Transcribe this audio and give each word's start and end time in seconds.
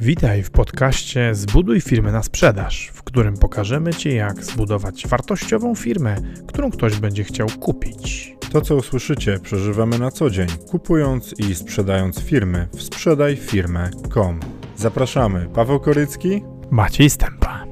Witaj 0.00 0.42
w 0.42 0.50
podcaście 0.50 1.34
Zbuduj 1.34 1.80
firmę 1.80 2.12
na 2.12 2.22
sprzedaż, 2.22 2.90
w 2.94 3.02
którym 3.02 3.36
pokażemy 3.36 3.94
Ci, 3.94 4.14
jak 4.14 4.44
zbudować 4.44 5.06
wartościową 5.06 5.74
firmę, 5.74 6.16
którą 6.48 6.70
ktoś 6.70 6.96
będzie 7.00 7.24
chciał 7.24 7.48
kupić. 7.60 8.36
To, 8.52 8.60
co 8.60 8.76
usłyszycie, 8.76 9.38
przeżywamy 9.42 9.98
na 9.98 10.10
co 10.10 10.30
dzień, 10.30 10.48
kupując 10.70 11.34
i 11.38 11.54
sprzedając 11.54 12.20
firmy 12.20 12.68
w 12.72 12.82
sprzedajfirmę.com. 12.82 14.40
Zapraszamy, 14.76 15.48
Paweł 15.54 15.80
Korycki, 15.80 16.42
Maciej 16.70 17.10
Stępa. 17.10 17.64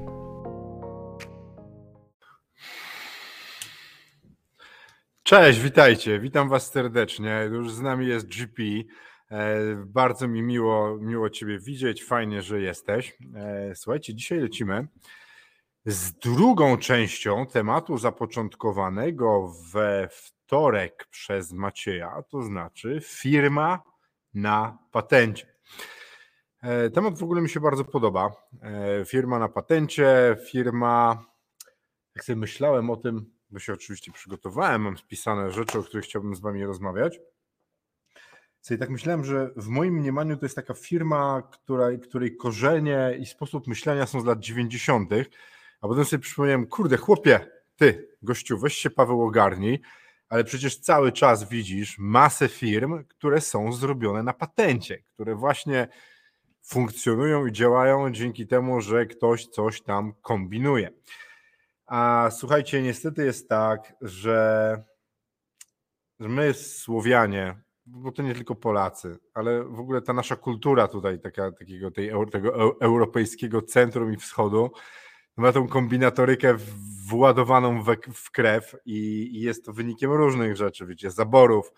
Cześć, 5.23 5.61
witajcie, 5.61 6.21
witam 6.21 6.49
Was 6.49 6.71
serdecznie. 6.71 7.49
Już 7.53 7.73
z 7.73 7.81
nami 7.81 8.07
jest 8.07 8.27
GP. 8.27 8.63
E, 9.33 9.57
bardzo 9.87 10.29
mi 10.29 10.43
miło, 10.43 10.99
miło 11.01 11.31
Ciebie 11.31 11.59
widzieć, 11.59 12.05
fajnie, 12.05 12.43
że 12.43 12.61
jesteś. 12.61 13.19
E, 13.35 13.75
słuchajcie, 13.75 14.15
dzisiaj 14.15 14.41
lecimy 14.41 14.89
z 15.87 16.13
drugą 16.13 16.77
częścią 16.77 17.47
tematu 17.47 17.99
zapoczątkowanego 17.99 19.53
we 19.73 20.09
wtorek 20.13 21.07
przez 21.11 21.53
Macieja, 21.53 22.23
to 22.29 22.43
znaczy 22.43 23.01
firma 23.03 23.83
na 24.35 24.79
patencie. 24.91 25.47
E, 26.63 26.91
temat 26.91 27.19
w 27.19 27.23
ogóle 27.23 27.43
mi 27.43 27.49
się 27.49 27.61
bardzo 27.61 27.85
podoba. 27.85 28.33
Firma 29.07 29.39
na 29.39 29.49
patencie, 29.49 30.37
firma, 30.51 31.25
jak 32.17 32.25
sobie 32.25 32.37
myślałem 32.37 32.91
o 32.91 32.97
tym, 32.97 33.33
bo 33.51 33.59
się 33.59 33.73
oczywiście 33.73 34.13
przygotowałem, 34.13 34.83
mam 34.83 34.99
spisane 34.99 35.51
rzeczy, 35.51 35.79
o 35.79 35.83
których 35.83 36.05
chciałbym 36.05 36.37
z 36.37 36.41
Wami 36.41 36.65
rozmawiać 36.65 37.21
sobie 38.63 38.79
tak 38.79 38.91
myślałem, 38.91 39.25
że 39.25 39.51
w 39.57 39.69
moim 39.69 39.95
mniemaniu 39.95 40.37
to 40.37 40.45
jest 40.45 40.57
taka 40.57 40.75
firma, 40.75 41.43
która, 41.53 41.87
której 42.03 42.37
korzenie 42.37 43.17
i 43.21 43.27
sposób 43.27 43.67
myślenia 43.67 44.07
są 44.07 44.21
z 44.21 44.25
lat 44.25 44.41
90., 44.41 45.11
a 45.81 45.89
potem 45.89 46.05
sobie 46.05 46.21
przypomniałem, 46.21 46.67
kurde, 46.67 46.97
chłopie, 46.97 47.41
ty, 47.77 48.09
gościu, 48.23 48.59
weź 48.59 48.75
się 48.75 48.91
Paweł 48.91 49.23
ogarnij, 49.23 49.81
ale 50.29 50.45
przecież 50.45 50.79
cały 50.79 51.13
czas 51.13 51.49
widzisz 51.49 51.99
masę 51.99 52.49
firm, 52.49 53.05
które 53.05 53.41
są 53.41 53.73
zrobione 53.73 54.23
na 54.23 54.33
patencie, 54.33 54.99
które 54.99 55.35
właśnie 55.35 55.89
funkcjonują 56.63 57.47
i 57.47 57.53
działają 57.53 58.13
dzięki 58.13 58.47
temu, 58.47 58.81
że 58.81 59.07
ktoś 59.07 59.47
coś 59.47 59.83
tam 59.83 60.13
kombinuje. 60.23 60.91
A 61.87 62.31
słuchajcie, 62.33 62.83
niestety 62.83 63.25
jest 63.25 63.49
tak, 63.49 63.95
że 64.01 64.77
my, 66.19 66.55
Słowianie, 66.55 67.63
bo 67.87 68.13
to 68.13 68.23
nie 68.23 68.35
tylko 68.35 68.55
Polacy, 68.55 69.19
ale 69.35 69.65
w 69.65 69.81
ogóle 69.81 70.03
ta 70.03 70.13
nasza 70.13 70.37
kultura 70.37 70.89
tutaj, 70.89 71.21
taka, 71.21 71.53
takiego 71.53 71.91
tej, 71.91 72.11
tego 72.31 72.81
europejskiego 72.81 73.63
centrum 73.63 74.13
i 74.13 74.17
wschodu, 74.17 74.71
ma 75.37 75.53
tą 75.53 75.69
kombinatorykę 75.69 76.57
władowaną 77.07 77.83
w, 77.83 77.97
w 78.15 78.31
krew 78.31 78.77
i, 78.85 78.97
i, 79.33 79.41
jest 79.41 79.65
to 79.65 79.73
wynikiem 79.73 80.13
różnych 80.13 80.57
rzeczy, 80.57 80.87
wiecie, 80.87 81.11
zaborów, 81.11 81.73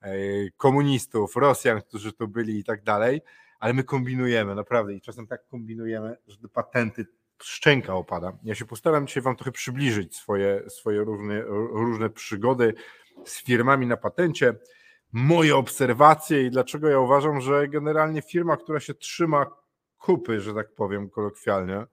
e, 0.00 0.10
komunistów, 0.56 1.36
Rosjan, 1.36 1.80
którzy 1.80 2.12
tu 2.12 2.28
byli 2.28 2.58
i 2.58 2.64
tak 2.64 2.82
dalej, 2.82 3.20
ale 3.58 3.72
my 3.72 3.84
kombinujemy, 3.84 4.54
naprawdę 4.54 4.94
i 4.94 5.00
czasem 5.00 5.26
tak 5.26 5.46
kombinujemy, 5.46 6.16
że 6.26 6.48
patenty 6.52 7.06
szczęka 7.42 7.94
opada. 7.94 8.38
Ja 8.42 8.54
się 8.54 8.64
postaram 8.64 9.06
dzisiaj 9.06 9.22
wam 9.22 9.36
trochę 9.36 9.52
przybliżyć 9.52 10.16
swoje, 10.16 10.70
swoje 10.70 11.00
różne, 11.00 11.42
różne 11.72 12.10
przygody 12.10 12.74
z 13.24 13.42
firmami 13.44 13.86
na 13.86 13.96
patencie, 13.96 14.54
moje 15.12 15.56
obserwacje 15.56 16.42
i 16.42 16.50
dlaczego 16.50 16.88
ja 16.88 16.98
uważam, 16.98 17.40
że 17.40 17.68
generalnie 17.68 18.22
firma, 18.22 18.56
która 18.56 18.80
się 18.80 18.94
trzyma 18.94 19.46
kupy, 19.98 20.40
że 20.40 20.54
tak 20.54 20.74
powiem 20.74 21.10
kolokwialnie, 21.10 21.86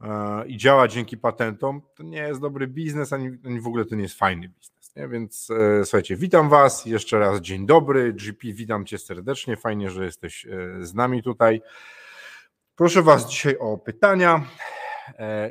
e, 0.00 0.46
i 0.46 0.56
działa 0.56 0.88
dzięki 0.88 1.16
patentom, 1.16 1.82
to 1.94 2.02
nie 2.02 2.18
jest 2.18 2.40
dobry 2.40 2.66
biznes, 2.66 3.12
ani, 3.12 3.38
ani 3.44 3.60
w 3.60 3.66
ogóle 3.66 3.84
to 3.84 3.94
nie 3.94 4.02
jest 4.02 4.18
fajny 4.18 4.48
biznes. 4.48 4.96
Nie? 4.96 5.08
Więc 5.08 5.48
e, 5.50 5.84
słuchajcie, 5.84 6.16
witam 6.16 6.48
Was 6.48 6.86
jeszcze 6.86 7.18
raz, 7.18 7.40
dzień 7.40 7.66
dobry. 7.66 8.12
GP, 8.12 8.52
witam 8.52 8.86
Cię 8.86 8.98
serdecznie, 8.98 9.56
fajnie, 9.56 9.90
że 9.90 10.04
jesteś 10.04 10.46
e, 10.46 10.84
z 10.84 10.94
nami 10.94 11.22
tutaj. 11.22 11.62
Proszę 12.76 13.02
Was 13.02 13.30
dzisiaj 13.30 13.56
o 13.58 13.78
pytania 13.78 14.44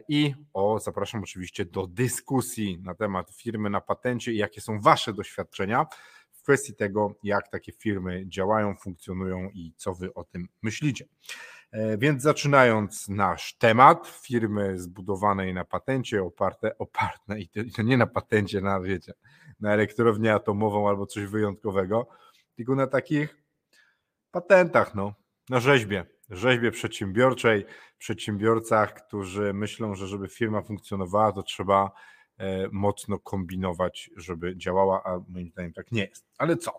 i 0.07 0.33
o, 0.53 0.79
zapraszam 0.79 1.23
oczywiście 1.23 1.65
do 1.65 1.87
dyskusji 1.87 2.79
na 2.83 2.95
temat 2.95 3.31
firmy 3.31 3.69
na 3.69 3.81
patencie 3.81 4.31
i 4.33 4.37
jakie 4.37 4.61
są 4.61 4.81
Wasze 4.81 5.13
doświadczenia 5.13 5.85
kwestii 6.45 6.75
tego, 6.75 7.15
jak 7.23 7.49
takie 7.49 7.71
firmy 7.71 8.23
działają, 8.27 8.75
funkcjonują 8.75 9.49
i 9.53 9.73
co 9.77 9.93
wy 9.93 10.13
o 10.13 10.23
tym 10.23 10.47
myślicie. 10.61 11.05
E, 11.71 11.97
więc 11.97 12.23
zaczynając 12.23 13.09
nasz 13.09 13.57
temat, 13.57 14.07
firmy 14.07 14.79
zbudowanej 14.79 15.53
na 15.53 15.65
patencie, 15.65 16.23
oparte, 16.23 16.77
oparte 16.77 17.39
i 17.39 17.49
to, 17.75 17.81
nie 17.81 17.97
na 17.97 18.07
patencie, 18.07 18.61
na 18.61 18.79
wiecie, 18.79 19.13
na 19.59 19.73
elektrownię 19.73 20.33
atomową 20.33 20.89
albo 20.89 21.05
coś 21.05 21.25
wyjątkowego, 21.25 22.07
tylko 22.55 22.75
na 22.75 22.87
takich 22.87 23.37
patentach, 24.31 24.95
no, 24.95 25.13
na 25.49 25.59
rzeźbie, 25.59 26.05
rzeźbie 26.29 26.71
przedsiębiorczej, 26.71 27.65
przedsiębiorcach, 27.97 28.93
którzy 28.93 29.53
myślą, 29.53 29.95
że 29.95 30.07
żeby 30.07 30.27
firma 30.27 30.61
funkcjonowała, 30.61 31.31
to 31.31 31.43
trzeba 31.43 31.91
mocno 32.71 33.19
kombinować, 33.19 34.09
żeby 34.15 34.57
działała, 34.57 35.03
a 35.03 35.19
moim 35.29 35.49
zdaniem 35.49 35.73
tak 35.73 35.91
nie 35.91 36.05
jest. 36.05 36.25
Ale 36.37 36.57
co? 36.57 36.71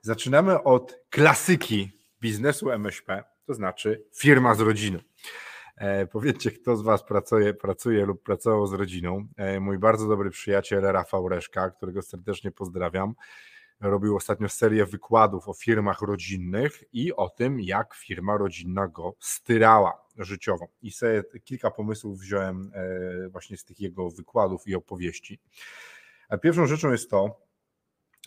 Zaczynamy 0.00 0.62
od 0.62 0.98
klasyki 1.10 1.90
biznesu 2.20 2.70
MŚP, 2.70 3.24
to 3.46 3.54
znaczy 3.54 4.04
firma 4.14 4.54
z 4.54 4.60
rodziną. 4.60 4.98
E, 5.76 6.06
powiedzcie, 6.06 6.50
kto 6.50 6.76
z 6.76 6.82
Was 6.82 7.02
pracuje, 7.02 7.54
pracuje 7.54 8.06
lub 8.06 8.22
pracował 8.22 8.66
z 8.66 8.72
rodziną. 8.72 9.26
E, 9.36 9.60
mój 9.60 9.78
bardzo 9.78 10.08
dobry 10.08 10.30
przyjaciel 10.30 10.80
Rafał 10.80 11.28
Reszka, 11.28 11.70
którego 11.70 12.02
serdecznie 12.02 12.50
pozdrawiam, 12.50 13.14
robił 13.82 14.16
ostatnio 14.16 14.48
serię 14.48 14.86
wykładów 14.86 15.48
o 15.48 15.54
firmach 15.54 16.02
rodzinnych 16.02 16.84
i 16.92 17.12
o 17.12 17.28
tym, 17.28 17.60
jak 17.60 17.94
firma 17.94 18.36
rodzinna 18.36 18.88
go 18.88 19.14
styrała 19.20 20.06
życiowo. 20.18 20.68
I 20.82 20.90
sobie 20.90 21.22
kilka 21.44 21.70
pomysłów 21.70 22.18
wziąłem 22.18 22.72
e, 22.74 23.28
właśnie 23.28 23.56
z 23.56 23.64
tych 23.64 23.80
jego 23.80 24.10
wykładów 24.10 24.66
i 24.66 24.74
opowieści. 24.74 25.40
Pierwszą 26.42 26.66
rzeczą 26.66 26.90
jest 26.90 27.10
to, 27.10 27.40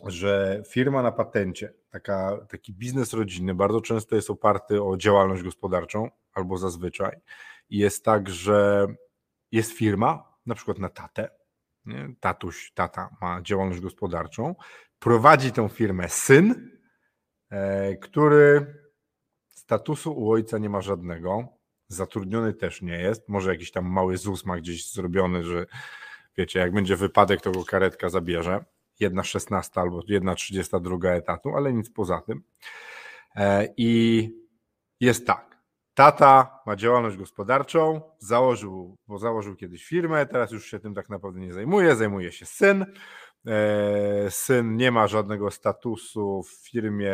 że 0.04 0.64
firma 0.68 1.02
na 1.02 1.12
patencie, 1.12 1.74
taka, 1.90 2.38
taki 2.50 2.74
biznes 2.74 3.14
rodzinny 3.14 3.56
bardzo 3.56 3.82
często 3.82 4.16
jest 4.16 4.30
oparty 4.30 4.84
o 4.84 4.98
działalność 4.98 5.44
gospodarczą 5.44 6.10
albo 6.34 6.58
zazwyczaj. 6.58 7.18
I 7.70 7.78
jest 7.78 8.06
tak, 8.06 8.30
że 8.30 8.88
jest 9.52 9.72
firma, 9.72 10.34
na 10.46 10.56
przykład 10.56 10.80
na 10.80 10.90
tatę, 10.90 11.30
nie? 11.86 12.16
tatuś, 12.20 12.72
tata 12.74 13.10
ma 13.22 13.42
działalność 13.42 13.82
gospodarczą, 13.82 14.56
prowadzi 15.00 15.52
tą 15.52 15.68
firmę 15.68 16.10
syn, 16.10 16.72
e, 17.50 17.96
który 17.96 18.76
statusu 19.50 20.14
u 20.14 20.32
ojca 20.32 20.58
nie 20.58 20.70
ma 20.70 20.82
żadnego, 20.82 21.48
zatrudniony 21.88 22.54
też 22.54 22.82
nie 22.82 22.98
jest, 22.98 23.30
może 23.30 23.52
jakiś 23.52 23.72
tam 23.72 23.86
mały 23.86 24.18
ZUS 24.18 24.46
ma 24.46 24.58
gdzieś 24.58 24.92
zrobiony, 24.92 25.44
że 25.44 25.66
wiecie, 26.38 26.60
jak 26.60 26.74
będzie 26.74 26.96
wypadek, 26.96 27.42
to 27.42 27.52
go 27.52 27.66
karetka 27.66 28.10
zabierze, 28.10 28.66
jedna 29.00 29.24
szesnasta 29.24 29.82
albo 29.82 30.02
jedna 30.08 30.36
trzydziesta 30.36 30.80
druga 30.80 31.12
etatu, 31.12 31.56
ale 31.56 31.74
nic 31.74 31.90
poza 31.90 32.22
tym. 32.22 32.44
E, 33.36 33.74
I 33.78 34.30
jest 35.00 35.28
tak, 35.28 35.58
tata 35.94 36.60
ma 36.66 36.76
działalność 36.76 37.18
gospodarczą, 37.18 38.02
założył, 38.20 38.98
bo 39.08 39.20
założył 39.20 39.56
kiedyś 39.56 39.86
firmę, 39.86 40.26
teraz 40.26 40.52
już 40.52 40.66
się 40.66 40.80
tym 40.80 40.94
tak 40.94 41.10
naprawdę 41.10 41.40
nie 41.40 41.54
zajmuje, 41.54 41.96
zajmuje 41.96 42.32
się 42.32 42.46
syn, 42.46 42.86
syn 44.30 44.76
nie 44.76 44.92
ma 44.92 45.08
żadnego 45.08 45.52
statusu 45.52 46.44
w 46.44 46.70
firmie 46.70 47.12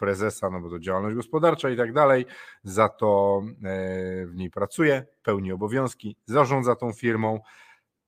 prezesa, 0.00 0.50
no 0.50 0.60
bo 0.60 0.70
to 0.70 0.78
działalność 0.78 1.16
gospodarcza 1.16 1.70
i 1.70 1.76
tak 1.76 1.92
dalej, 1.92 2.26
za 2.62 2.88
to 2.88 3.42
e, 3.64 4.26
w 4.26 4.34
niej 4.34 4.50
pracuje, 4.50 5.06
pełni 5.22 5.52
obowiązki, 5.52 6.16
zarządza 6.26 6.76
tą 6.76 6.92
firmą 6.92 7.40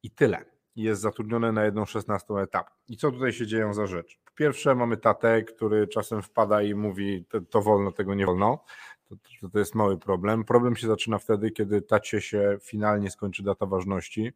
i 0.03 0.11
tyle. 0.11 0.45
Jest 0.77 1.03
zatrudniony 1.03 1.53
na 1.53 1.65
jedną 1.65 1.85
szesnastą 1.85 2.39
etap. 2.39 2.71
I 2.89 2.97
co 2.97 3.11
tutaj 3.11 3.33
się 3.33 3.47
dzieją 3.47 3.75
za 3.75 3.87
rzecz? 3.87 4.19
Po 4.25 4.33
pierwsze 4.35 4.75
mamy 4.75 4.97
tatę, 4.97 5.43
który 5.43 5.89
czasem 5.89 6.23
wpada 6.23 6.63
i 6.63 6.75
mówi 6.75 7.25
to, 7.51 7.63
wolno, 7.63 7.93
tego 7.93 8.15
nie 8.15 8.27
wolno. 8.27 8.65
To, 9.09 9.17
to, 9.41 9.49
to 9.49 9.59
jest 9.59 9.75
mały 9.75 9.99
problem. 9.99 10.45
Problem 10.45 10.77
się 10.77 10.87
zaczyna 10.87 11.19
wtedy, 11.19 11.51
kiedy 11.51 11.83
tacie 11.83 12.21
się 12.21 12.59
finalnie 12.63 13.11
skończy 13.11 13.43
data 13.43 13.67
ważności 13.67 14.33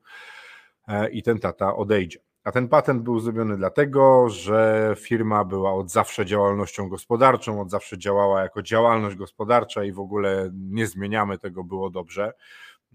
e, 0.88 1.10
i 1.10 1.22
ten 1.22 1.38
tata 1.38 1.76
odejdzie. 1.76 2.18
A 2.46 2.52
ten 2.52 2.68
patent 2.68 3.02
był 3.02 3.20
zrobiony 3.20 3.56
dlatego, 3.56 4.28
że 4.28 4.94
firma 4.98 5.44
była 5.44 5.74
od 5.74 5.90
zawsze 5.90 6.26
działalnością 6.26 6.88
gospodarczą, 6.88 7.60
od 7.60 7.70
zawsze 7.70 7.98
działała 7.98 8.42
jako 8.42 8.62
działalność 8.62 9.16
gospodarcza 9.16 9.84
i 9.84 9.92
w 9.92 10.00
ogóle 10.00 10.50
nie 10.54 10.86
zmieniamy 10.86 11.38
tego, 11.38 11.64
było 11.64 11.90
dobrze. 11.90 12.32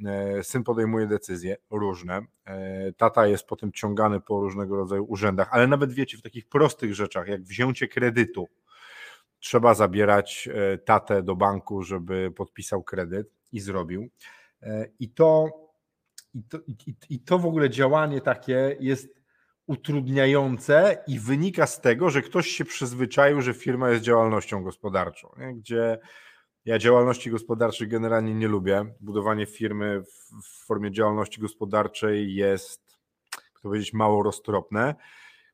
E, 0.05 0.43
syn 0.43 0.63
podejmuje 0.63 1.07
decyzje 1.07 1.57
różne. 1.69 2.21
E, 2.45 2.93
tata 2.93 3.27
jest 3.27 3.47
potem 3.47 3.71
ciągany 3.71 4.21
po 4.21 4.41
różnego 4.41 4.75
rodzaju 4.75 5.05
urzędach, 5.05 5.49
ale 5.51 5.67
nawet 5.67 5.93
wiecie, 5.93 6.17
w 6.17 6.21
takich 6.21 6.49
prostych 6.49 6.95
rzeczach, 6.95 7.27
jak 7.27 7.43
wzięcie 7.43 7.87
kredytu, 7.87 8.47
trzeba 9.39 9.73
zabierać 9.73 10.49
e, 10.53 10.77
tatę 10.77 11.23
do 11.23 11.35
banku, 11.35 11.83
żeby 11.83 12.31
podpisał 12.35 12.83
kredyt 12.83 13.27
i 13.51 13.59
zrobił. 13.59 14.09
I 14.99 15.09
to, 15.09 15.49
i 16.33 16.43
to, 16.43 16.57
i, 16.67 16.95
i 17.09 17.19
to 17.19 17.39
w 17.39 17.45
ogóle 17.45 17.69
działanie 17.69 18.21
takie 18.21 18.77
jest 18.79 19.20
utrudniające 19.71 21.03
i 21.07 21.19
wynika 21.19 21.67
z 21.67 21.81
tego, 21.81 22.09
że 22.09 22.21
ktoś 22.21 22.47
się 22.47 22.65
przyzwyczaił, 22.65 23.41
że 23.41 23.53
firma 23.53 23.89
jest 23.89 24.03
działalnością 24.03 24.63
gospodarczą, 24.63 25.31
nie? 25.37 25.53
gdzie 25.53 25.99
ja 26.65 26.79
działalności 26.79 27.31
gospodarczej 27.31 27.87
generalnie 27.87 28.35
nie 28.35 28.47
lubię. 28.47 28.85
Budowanie 28.99 29.45
firmy 29.45 30.03
w 30.43 30.65
formie 30.65 30.91
działalności 30.91 31.41
gospodarczej 31.41 32.35
jest, 32.35 32.99
jak 33.35 33.53
to 33.53 33.61
powiedzieć, 33.61 33.93
mało 33.93 34.23
roztropne. 34.23 34.95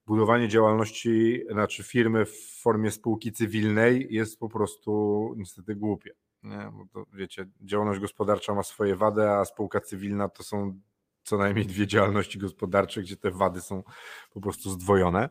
Budowanie 0.06 0.48
działalności, 0.48 1.44
znaczy 1.52 1.84
firmy 1.84 2.26
w 2.26 2.60
formie 2.62 2.92
spółki 2.92 3.32
cywilnej 3.32 4.08
jest 4.10 4.40
po 4.40 4.50
prostu 4.50 5.34
niestety 5.38 5.76
głupie. 5.76 6.12
Nie? 6.44 6.72
Bo 6.74 6.86
to, 6.94 7.06
wiecie, 7.14 7.46
działalność 7.62 8.00
gospodarcza 8.00 8.54
ma 8.54 8.64
swoje 8.64 8.96
wady, 8.96 9.30
a 9.30 9.46
spółka 9.46 9.82
cywilna 9.82 10.30
to 10.30 10.44
są 10.44 10.80
co 11.28 11.38
najmniej 11.38 11.66
dwie 11.66 11.88
działalności 11.88 12.40
gospodarcze, 12.40 13.02
gdzie 13.02 13.18
te 13.18 13.32
wady 13.32 13.62
są 13.62 13.84
po 14.34 14.42
prostu 14.42 14.70
zdwojone. 14.70 15.30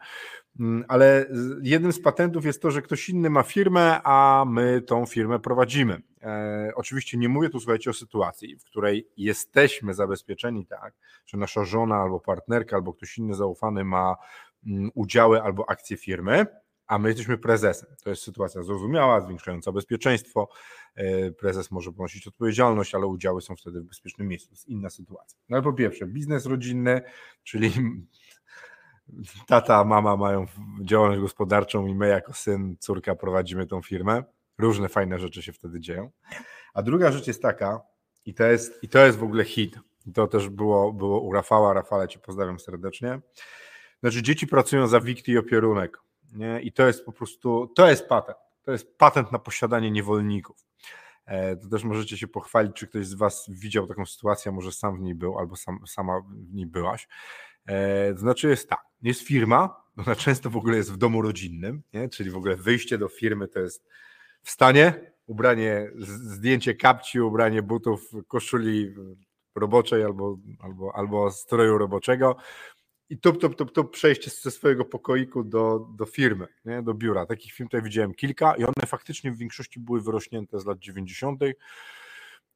Mm, 0.61 0.85
ale 0.89 1.27
jednym 1.63 1.93
z 1.93 2.03
patentów 2.03 2.45
jest 2.45 2.63
to, 2.63 2.71
że 2.71 2.83
ktoś 2.83 3.09
inny 3.09 3.31
ma 3.31 3.43
firmę, 3.43 4.01
a 4.05 4.45
my 4.49 4.83
tą 4.83 5.07
firmę 5.07 5.39
prowadzimy. 5.39 6.03
E, 6.23 6.73
oczywiście 6.75 7.19
nie 7.19 7.29
mówię 7.29 7.49
tu, 7.49 7.61
słuchajcie, 7.61 7.91
o 7.91 7.93
sytuacji, 7.93 8.57
w 8.57 8.65
której 8.65 9.09
jesteśmy 9.17 9.95
zabezpieczeni 9.95 10.67
tak, 10.67 10.95
że 11.27 11.39
nasza 11.39 11.65
żona 11.65 11.97
albo 11.97 12.21
partnerka, 12.21 12.77
albo 12.77 12.93
ktoś 12.93 13.19
inny 13.19 13.35
zaufany 13.35 13.85
ma 13.85 14.17
mm, 14.67 14.91
udziały 14.95 15.43
albo 15.43 15.71
akcje 15.71 15.97
firmy, 15.97 16.47
a 16.87 16.99
my 16.99 17.09
jesteśmy 17.09 17.39
prezesem. 17.39 17.89
To 18.05 18.11
jest 18.11 18.23
sytuacja 18.23 18.63
zrozumiała, 18.63 19.21
zwiększająca 19.21 19.73
bezpieczeństwo. 19.73 20.49
E, 20.95 21.31
prezes 21.31 21.71
może 21.71 21.93
ponosić 21.93 22.27
odpowiedzialność, 22.27 22.95
ale 22.95 23.07
udziały 23.07 23.43
są 23.43 23.57
wtedy 23.57 23.81
w 23.81 23.85
bezpiecznym 23.85 24.29
miejscu. 24.29 24.49
To 24.49 24.55
jest 24.55 24.69
inna 24.69 24.91
sytuacja. 24.91 25.39
No 25.49 25.57
ale 25.57 25.63
po 25.63 25.73
pierwsze, 25.73 26.07
biznes 26.07 26.47
rodzinny, 26.47 27.03
czyli 27.43 27.73
tata, 29.47 29.85
mama 29.85 30.17
mają 30.17 30.47
działalność 30.83 31.21
gospodarczą 31.21 31.87
i 31.87 31.95
my 31.95 32.09
jako 32.09 32.33
syn, 32.33 32.77
córka 32.81 33.15
prowadzimy 33.15 33.67
tą 33.67 33.83
firmę. 33.83 34.25
Różne 34.59 34.89
fajne 34.89 35.19
rzeczy 35.19 35.43
się 35.43 35.53
wtedy 35.53 35.81
dzieją. 35.81 36.11
A 36.75 36.83
druga 36.83 37.13
rzecz 37.13 37.27
jest 37.27 37.43
taka, 37.43 37.81
i 38.27 38.35
to 38.35 38.45
jest, 38.45 38.83
i 38.83 38.89
to 38.89 39.07
jest 39.07 39.19
w 39.19 39.23
ogóle 39.23 39.45
hit. 39.45 39.79
To 40.15 40.27
też 40.27 40.49
było, 40.49 40.93
było 40.93 41.21
u 41.21 41.33
Rafała. 41.33 41.73
Rafale, 41.73 42.09
cię 42.09 42.19
pozdrawiam 42.19 42.61
serdecznie. 42.61 43.21
Znaczy, 44.01 44.23
dzieci 44.23 44.47
pracują 44.47 44.87
za 44.87 45.01
wikt 45.01 45.29
i 45.29 45.39
opierunek. 45.39 45.99
Nie? 46.37 46.61
I 46.61 46.73
to 46.73 46.87
jest 46.87 47.05
po 47.05 47.13
prostu, 47.13 47.73
to 47.77 47.89
jest 47.91 48.09
patent. 48.09 48.39
To 48.63 48.73
jest 48.73 48.99
patent 48.99 49.33
na 49.33 49.39
posiadanie 49.39 49.91
niewolników. 49.91 50.67
E, 51.27 51.57
to 51.57 51.69
też 51.69 51.85
możecie 51.85 52.19
się 52.19 52.29
pochwalić, 52.29 52.77
czy 52.77 52.87
ktoś 52.87 53.07
z 53.07 53.15
Was 53.15 53.47
widział 53.49 53.87
taką 53.87 54.07
sytuację, 54.07 54.53
może 54.53 54.73
sam 54.73 54.97
w 54.97 55.01
niej 55.01 55.15
był, 55.15 55.39
albo 55.39 55.57
sam, 55.57 55.81
sama 55.87 56.21
w 56.21 56.55
niej 56.55 56.67
byłaś. 56.67 57.09
E, 57.67 58.15
to 58.15 58.21
znaczy 58.21 58.49
jest 58.49 58.69
tak, 58.69 58.85
jest 59.03 59.21
firma, 59.21 59.83
ona 59.97 60.17
często 60.17 60.51
w 60.51 60.57
ogóle 60.57 60.77
jest 60.77 60.93
w 60.93 60.97
domu 60.97 61.23
rodzinnym, 61.23 61.83
nie? 61.93 62.09
czyli 62.09 62.31
w 62.31 62.37
ogóle 62.37 62.57
wyjście 62.57 62.99
do 62.99 63.09
firmy 63.09 63.49
to 63.49 63.61
jest 63.61 63.89
wstanie, 64.43 65.13
ubranie, 65.27 65.91
zdjęcie 65.97 66.75
kapci, 66.75 67.21
ubranie 67.21 67.63
butów, 67.63 68.11
koszuli 68.29 68.95
roboczej 69.55 70.05
albo, 70.05 70.39
albo, 70.61 70.93
albo 70.97 71.31
stroju 71.31 71.79
roboczego, 71.79 72.37
i 73.11 73.19
tup, 73.19 73.41
tup, 73.41 73.57
tup, 73.57 73.73
tup 73.73 73.91
przejście 73.91 74.31
ze 74.31 74.51
swojego 74.51 74.85
pokoiku 74.85 75.45
do, 75.45 75.89
do 75.97 76.07
firmy, 76.07 76.47
nie? 76.65 76.83
do 76.83 76.95
biura. 76.95 77.27
Takich 77.27 77.53
firm 77.53 77.69
tutaj 77.69 77.83
widziałem 77.83 78.15
kilka 78.15 78.55
i 78.57 78.65
one 78.65 78.87
faktycznie 78.87 79.33
w 79.33 79.37
większości 79.37 79.81
były 79.81 80.01
wyrośnięte 80.01 80.61
z 80.61 80.67
lat 80.67 80.79
90. 80.79 81.41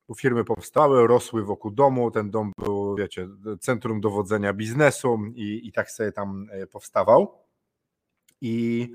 Bo 0.08 0.14
firmy 0.14 0.44
powstały, 0.44 1.06
rosły 1.06 1.44
wokół 1.44 1.70
domu, 1.70 2.10
ten 2.10 2.30
dom 2.30 2.52
był, 2.58 2.96
wiecie, 2.96 3.28
centrum 3.60 4.00
dowodzenia 4.00 4.52
biznesu 4.52 5.18
i, 5.34 5.60
i 5.64 5.72
tak 5.72 5.90
sobie 5.90 6.12
tam 6.12 6.46
e, 6.50 6.66
powstawał. 6.66 7.38
I, 8.40 8.88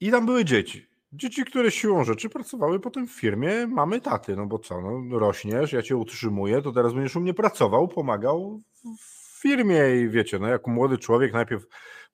I 0.00 0.10
tam 0.10 0.26
były 0.26 0.44
dzieci. 0.44 0.86
Dzieci, 1.12 1.44
które 1.44 1.70
siłą 1.70 2.04
rzeczy 2.04 2.28
pracowały 2.28 2.80
potem 2.80 3.08
w 3.08 3.12
firmie 3.12 3.66
mamy 3.66 4.00
taty, 4.00 4.36
no 4.36 4.46
bo 4.46 4.58
co, 4.58 4.80
no 4.80 5.18
rośniesz, 5.18 5.72
ja 5.72 5.82
cię 5.82 5.96
utrzymuję, 5.96 6.62
to 6.62 6.72
teraz 6.72 6.92
będziesz 6.92 7.16
u 7.16 7.20
mnie 7.20 7.34
pracował, 7.34 7.88
pomagał 7.88 8.62
w 8.98 9.25
firmie 9.38 9.96
i 9.96 10.08
wiecie, 10.08 10.38
no 10.38 10.48
jako 10.48 10.70
młody 10.70 10.98
człowiek 10.98 11.32
najpierw 11.32 11.66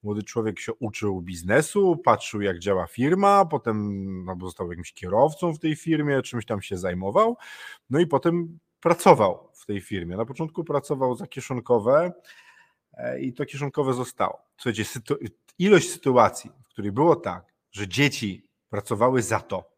młody 0.02 0.22
człowiek 0.22 0.60
się 0.60 0.72
uczył 0.72 1.20
biznesu, 1.20 1.96
patrzył 1.96 2.40
jak 2.40 2.58
działa 2.58 2.86
firma, 2.86 3.44
potem 3.44 4.28
albo 4.28 4.46
został 4.46 4.70
jakimś 4.70 4.92
kierowcą 4.92 5.52
w 5.52 5.58
tej 5.58 5.76
firmie, 5.76 6.22
czymś 6.22 6.46
tam 6.46 6.62
się 6.62 6.76
zajmował, 6.76 7.36
no 7.90 8.00
i 8.00 8.06
potem 8.06 8.58
pracował 8.80 9.50
w 9.54 9.66
tej 9.66 9.80
firmie. 9.80 10.16
Na 10.16 10.24
początku 10.24 10.64
pracował 10.64 11.16
za 11.16 11.26
kieszonkowe 11.26 12.12
e, 12.92 13.20
i 13.20 13.32
to 13.32 13.46
kieszonkowe 13.46 13.94
zostało. 13.94 14.38
Słuchajcie, 14.56 14.84
ilość 15.58 15.90
sytuacji, 15.90 16.50
w 16.64 16.68
której 16.68 16.92
było 16.92 17.16
tak, 17.16 17.54
że 17.70 17.88
dzieci 17.88 18.48
pracowały 18.68 19.22
za 19.22 19.40
to, 19.40 19.71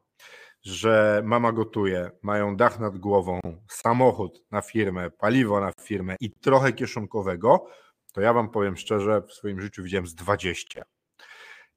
że 0.65 1.23
mama 1.25 1.53
gotuje, 1.53 2.11
mają 2.23 2.57
dach 2.57 2.81
nad 2.81 2.99
głową, 2.99 3.41
samochód 3.71 4.45
na 4.51 4.63
firmę, 4.63 5.11
paliwo 5.11 5.61
na 5.61 5.73
firmę 5.81 6.17
i 6.21 6.31
trochę 6.31 6.73
kieszonkowego, 6.73 7.67
to 8.13 8.21
ja 8.21 8.33
wam 8.33 8.51
powiem 8.51 8.77
szczerze, 8.77 9.23
w 9.29 9.33
swoim 9.33 9.61
życiu 9.61 9.83
widziałem 9.83 10.07
z 10.07 10.15
20. 10.15 10.85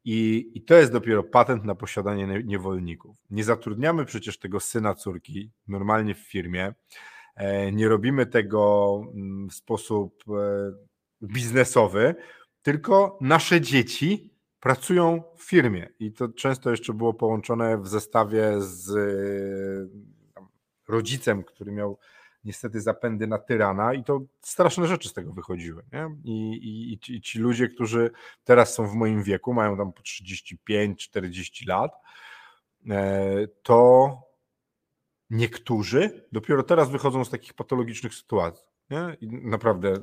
I, 0.06 0.52
I 0.54 0.62
to 0.62 0.76
jest 0.76 0.92
dopiero 0.92 1.24
patent 1.24 1.64
na 1.66 1.76
posiadanie 1.76 2.44
niewolników. 2.44 3.18
Nie 3.30 3.44
zatrudniamy 3.44 4.06
przecież 4.06 4.40
tego 4.40 4.60
syna 4.60 4.94
córki 4.94 5.52
normalnie 5.68 6.16
w 6.16 6.20
firmie, 6.20 6.74
e, 7.36 7.72
nie 7.72 7.88
robimy 7.88 8.26
tego 8.26 9.02
mm, 9.14 9.50
w 9.50 9.54
sposób 9.54 10.24
e, 10.30 10.72
biznesowy, 11.24 12.16
tylko 12.62 13.18
nasze 13.22 13.62
dzieci 13.62 14.37
pracują 14.60 15.24
w 15.38 15.44
firmie 15.44 15.90
i 16.00 16.12
to 16.12 16.30
często 16.30 16.72
jeszcze 16.72 16.94
było 16.94 17.14
połączone 17.14 17.78
w 17.78 17.88
zestawie 17.88 18.62
z 18.62 18.92
rodzicem, 20.88 21.44
który 21.44 21.72
miał 21.72 22.00
niestety 22.44 22.82
zapędy 22.82 23.28
na 23.28 23.38
tyrana 23.38 23.94
i 23.94 24.04
to 24.04 24.22
straszne 24.42 24.88
rzeczy 24.88 25.10
z 25.10 25.14
tego 25.14 25.34
wychodziły. 25.34 25.84
Nie? 25.94 26.10
I, 26.24 26.52
i, 26.54 27.14
I 27.16 27.22
ci 27.22 27.40
ludzie, 27.40 27.68
którzy 27.68 28.12
teraz 28.44 28.74
są 28.74 28.88
w 28.88 28.94
moim 28.94 29.24
wieku, 29.24 29.54
mają 29.54 29.78
tam 29.78 29.94
po 29.94 30.02
35-40 30.02 31.68
lat, 31.68 31.92
e, 32.90 33.48
to 33.64 34.12
niektórzy 35.30 36.28
dopiero 36.32 36.64
teraz 36.64 36.90
wychodzą 36.90 37.26
z 37.26 37.30
takich 37.30 37.54
patologicznych 37.54 38.16
sytuacji. 38.16 38.68
Nie? 38.90 39.18
I 39.22 39.28
naprawdę 39.28 39.90
e, 39.90 40.00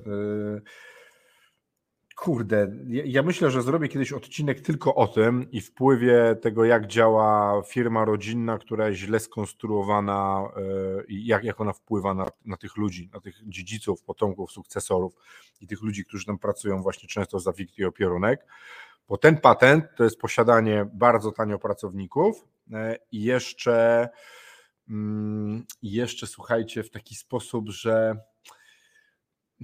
Kurde, 2.17 2.73
ja 2.87 3.23
myślę, 3.23 3.51
że 3.51 3.63
zrobię 3.63 3.89
kiedyś 3.89 4.13
odcinek 4.13 4.61
tylko 4.61 4.95
o 4.95 5.07
tym 5.07 5.51
i 5.51 5.61
wpływie 5.61 6.37
tego, 6.43 6.65
jak 6.65 6.87
działa 6.87 7.63
firma 7.63 8.05
rodzinna, 8.05 8.59
która 8.59 8.89
jest 8.89 9.01
źle 9.01 9.21
skonstruowana 9.21 10.49
e, 10.57 11.05
i 11.09 11.27
jak, 11.27 11.45
jak 11.45 11.61
ona 11.61 11.73
wpływa 11.73 12.15
na, 12.15 12.27
na 12.45 12.57
tych 12.57 12.77
ludzi, 12.77 13.11
na 13.13 13.21
tych 13.21 13.35
dziedziców, 13.49 14.03
potomków, 14.03 14.53
sukcesorów 14.53 15.15
i 15.61 15.67
tych 15.67 15.83
ludzi, 15.83 16.05
którzy 16.05 16.27
tam 16.27 16.39
pracują 16.39 16.83
właśnie 16.83 17.09
często 17.09 17.41
za 17.41 17.53
wikt 17.53 17.79
i 17.79 17.85
opierunek. 17.85 18.47
Bo 19.09 19.19
ten 19.19 19.41
patent 19.41 19.85
to 19.97 20.05
jest 20.05 20.19
posiadanie 20.19 20.87
bardzo 20.93 21.33
tanio 21.33 21.59
pracowników 21.59 22.45
e, 22.73 22.99
i 23.13 23.23
jeszcze, 23.23 24.09
mm, 24.89 25.65
jeszcze 25.83 26.27
słuchajcie, 26.27 26.83
w 26.83 26.91
taki 26.91 27.15
sposób, 27.15 27.69
że 27.69 28.17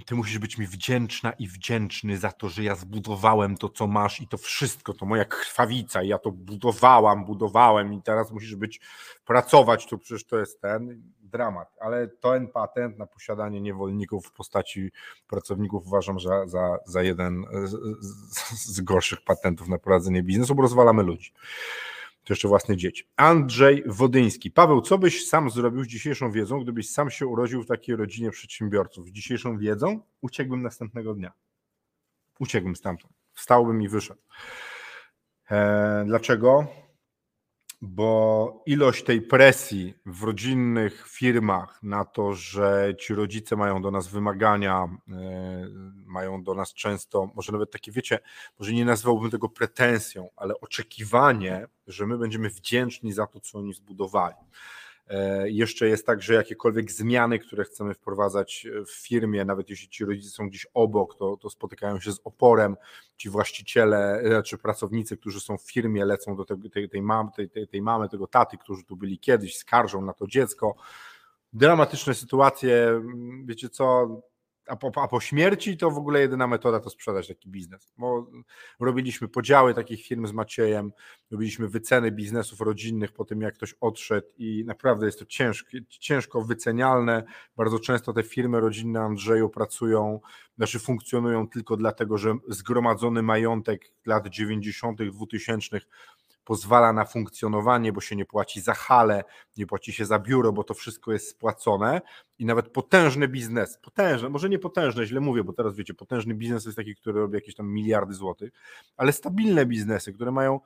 ty 0.04 0.14
musisz 0.14 0.38
być 0.38 0.58
mi 0.58 0.66
wdzięczna 0.66 1.32
i 1.32 1.48
wdzięczny 1.48 2.18
za 2.18 2.32
to, 2.32 2.48
że 2.48 2.64
ja 2.64 2.74
zbudowałem 2.74 3.56
to, 3.56 3.68
co 3.68 3.86
masz 3.86 4.20
i 4.20 4.28
to 4.28 4.38
wszystko, 4.38 4.94
to 4.94 5.06
moja 5.06 5.24
krwawica, 5.24 6.02
ja 6.02 6.18
to 6.18 6.32
budowałam, 6.32 7.24
budowałem 7.24 7.92
i 7.92 8.02
teraz 8.02 8.32
musisz 8.32 8.56
być, 8.56 8.80
pracować, 9.24 9.86
to 9.86 9.98
przecież 9.98 10.26
to 10.26 10.38
jest 10.38 10.60
ten 10.60 11.02
dramat, 11.20 11.76
ale 11.80 12.08
ten 12.08 12.48
patent 12.48 12.98
na 12.98 13.06
posiadanie 13.06 13.60
niewolników 13.60 14.26
w 14.26 14.32
postaci 14.32 14.90
pracowników 15.26 15.86
uważam 15.86 16.20
za, 16.20 16.46
za, 16.46 16.78
za 16.86 17.02
jeden 17.02 17.44
z, 17.64 17.76
z 18.50 18.80
gorszych 18.80 19.24
patentów 19.24 19.68
na 19.68 19.78
prowadzenie 19.78 20.22
biznesu, 20.22 20.54
bo 20.54 20.62
rozwalamy 20.62 21.02
ludzi 21.02 21.32
jeszcze 22.32 22.48
własne 22.48 22.76
dzieci. 22.76 23.04
Andrzej 23.16 23.82
Wodyński. 23.86 24.50
Paweł, 24.50 24.80
co 24.80 24.98
byś 24.98 25.28
sam 25.28 25.50
zrobił 25.50 25.84
z 25.84 25.86
dzisiejszą 25.86 26.30
wiedzą, 26.30 26.60
gdybyś 26.60 26.90
sam 26.90 27.10
się 27.10 27.26
urodził 27.26 27.62
w 27.62 27.66
takiej 27.66 27.96
rodzinie 27.96 28.30
przedsiębiorców? 28.30 29.06
Z 29.06 29.10
dzisiejszą 29.10 29.58
wiedzą 29.58 30.00
uciekłbym 30.20 30.62
następnego 30.62 31.14
dnia. 31.14 31.32
Uciekłbym 32.40 32.76
stamtąd. 32.76 33.14
Wstałbym 33.32 33.82
i 33.82 33.88
wyszedł. 33.88 34.20
Eee, 35.50 36.06
dlaczego? 36.06 36.66
Bo 37.82 38.62
ilość 38.66 39.04
tej 39.04 39.22
presji 39.22 39.94
w 40.06 40.22
rodzinnych 40.22 41.08
firmach 41.08 41.82
na 41.82 42.04
to, 42.04 42.34
że 42.34 42.94
ci 43.00 43.14
rodzice 43.14 43.56
mają 43.56 43.82
do 43.82 43.90
nas 43.90 44.08
wymagania, 44.08 44.88
e, 45.08 45.66
mają 46.06 46.42
do 46.42 46.54
nas 46.54 46.74
często, 46.74 47.30
może 47.34 47.52
nawet 47.52 47.70
takie, 47.70 47.92
wiecie, 47.92 48.18
może 48.58 48.72
nie 48.72 48.84
nazwałbym 48.84 49.30
tego 49.30 49.48
pretensją, 49.48 50.28
ale 50.36 50.60
oczekiwanie, 50.60 51.66
że 51.86 52.06
my 52.06 52.18
będziemy 52.18 52.50
wdzięczni 52.50 53.12
za 53.12 53.26
to, 53.26 53.40
co 53.40 53.58
oni 53.58 53.74
zbudowali. 53.74 54.36
E, 55.10 55.50
jeszcze 55.50 55.88
jest 55.88 56.06
tak, 56.06 56.22
że 56.22 56.34
jakiekolwiek 56.34 56.92
zmiany, 56.92 57.38
które 57.38 57.64
chcemy 57.64 57.94
wprowadzać 57.94 58.66
w 58.86 59.06
firmie, 59.06 59.44
nawet 59.44 59.70
jeśli 59.70 59.88
ci 59.88 60.04
rodzice 60.04 60.30
są 60.30 60.48
gdzieś 60.48 60.66
obok, 60.74 61.16
to, 61.16 61.36
to 61.36 61.50
spotykają 61.50 62.00
się 62.00 62.12
z 62.12 62.20
oporem. 62.24 62.76
Ci 63.16 63.30
właściciele 63.30 64.20
e, 64.20 64.42
czy 64.42 64.58
pracownicy, 64.58 65.16
którzy 65.16 65.40
są 65.40 65.58
w 65.58 65.62
firmie, 65.62 66.04
lecą 66.04 66.36
do 66.36 66.44
tej, 66.44 66.70
tej, 66.70 66.88
tej, 66.88 67.02
mamy, 67.02 67.30
tej, 67.36 67.50
tej, 67.50 67.68
tej 67.68 67.82
mamy, 67.82 68.08
tego 68.08 68.26
taty, 68.26 68.58
którzy 68.58 68.84
tu 68.84 68.96
byli 68.96 69.18
kiedyś, 69.18 69.56
skarżą 69.56 70.02
na 70.02 70.12
to 70.12 70.26
dziecko. 70.26 70.74
Dramatyczne 71.52 72.14
sytuacje, 72.14 73.02
wiecie 73.44 73.68
co, 73.68 74.08
a 74.70 74.76
po, 74.76 75.02
a 75.02 75.08
po 75.08 75.20
śmierci 75.20 75.76
to 75.76 75.90
w 75.90 75.98
ogóle 75.98 76.20
jedyna 76.20 76.46
metoda 76.46 76.80
to 76.80 76.90
sprzedać 76.90 77.28
taki 77.28 77.48
biznes. 77.48 77.92
Bo 77.98 78.30
robiliśmy 78.80 79.28
podziały 79.28 79.74
takich 79.74 80.06
firm 80.06 80.26
z 80.26 80.32
Maciejem, 80.32 80.92
robiliśmy 81.30 81.68
wyceny 81.68 82.12
biznesów 82.12 82.60
rodzinnych 82.60 83.12
po 83.12 83.24
tym, 83.24 83.40
jak 83.40 83.54
ktoś 83.54 83.74
odszedł 83.80 84.26
i 84.38 84.64
naprawdę 84.66 85.06
jest 85.06 85.18
to 85.18 85.26
ciężko, 85.26 85.68
ciężko 85.88 86.42
wycenialne. 86.42 87.24
Bardzo 87.56 87.78
często 87.78 88.12
te 88.12 88.22
firmy 88.22 88.60
rodzinne 88.60 89.00
Andrzeju 89.00 89.48
pracują, 89.48 90.20
znaczy 90.56 90.78
funkcjonują 90.78 91.48
tylko 91.48 91.76
dlatego, 91.76 92.18
że 92.18 92.34
zgromadzony 92.48 93.22
majątek 93.22 93.92
lat 94.06 94.26
90., 94.26 95.02
2000 95.02 95.80
pozwala 96.50 96.92
na 96.92 97.04
funkcjonowanie, 97.04 97.92
bo 97.92 98.00
się 98.00 98.16
nie 98.16 98.24
płaci 98.24 98.60
za 98.60 98.74
halę, 98.74 99.24
nie 99.56 99.66
płaci 99.66 99.92
się 99.92 100.04
za 100.06 100.18
biuro, 100.18 100.52
bo 100.52 100.64
to 100.64 100.74
wszystko 100.74 101.12
jest 101.12 101.28
spłacone. 101.28 102.00
I 102.38 102.44
nawet 102.44 102.68
potężne 102.68 103.28
biznes, 103.28 103.78
potężne, 103.82 104.28
może 104.28 104.48
nie 104.48 104.58
potężne, 104.58 105.06
źle 105.06 105.20
mówię, 105.20 105.44
bo 105.44 105.52
teraz 105.52 105.76
wiecie, 105.76 105.94
potężny 105.94 106.34
biznes 106.34 106.64
jest 106.64 106.76
taki, 106.76 106.96
który 106.96 107.20
robi 107.20 107.34
jakieś 107.34 107.54
tam 107.54 107.72
miliardy 107.72 108.14
złotych, 108.14 108.50
ale 108.96 109.12
stabilne 109.12 109.66
biznesy, 109.66 110.12
które 110.12 110.32
mają 110.32 110.60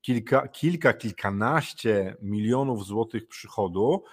kilka, 0.00 0.48
kilka 0.48 0.92
kilkanaście 0.92 2.16
milionów 2.22 2.86
złotych 2.86 3.28
przychodu, 3.28 4.04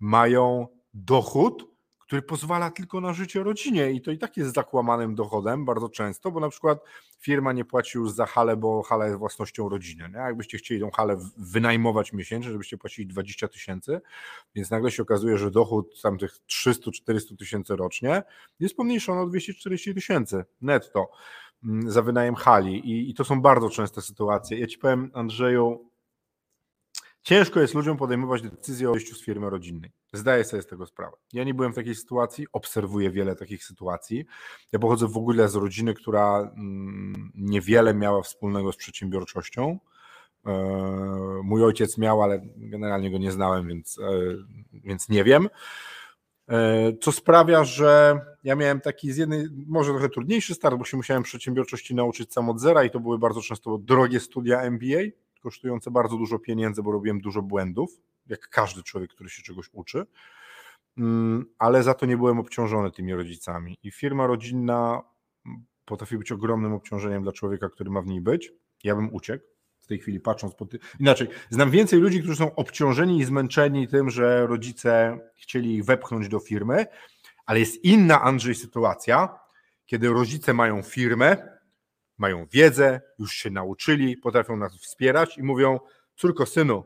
mają 0.00 0.66
dochód, 0.94 1.77
który 2.08 2.22
pozwala 2.22 2.70
tylko 2.70 3.00
na 3.00 3.12
życie 3.12 3.42
rodzinie 3.42 3.92
i 3.92 4.00
to 4.00 4.10
i 4.10 4.18
tak 4.18 4.36
jest 4.36 4.54
zakłamanym 4.54 5.14
dochodem 5.14 5.64
bardzo 5.64 5.88
często, 5.88 6.30
bo 6.30 6.40
na 6.40 6.48
przykład 6.48 6.78
firma 7.18 7.52
nie 7.52 7.64
płaci 7.64 7.98
już 7.98 8.10
za 8.10 8.26
halę, 8.26 8.56
bo 8.56 8.82
hala 8.82 9.06
jest 9.06 9.18
własnością 9.18 9.68
rodziny. 9.68 10.08
Nie? 10.08 10.18
Jakbyście 10.18 10.58
chcieli 10.58 10.80
tą 10.80 10.90
halę 10.90 11.16
wynajmować 11.36 12.12
miesięcznie, 12.12 12.52
żebyście 12.52 12.78
płacili 12.78 13.08
20 13.08 13.48
tysięcy, 13.48 14.00
więc 14.54 14.70
nagle 14.70 14.90
się 14.90 15.02
okazuje, 15.02 15.38
że 15.38 15.50
dochód 15.50 16.02
tam 16.02 16.18
tych 16.18 16.38
300-400 16.66 17.36
tysięcy 17.36 17.76
rocznie 17.76 18.22
jest 18.60 18.76
pomniejszony 18.76 19.20
o 19.20 19.26
240 19.26 19.94
tysięcy 19.94 20.44
netto 20.60 21.10
mm, 21.64 21.90
za 21.90 22.02
wynajem 22.02 22.34
hali 22.34 22.90
I, 22.90 23.10
i 23.10 23.14
to 23.14 23.24
są 23.24 23.42
bardzo 23.42 23.70
częste 23.70 24.02
sytuacje. 24.02 24.58
Ja 24.58 24.66
Ci 24.66 24.78
powiem 24.78 25.10
Andrzeju, 25.14 25.87
Ciężko 27.28 27.60
jest 27.60 27.74
ludziom 27.74 27.96
podejmować 27.96 28.42
decyzję 28.42 28.90
o 28.90 28.92
wyjściu 28.92 29.14
z 29.14 29.24
firmy 29.24 29.50
rodzinnej. 29.50 29.90
Zdaję 30.12 30.44
sobie 30.44 30.62
z 30.62 30.66
tego 30.66 30.86
sprawę. 30.86 31.16
Ja 31.32 31.44
nie 31.44 31.54
byłem 31.54 31.72
w 31.72 31.74
takiej 31.74 31.94
sytuacji, 31.94 32.46
obserwuję 32.52 33.10
wiele 33.10 33.36
takich 33.36 33.64
sytuacji. 33.64 34.24
Ja 34.72 34.78
pochodzę 34.78 35.08
w 35.08 35.16
ogóle 35.16 35.48
z 35.48 35.54
rodziny, 35.54 35.94
która 35.94 36.52
mm, 36.56 37.32
niewiele 37.34 37.94
miała 37.94 38.22
wspólnego 38.22 38.72
z 38.72 38.76
przedsiębiorczością. 38.76 39.78
E, 40.46 40.52
mój 41.44 41.64
ojciec 41.64 41.98
miał, 41.98 42.22
ale 42.22 42.40
generalnie 42.56 43.10
go 43.10 43.18
nie 43.18 43.32
znałem, 43.32 43.68
więc, 43.68 43.98
e, 43.98 44.04
więc 44.72 45.08
nie 45.08 45.24
wiem. 45.24 45.48
E, 46.48 46.92
co 47.00 47.12
sprawia, 47.12 47.64
że 47.64 48.20
ja 48.44 48.56
miałem 48.56 48.80
taki 48.80 49.12
z 49.12 49.16
jednej, 49.16 49.48
może 49.66 49.90
trochę 49.90 50.08
trudniejszy 50.08 50.54
start, 50.54 50.76
bo 50.76 50.84
się 50.84 50.96
musiałem 50.96 51.22
przedsiębiorczości 51.22 51.94
nauczyć 51.94 52.32
sam 52.32 52.48
od 52.48 52.60
zera 52.60 52.84
i 52.84 52.90
to 52.90 53.00
były 53.00 53.18
bardzo 53.18 53.42
często 53.42 53.78
drogie 53.78 54.20
studia 54.20 54.62
MBA 54.62 55.27
kosztujące 55.48 55.90
bardzo 55.90 56.16
dużo 56.16 56.38
pieniędzy, 56.38 56.82
bo 56.82 56.92
robiłem 56.92 57.20
dużo 57.20 57.42
błędów, 57.42 57.90
jak 58.26 58.48
każdy 58.48 58.82
człowiek, 58.82 59.10
który 59.10 59.30
się 59.30 59.42
czegoś 59.42 59.70
uczy, 59.72 60.06
mm, 60.98 61.46
ale 61.58 61.82
za 61.82 61.94
to 61.94 62.06
nie 62.06 62.16
byłem 62.16 62.38
obciążony 62.38 62.90
tymi 62.90 63.14
rodzicami. 63.14 63.78
I 63.82 63.90
firma 63.90 64.26
rodzinna 64.26 65.02
potrafi 65.84 66.18
być 66.18 66.32
ogromnym 66.32 66.72
obciążeniem 66.72 67.22
dla 67.22 67.32
człowieka, 67.32 67.68
który 67.68 67.90
ma 67.90 68.02
w 68.02 68.06
niej 68.06 68.20
być. 68.20 68.52
Ja 68.84 68.96
bym 68.96 69.14
uciekł. 69.14 69.44
W 69.78 69.86
tej 69.86 69.98
chwili 69.98 70.20
patrząc 70.20 70.54
po 70.54 70.66
tym. 70.66 70.80
Inaczej, 71.00 71.28
znam 71.50 71.70
więcej 71.70 72.00
ludzi, 72.00 72.18
którzy 72.18 72.36
są 72.36 72.54
obciążeni 72.54 73.18
i 73.18 73.24
zmęczeni 73.24 73.88
tym, 73.88 74.10
że 74.10 74.46
rodzice 74.46 75.18
chcieli 75.34 75.74
ich 75.74 75.84
wepchnąć 75.84 76.28
do 76.28 76.38
firmy, 76.38 76.86
ale 77.46 77.60
jest 77.60 77.84
inna, 77.84 78.22
Andrzej, 78.22 78.54
sytuacja, 78.54 79.38
kiedy 79.86 80.08
rodzice 80.08 80.54
mają 80.54 80.82
firmę, 80.82 81.57
mają 82.18 82.46
wiedzę, 82.46 83.00
już 83.18 83.32
się 83.32 83.50
nauczyli, 83.50 84.16
potrafią 84.16 84.56
nas 84.56 84.76
wspierać 84.76 85.38
i 85.38 85.42
mówią: 85.42 85.80
Córko, 86.16 86.46
synu, 86.46 86.84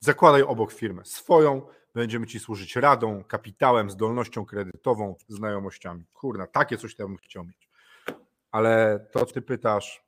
zakładaj 0.00 0.42
obok 0.42 0.72
firmę 0.72 1.04
swoją, 1.04 1.66
będziemy 1.94 2.26
ci 2.26 2.40
służyć 2.40 2.76
radą, 2.76 3.24
kapitałem, 3.24 3.90
zdolnością 3.90 4.44
kredytową, 4.44 5.14
znajomościami. 5.28 6.04
Kurna, 6.12 6.46
takie 6.46 6.76
coś 6.76 6.98
ja 6.98 7.06
bym 7.06 7.16
chciał 7.16 7.44
mieć. 7.44 7.68
Ale 8.50 9.06
to, 9.12 9.26
ty 9.26 9.42
pytasz, 9.42 10.04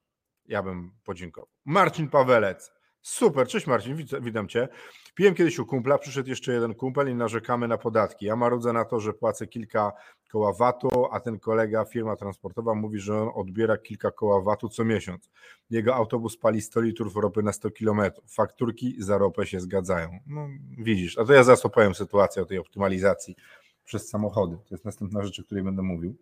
ja 0.47 0.63
bym 0.63 0.93
podziękował. 1.05 1.49
Marcin 1.65 2.09
Pawelec. 2.09 2.73
Super, 3.03 3.49
cześć 3.49 3.67
Marcin, 3.67 3.97
witam 4.21 4.49
cię. 4.49 4.69
Piłem 5.15 5.35
kiedyś 5.35 5.59
u 5.59 5.67
kumpla, 5.67 5.99
przyszedł 5.99 6.29
jeszcze 6.29 6.53
jeden 6.53 6.75
kumpel 6.75 7.11
i 7.11 7.15
narzekamy 7.15 7.69
na 7.69 7.79
podatki. 7.79 8.27
Ja 8.27 8.37
marudzę 8.37 8.73
na 8.73 8.85
to, 8.85 9.01
że 9.01 9.13
płacę 9.13 9.47
kilka 9.47 9.93
koła 10.31 10.53
VAT-u, 10.53 11.09
a 11.11 11.21
ten 11.21 11.39
kolega, 11.39 11.85
firma 11.85 12.17
transportowa 12.17 12.75
mówi, 12.75 12.99
że 12.99 13.23
on 13.23 13.31
odbiera 13.35 13.79
kilka 13.79 14.11
koła 14.11 14.41
VAT-u 14.41 14.69
co 14.69 14.85
miesiąc. 14.85 15.31
Jego 15.71 15.95
autobus 15.95 16.37
pali 16.37 16.63
100 16.63 16.81
litrów 16.81 17.17
ropy 17.17 17.43
na 17.43 17.53
100 17.53 17.71
kilometrów. 17.71 18.35
Fakturki 18.35 18.97
za 18.99 19.19
ropę 19.19 19.47
się 19.47 19.61
zgadzają. 19.61 20.19
No 20.27 20.49
widzisz, 20.79 21.19
a 21.19 21.25
to 21.25 21.33
ja 21.33 21.45
zaraz 21.45 21.65
opowiem 21.65 21.95
sytuację 21.95 22.43
o 22.43 22.45
tej 22.45 22.59
optymalizacji 22.59 23.37
przez 23.85 24.09
samochody. 24.09 24.57
To 24.57 24.75
jest 24.75 24.85
następna 24.85 25.23
rzecz, 25.23 25.41
o 25.41 25.43
której 25.43 25.65
będę 25.65 25.83
mówił 25.83 26.17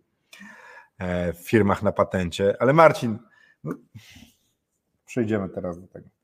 e, 0.97 1.33
w 1.33 1.49
firmach 1.49 1.83
na 1.83 1.91
patencie. 1.91 2.55
Ale 2.59 2.73
Marcin, 2.73 3.19
no, 3.63 3.73
przejdziemy 5.05 5.49
teraz 5.49 5.81
do 5.81 5.87
tego. 5.87 6.20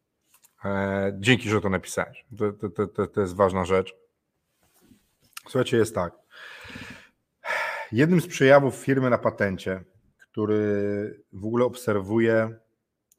E, 0.66 1.14
dzięki, 1.20 1.50
że 1.50 1.62
to 1.62 1.70
napisałeś. 1.70 2.26
To, 2.38 2.70
to, 2.70 2.88
to, 2.88 3.08
to 3.08 3.22
jest 3.22 3.36
ważna 3.36 3.66
rzecz. 3.66 3.96
Słuchajcie, 5.44 5.78
jest 5.78 5.96
tak. 5.96 6.14
Jednym 7.92 8.22
z 8.22 8.28
przejawów 8.28 8.76
firmy 8.76 9.10
na 9.10 9.18
patencie, 9.18 9.84
który 10.18 11.24
w 11.34 11.46
ogóle 11.46 11.66
obserwuję 11.66 12.60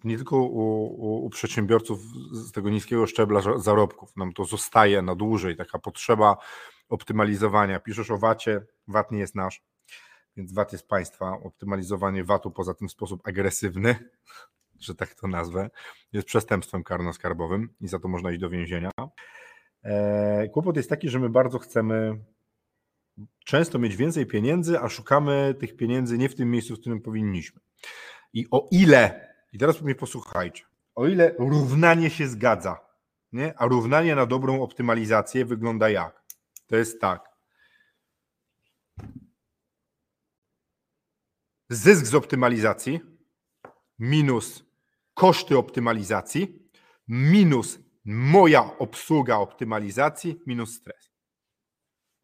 nie 0.04 0.16
tylko 0.16 0.36
u, 0.36 0.84
u, 0.84 1.26
u, 1.26 1.30
przedsiębiorców 1.30 2.00
z 2.32 2.52
tego 2.52 2.70
niskiego 2.70 3.06
szczebla 3.06 3.40
zarobków, 3.56 4.16
nam 4.16 4.32
to 4.32 4.44
zostaje 4.44 5.02
na 5.02 5.14
dłużej, 5.14 5.56
taka 5.56 5.78
potrzeba 5.78 6.36
optymalizowania. 6.88 7.80
Piszesz 7.80 8.10
o 8.10 8.18
VAT-ie, 8.18 8.60
VAT 8.88 9.10
nie 9.12 9.18
jest 9.18 9.34
nasz, 9.34 9.62
więc 10.36 10.52
VAT 10.52 10.72
jest 10.72 10.88
państwa. 10.88 11.38
Optymalizowanie 11.44 12.24
VAT-u 12.24 12.50
poza 12.50 12.74
tym 12.74 12.88
w 12.88 12.92
sposób 12.92 13.28
agresywny 13.28 14.10
że 14.80 14.94
tak 14.94 15.14
to 15.14 15.28
nazwę, 15.28 15.70
jest 16.12 16.26
przestępstwem 16.26 16.82
karno-skarbowym 16.82 17.68
i 17.80 17.88
za 17.88 17.98
to 17.98 18.08
można 18.08 18.30
iść 18.30 18.40
do 18.40 18.50
więzienia. 18.50 18.90
E, 19.82 20.48
kłopot 20.48 20.76
jest 20.76 20.90
taki, 20.90 21.08
że 21.08 21.18
my 21.18 21.30
bardzo 21.30 21.58
chcemy 21.58 22.18
często 23.44 23.78
mieć 23.78 23.96
więcej 23.96 24.26
pieniędzy, 24.26 24.80
a 24.80 24.88
szukamy 24.88 25.54
tych 25.60 25.76
pieniędzy 25.76 26.18
nie 26.18 26.28
w 26.28 26.34
tym 26.34 26.50
miejscu, 26.50 26.76
w 26.76 26.80
którym 26.80 27.00
powinniśmy. 27.00 27.60
I 28.32 28.46
o 28.50 28.68
ile, 28.70 29.34
i 29.52 29.58
teraz 29.58 29.82
mnie 29.82 29.94
posłuchajcie, 29.94 30.64
o 30.94 31.06
ile 31.06 31.34
równanie 31.38 32.10
się 32.10 32.28
zgadza, 32.28 32.80
nie? 33.32 33.54
a 33.58 33.66
równanie 33.66 34.14
na 34.14 34.26
dobrą 34.26 34.62
optymalizację 34.62 35.44
wygląda 35.44 35.90
jak? 35.90 36.22
To 36.66 36.76
jest 36.76 37.00
tak. 37.00 37.28
Zysk 41.70 42.06
z 42.06 42.14
optymalizacji 42.14 43.00
minus 43.98 44.67
koszty 45.18 45.58
optymalizacji 45.58 46.70
minus 47.08 47.78
moja 48.04 48.78
obsługa 48.78 49.36
optymalizacji 49.36 50.40
minus 50.46 50.74
stres. 50.74 51.10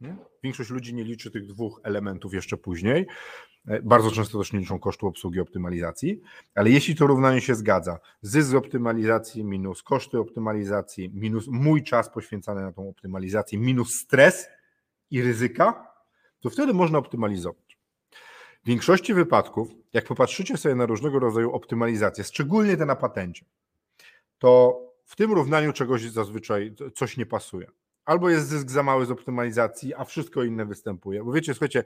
Nie? 0.00 0.16
Większość 0.42 0.70
ludzi 0.70 0.94
nie 0.94 1.04
liczy 1.04 1.30
tych 1.30 1.46
dwóch 1.46 1.80
elementów 1.84 2.34
jeszcze 2.34 2.56
później. 2.56 3.06
E, 3.68 3.82
bardzo 3.82 4.10
często 4.10 4.38
też 4.38 4.52
nie 4.52 4.58
liczą 4.58 4.78
kosztu 4.78 5.06
obsługi 5.06 5.40
optymalizacji, 5.40 6.20
ale 6.54 6.70
jeśli 6.70 6.94
to 6.94 7.06
równanie 7.06 7.40
się 7.40 7.54
zgadza, 7.54 7.98
zysk 8.22 8.48
z 8.48 8.54
optymalizacji 8.54 9.44
minus 9.44 9.82
koszty 9.82 10.18
optymalizacji 10.18 11.10
minus 11.14 11.46
mój 11.48 11.82
czas 11.82 12.10
poświęcany 12.10 12.62
na 12.62 12.72
tą 12.72 12.88
optymalizację 12.88 13.58
minus 13.58 13.94
stres 13.94 14.46
i 15.10 15.22
ryzyka, 15.22 15.94
to 16.40 16.50
wtedy 16.50 16.74
można 16.74 16.98
optymalizować. 16.98 17.63
W 18.64 18.66
większości 18.66 19.14
wypadków, 19.14 19.68
jak 19.92 20.04
popatrzycie 20.04 20.56
sobie 20.56 20.75
na 20.75 20.87
różnego 20.87 21.18
rodzaju 21.18 21.52
optymalizacje, 21.52 22.25
szczególnie 22.25 22.76
te 22.76 22.87
na 22.87 22.97
patencie, 22.97 23.44
to 24.38 24.80
w 25.04 25.16
tym 25.16 25.33
równaniu 25.33 25.73
czegoś 25.73 26.02
zazwyczaj 26.02 26.75
coś 26.94 27.16
nie 27.16 27.26
pasuje. 27.26 27.66
Albo 28.04 28.30
jest 28.30 28.49
zysk 28.49 28.71
za 28.71 28.83
mały 28.83 29.06
z 29.06 29.11
optymalizacji, 29.11 29.94
a 29.94 30.04
wszystko 30.04 30.42
inne 30.42 30.66
występuje. 30.66 31.25
Bo 31.25 31.33
wiecie, 31.33 31.54
słuchajcie, 31.54 31.85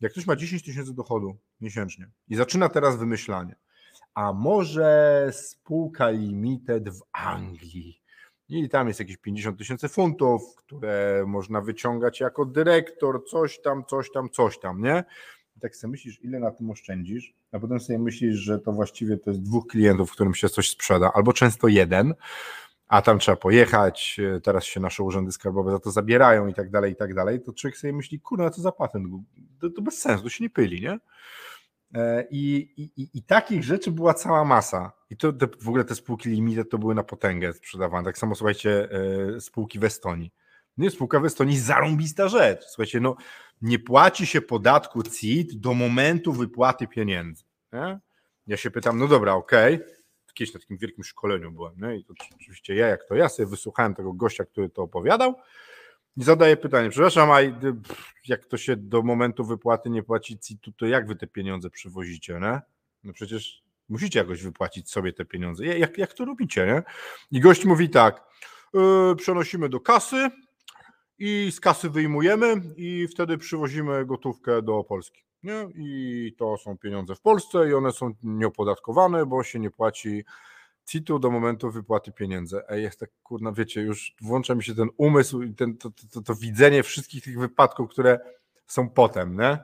jak 0.00 0.12
ktoś 0.12 0.26
ma 0.26 0.36
10 0.36 0.62
tysięcy 0.62 0.94
dochodu 0.94 1.36
miesięcznie 1.60 2.08
i 2.28 2.36
zaczyna 2.36 2.68
teraz 2.68 2.96
wymyślanie, 2.96 3.56
a 4.14 4.32
może 4.32 5.28
spółka 5.32 6.10
Limited 6.10 6.88
w 6.88 7.00
Anglii, 7.12 8.02
i 8.48 8.68
tam 8.68 8.88
jest 8.88 9.00
jakieś 9.00 9.16
50 9.16 9.58
tysięcy 9.58 9.88
funtów, 9.88 10.42
które 10.56 11.24
można 11.26 11.60
wyciągać 11.60 12.20
jako 12.20 12.44
dyrektor, 12.44 13.24
coś 13.24 13.60
tam, 13.60 13.84
coś 13.84 14.12
tam, 14.12 14.30
coś 14.30 14.58
tam, 14.58 14.82
nie? 14.82 15.04
I 15.56 15.60
tak 15.60 15.76
sobie 15.76 15.90
myślisz, 15.90 16.24
ile 16.24 16.40
na 16.40 16.50
tym 16.50 16.70
oszczędzisz, 16.70 17.34
a 17.52 17.58
potem 17.58 17.80
sobie 17.80 17.98
myślisz, 17.98 18.36
że 18.36 18.58
to 18.58 18.72
właściwie 18.72 19.16
to 19.18 19.30
jest 19.30 19.42
dwóch 19.42 19.66
klientów, 19.66 20.12
którym 20.12 20.34
się 20.34 20.48
coś 20.48 20.70
sprzeda, 20.70 21.12
albo 21.14 21.32
często 21.32 21.68
jeden, 21.68 22.14
a 22.88 23.02
tam 23.02 23.18
trzeba 23.18 23.36
pojechać, 23.36 24.20
teraz 24.42 24.64
się 24.64 24.80
nasze 24.80 25.02
urzędy 25.02 25.32
skarbowe 25.32 25.72
za 25.72 25.78
to 25.78 25.90
zabierają 25.90 26.46
i 26.46 26.54
tak 26.54 26.70
dalej, 26.70 26.92
i 26.92 26.96
tak 26.96 27.14
dalej, 27.14 27.40
to 27.40 27.52
człowiek 27.52 27.76
sobie 27.76 27.92
myśli, 27.92 28.20
kurwa, 28.20 28.50
co 28.50 28.62
za 28.62 28.72
patent, 28.72 29.06
to, 29.60 29.70
to 29.70 29.82
bez 29.82 29.98
sensu, 29.98 30.24
to 30.24 30.30
się 30.30 30.44
nie 30.44 30.50
pyli, 30.50 30.80
nie? 30.80 30.98
E, 31.94 32.26
I, 32.30 32.72
i, 32.76 33.08
I, 33.18 33.22
takich 33.22 33.64
rzeczy 33.64 33.90
była 33.90 34.14
cała 34.14 34.44
masa. 34.44 34.92
I 35.10 35.16
to 35.16 35.32
w 35.60 35.68
ogóle 35.68 35.84
te 35.84 35.94
spółki 35.94 36.28
limited 36.28 36.70
to 36.70 36.78
były 36.78 36.94
na 36.94 37.02
potęgę 37.02 37.52
sprzedawane. 37.52 38.04
Tak 38.04 38.18
samo 38.18 38.34
słuchajcie, 38.34 38.88
e, 39.36 39.40
spółki 39.40 39.78
w 39.78 39.84
Estonii. 39.84 40.32
Nie, 40.76 40.90
spółka 40.90 41.20
w 41.20 41.24
Estonii 41.24 41.58
zarąbista 41.58 42.28
rzecz. 42.28 42.64
Słuchajcie, 42.64 43.00
no 43.00 43.16
nie 43.62 43.78
płaci 43.78 44.26
się 44.26 44.40
podatku 44.40 45.02
CIT 45.02 45.60
do 45.60 45.74
momentu 45.74 46.32
wypłaty 46.32 46.86
pieniędzy. 46.86 47.44
Nie? 47.72 48.00
Ja 48.46 48.56
się 48.56 48.70
pytam, 48.70 48.98
no 48.98 49.08
dobra, 49.08 49.34
okej. 49.34 49.74
Okay. 49.74 49.96
Kiedyś 50.34 50.54
na 50.54 50.60
takim 50.60 50.76
wielkim 50.76 51.04
szkoleniu 51.04 51.52
byłem. 51.52 51.74
Nie? 51.80 51.96
I 51.96 52.04
to 52.04 52.14
oczywiście 52.34 52.74
ja, 52.74 52.86
jak 52.86 53.04
to 53.04 53.14
ja, 53.14 53.28
sobie 53.28 53.46
wysłuchałem 53.46 53.94
tego 53.94 54.12
gościa, 54.12 54.44
który 54.44 54.68
to 54.68 54.82
opowiadał. 54.82 55.34
I 56.16 56.22
zadaję 56.22 56.56
pytanie, 56.56 56.90
przepraszam, 56.90 57.30
a 57.30 57.38
jak 58.28 58.46
to 58.46 58.56
się 58.56 58.76
do 58.76 59.02
momentu 59.02 59.44
wypłaty 59.44 59.90
nie 59.90 60.02
płaci 60.02 60.38
CIT-u, 60.38 60.72
to 60.72 60.86
jak 60.86 61.06
wy 61.06 61.16
te 61.16 61.26
pieniądze 61.26 61.70
przywozicie, 61.70 62.40
nie? 62.40 62.60
No 63.04 63.12
przecież 63.12 63.62
musicie 63.88 64.18
jakoś 64.18 64.42
wypłacić 64.42 64.90
sobie 64.90 65.12
te 65.12 65.24
pieniądze. 65.24 65.66
Jak, 65.66 65.98
jak 65.98 66.12
to 66.12 66.24
robicie, 66.24 66.66
nie? 66.66 66.82
I 67.30 67.40
gość 67.40 67.64
mówi 67.64 67.90
tak, 67.90 68.24
yy, 68.74 69.16
przenosimy 69.16 69.68
do 69.68 69.80
kasy 69.80 70.30
i 71.24 71.52
z 71.52 71.60
kasy 71.60 71.90
wyjmujemy 71.90 72.60
i 72.76 73.08
wtedy 73.08 73.38
przywozimy 73.38 74.06
gotówkę 74.06 74.62
do 74.62 74.84
Polski. 74.84 75.24
Nie? 75.42 75.68
I 75.74 76.34
to 76.38 76.56
są 76.56 76.78
pieniądze 76.78 77.14
w 77.14 77.20
Polsce 77.20 77.68
i 77.68 77.74
one 77.74 77.92
są 77.92 78.14
nieopodatkowane, 78.22 79.26
bo 79.26 79.44
się 79.44 79.58
nie 79.58 79.70
płaci 79.70 80.24
CIT-u 80.84 81.18
do 81.18 81.30
momentu 81.30 81.70
wypłaty 81.70 82.12
pieniędzy. 82.12 82.60
Ej, 82.68 82.82
jest 82.82 83.00
tak, 83.00 83.10
kurna, 83.22 83.52
wiecie, 83.52 83.80
już 83.80 84.14
włącza 84.20 84.54
mi 84.54 84.64
się 84.64 84.74
ten 84.74 84.88
umysł 84.96 85.42
i 85.42 85.54
ten, 85.54 85.76
to, 85.76 85.90
to, 86.12 86.22
to, 86.22 86.34
widzenie 86.34 86.82
wszystkich 86.82 87.24
tych 87.24 87.38
wypadków, 87.38 87.90
które 87.90 88.20
są 88.66 88.90
potem, 88.90 89.36
nie? 89.36 89.58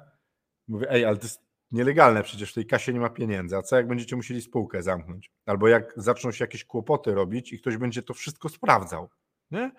Mówię, 0.68 0.90
ej, 0.90 1.04
ale 1.04 1.16
to 1.16 1.22
jest 1.22 1.42
nielegalne, 1.72 2.22
przecież 2.22 2.50
w 2.50 2.54
tej 2.54 2.66
kasie 2.66 2.92
nie 2.92 3.00
ma 3.00 3.10
pieniędzy, 3.10 3.56
a 3.56 3.62
co 3.62 3.76
jak 3.76 3.88
będziecie 3.88 4.16
musieli 4.16 4.42
spółkę 4.42 4.82
zamknąć? 4.82 5.30
Albo 5.46 5.68
jak 5.68 5.92
zaczną 5.96 6.32
się 6.32 6.44
jakieś 6.44 6.64
kłopoty 6.64 7.14
robić 7.14 7.52
i 7.52 7.58
ktoś 7.58 7.76
będzie 7.76 8.02
to 8.02 8.14
wszystko 8.14 8.48
sprawdzał, 8.48 9.08
nie? 9.50 9.70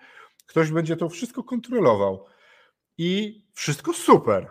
Ktoś 0.50 0.70
będzie 0.70 0.96
to 0.96 1.08
wszystko 1.08 1.44
kontrolował 1.44 2.26
i 2.98 3.42
wszystko 3.52 3.92
super. 3.92 4.50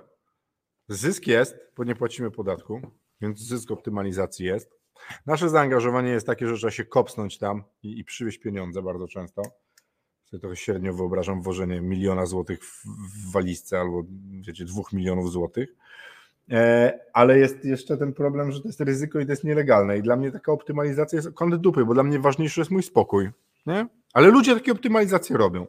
Zysk 0.88 1.28
jest, 1.28 1.56
bo 1.78 1.84
nie 1.84 1.96
płacimy 1.96 2.32
podatku, 2.32 2.82
więc 3.22 3.40
zysk 3.40 3.72
optymalizacji 3.72 4.46
jest, 4.46 4.80
Nasze 5.26 5.50
zaangażowanie 5.50 6.12
jest 6.12 6.28
takie, 6.28 6.48
że 6.48 6.56
trzeba 6.56 6.72
się 6.72 6.86
kopsnąć 6.86 7.38
tam 7.38 7.64
i, 7.84 8.00
i 8.00 8.04
przywieźć 8.04 8.38
pieniądze 8.38 8.82
bardzo 8.82 9.08
często. 9.08 9.42
Sobie 10.26 10.42
trochę 10.42 10.56
średnio 10.56 10.94
wyobrażam 10.94 11.42
włożenie 11.42 11.82
miliona 11.82 12.26
złotych 12.26 12.66
w, 12.66 12.86
w 12.86 13.32
walizce 13.32 13.80
albo 13.80 14.04
wiecie, 14.42 14.66
dwóch 14.66 14.94
milionów 14.94 15.32
złotych. 15.32 15.76
E, 16.52 17.00
ale 17.14 17.40
jest 17.40 17.66
jeszcze 17.66 17.98
ten 17.98 18.14
problem, 18.14 18.52
że 18.52 18.62
to 18.62 18.68
jest 18.68 18.82
ryzyko 18.82 19.20
i 19.20 19.26
to 19.26 19.32
jest 19.32 19.44
nielegalne. 19.44 19.98
I 19.98 20.02
dla 20.02 20.16
mnie 20.16 20.32
taka 20.32 20.52
optymalizacja 20.52 21.16
jest 21.16 21.34
kąt 21.34 21.56
dupy, 21.56 21.86
bo 21.86 21.94
dla 21.94 22.04
mnie 22.04 22.20
ważniejszy 22.20 22.62
jest 22.62 22.72
mój 22.72 22.84
spokój. 22.84 23.30
Nie? 23.66 23.88
Ale 24.14 24.28
ludzie 24.28 24.54
takie 24.54 24.72
optymalizacje 24.72 25.38
robią. 25.38 25.68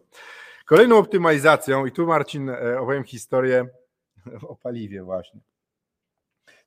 Kolejną 0.66 0.98
optymalizacją, 0.98 1.86
i 1.86 1.92
tu 1.92 2.06
Marcin 2.06 2.50
e, 2.50 2.80
opowiem 2.80 3.04
historię 3.04 3.68
o 4.48 4.56
paliwie 4.56 5.02
właśnie. 5.02 5.40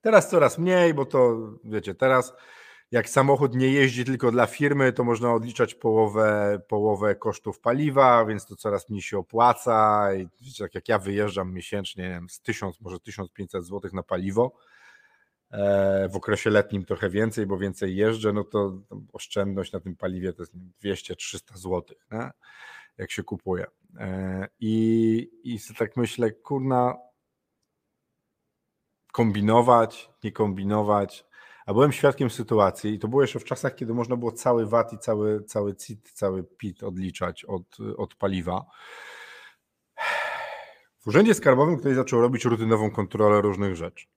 Teraz 0.02 0.30
coraz 0.30 0.58
mniej, 0.58 0.94
bo 0.94 1.06
to 1.06 1.38
wiecie, 1.64 1.96
teraz 1.96 2.34
jak 2.92 3.10
samochód 3.10 3.56
nie 3.56 3.68
jeździ 3.68 4.06
tylko 4.06 4.32
dla 4.32 4.46
firmy, 4.46 4.94
to 4.94 5.04
można 5.04 5.34
odliczać 5.34 5.76
połowę, 5.76 6.60
połowę 6.68 7.16
kosztów 7.16 7.60
paliwa, 7.60 8.26
więc 8.26 8.46
to 8.46 8.56
coraz 8.56 8.90
mniej 8.90 9.02
się 9.02 9.18
opłaca. 9.18 10.08
I 10.14 10.28
wiecie, 10.42 10.64
tak 10.64 10.76
jak 10.76 10.90
ja 10.90 11.00
wyjeżdżam 11.00 11.54
miesięcznie 11.54 12.10
wiem, 12.10 12.30
z 12.30 12.42
1000, 12.42 12.82
może 12.82 13.00
1500 13.00 13.66
zł 13.66 13.92
na 13.94 14.04
paliwo, 14.04 14.52
w 16.10 16.16
okresie 16.16 16.50
letnim 16.50 16.86
trochę 16.86 17.10
więcej, 17.10 17.46
bo 17.46 17.58
więcej 17.58 17.96
jeżdżę, 17.96 18.34
no 18.34 18.44
to 18.44 18.78
oszczędność 19.14 19.72
na 19.72 19.80
tym 19.80 19.96
paliwie 19.96 20.34
to 20.34 20.44
jest 20.44 20.54
200-300 20.84 21.58
zł, 21.58 21.84
nie? 22.12 22.32
jak 22.98 23.12
się 23.12 23.24
kupuje. 23.24 23.66
E, 24.00 24.48
I, 24.60 25.30
I 25.44 25.60
tak 25.78 25.98
myślę, 25.98 26.32
kurna, 26.32 26.96
kombinować, 29.12 30.10
nie 30.24 30.32
kombinować. 30.32 31.26
A 31.66 31.74
byłem 31.74 31.92
świadkiem 31.92 32.30
sytuacji, 32.30 32.94
i 32.94 33.00
to 33.00 33.08
było 33.08 33.22
jeszcze 33.22 33.40
w 33.40 33.44
czasach, 33.44 33.76
kiedy 33.76 33.94
można 33.94 34.16
było 34.16 34.32
cały 34.32 34.66
VAT 34.66 34.94
i 34.94 34.98
cały, 34.98 35.44
cały 35.44 35.76
CIT, 35.76 36.12
cały 36.12 36.44
PIT 36.44 36.84
odliczać 36.84 37.46
od, 37.46 37.78
od 37.98 38.16
paliwa. 38.16 38.66
W 41.00 41.08
urzędzie 41.08 41.34
skarbowym 41.34 41.78
ktoś 41.78 41.96
zaczął 41.96 42.22
robić 42.22 42.46
rutynową 42.46 42.92
kontrolę 42.92 43.42
różnych 43.42 43.76
rzeczy. 43.76 44.13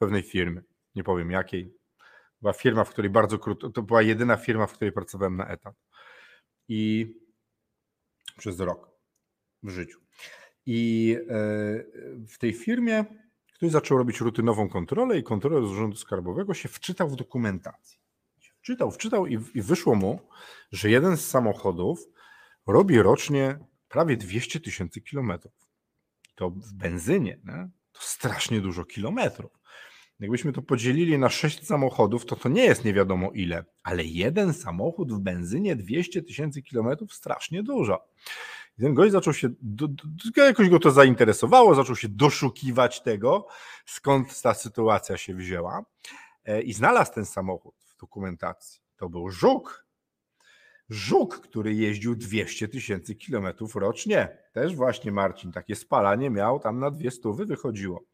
Pewnej 0.00 0.22
firmie, 0.22 0.62
nie 0.94 1.04
powiem 1.04 1.30
jakiej. 1.30 1.74
Była 2.40 2.52
firma, 2.52 2.84
w 2.84 2.90
której 2.90 3.10
bardzo 3.10 3.38
krótko, 3.38 3.70
to 3.70 3.82
była 3.82 4.02
jedyna 4.02 4.36
firma, 4.36 4.66
w 4.66 4.72
której 4.72 4.92
pracowałem 4.92 5.36
na 5.36 5.48
etat. 5.48 5.74
I 6.68 7.12
przez 8.38 8.60
rok 8.60 8.90
w 9.62 9.70
życiu. 9.70 10.00
I 10.66 11.16
e, 11.20 11.34
w 12.26 12.38
tej 12.38 12.52
firmie 12.52 13.04
Ktoś 13.60 13.70
zaczął 13.70 13.98
robić 13.98 14.20
rutynową 14.20 14.68
kontrolę 14.68 15.18
i 15.18 15.22
kontroler 15.22 15.62
z 15.62 15.70
Urzędu 15.70 15.96
Skarbowego 15.96 16.54
się 16.54 16.68
wczytał 16.68 17.08
w 17.08 17.16
dokumentację. 17.16 17.98
Wczytał, 18.60 18.90
wczytał 18.90 19.26
i, 19.26 19.34
i 19.54 19.62
wyszło 19.62 19.94
mu, 19.94 20.20
że 20.72 20.90
jeden 20.90 21.16
z 21.16 21.26
samochodów 21.26 22.00
robi 22.66 23.02
rocznie 23.02 23.58
prawie 23.88 24.16
200 24.16 24.60
tysięcy 24.60 25.00
kilometrów. 25.00 25.52
To 26.34 26.50
w 26.50 26.72
benzynie, 26.72 27.40
nie? 27.44 27.70
to 27.92 28.00
strasznie 28.00 28.60
dużo 28.60 28.84
kilometrów. 28.84 29.52
Jakbyśmy 30.20 30.52
to 30.52 30.62
podzielili 30.62 31.18
na 31.18 31.28
sześć 31.28 31.66
samochodów, 31.66 32.26
to 32.26 32.36
to 32.36 32.48
nie 32.48 32.64
jest 32.64 32.84
nie 32.84 32.92
wiadomo 32.92 33.30
ile, 33.30 33.64
ale 33.82 34.04
jeden 34.04 34.54
samochód 34.54 35.12
w 35.12 35.18
benzynie 35.18 35.76
200 35.76 36.22
tysięcy 36.22 36.62
kilometrów 36.62 37.14
strasznie 37.14 37.62
dużo. 37.62 38.08
I 38.78 38.82
ten 38.82 38.94
gość 38.94 39.12
zaczął 39.12 39.34
się, 39.34 39.48
jakoś 40.36 40.68
go 40.68 40.78
to 40.78 40.90
zainteresowało, 40.90 41.74
zaczął 41.74 41.96
się 41.96 42.08
doszukiwać 42.08 43.02
tego, 43.02 43.46
skąd 43.86 44.42
ta 44.42 44.54
sytuacja 44.54 45.16
się 45.16 45.34
wzięła 45.34 45.84
e, 46.44 46.62
i 46.62 46.72
znalazł 46.72 47.12
ten 47.12 47.26
samochód 47.26 47.74
w 47.78 48.00
dokumentacji. 48.00 48.80
To 48.96 49.08
był 49.08 49.30
Żuk. 49.30 49.86
Żuk, 50.88 51.40
który 51.40 51.74
jeździł 51.74 52.16
200 52.16 52.68
tysięcy 52.68 53.14
kilometrów 53.14 53.76
rocznie. 53.76 54.38
Też 54.52 54.76
właśnie 54.76 55.12
Marcin, 55.12 55.52
takie 55.52 55.76
spalanie 55.76 56.30
miał, 56.30 56.60
tam 56.60 56.78
na 56.78 56.90
dwie 56.90 57.10
stówy 57.10 57.46
wychodziło. 57.46 58.04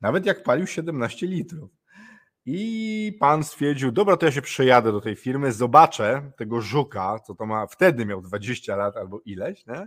Nawet 0.00 0.26
jak 0.26 0.42
palił 0.42 0.66
17 0.66 1.26
litrów. 1.26 1.70
I 2.46 3.16
pan 3.20 3.44
stwierdził, 3.44 3.92
dobra, 3.92 4.16
to 4.16 4.26
ja 4.26 4.32
się 4.32 4.42
przejadę 4.42 4.92
do 4.92 5.00
tej 5.00 5.16
firmy, 5.16 5.52
zobaczę 5.52 6.32
tego 6.36 6.60
żuka, 6.60 7.18
co 7.26 7.34
to 7.34 7.46
ma, 7.46 7.66
wtedy 7.66 8.06
miał 8.06 8.22
20 8.22 8.76
lat 8.76 8.96
albo 8.96 9.20
ileś, 9.24 9.66
nie? 9.66 9.86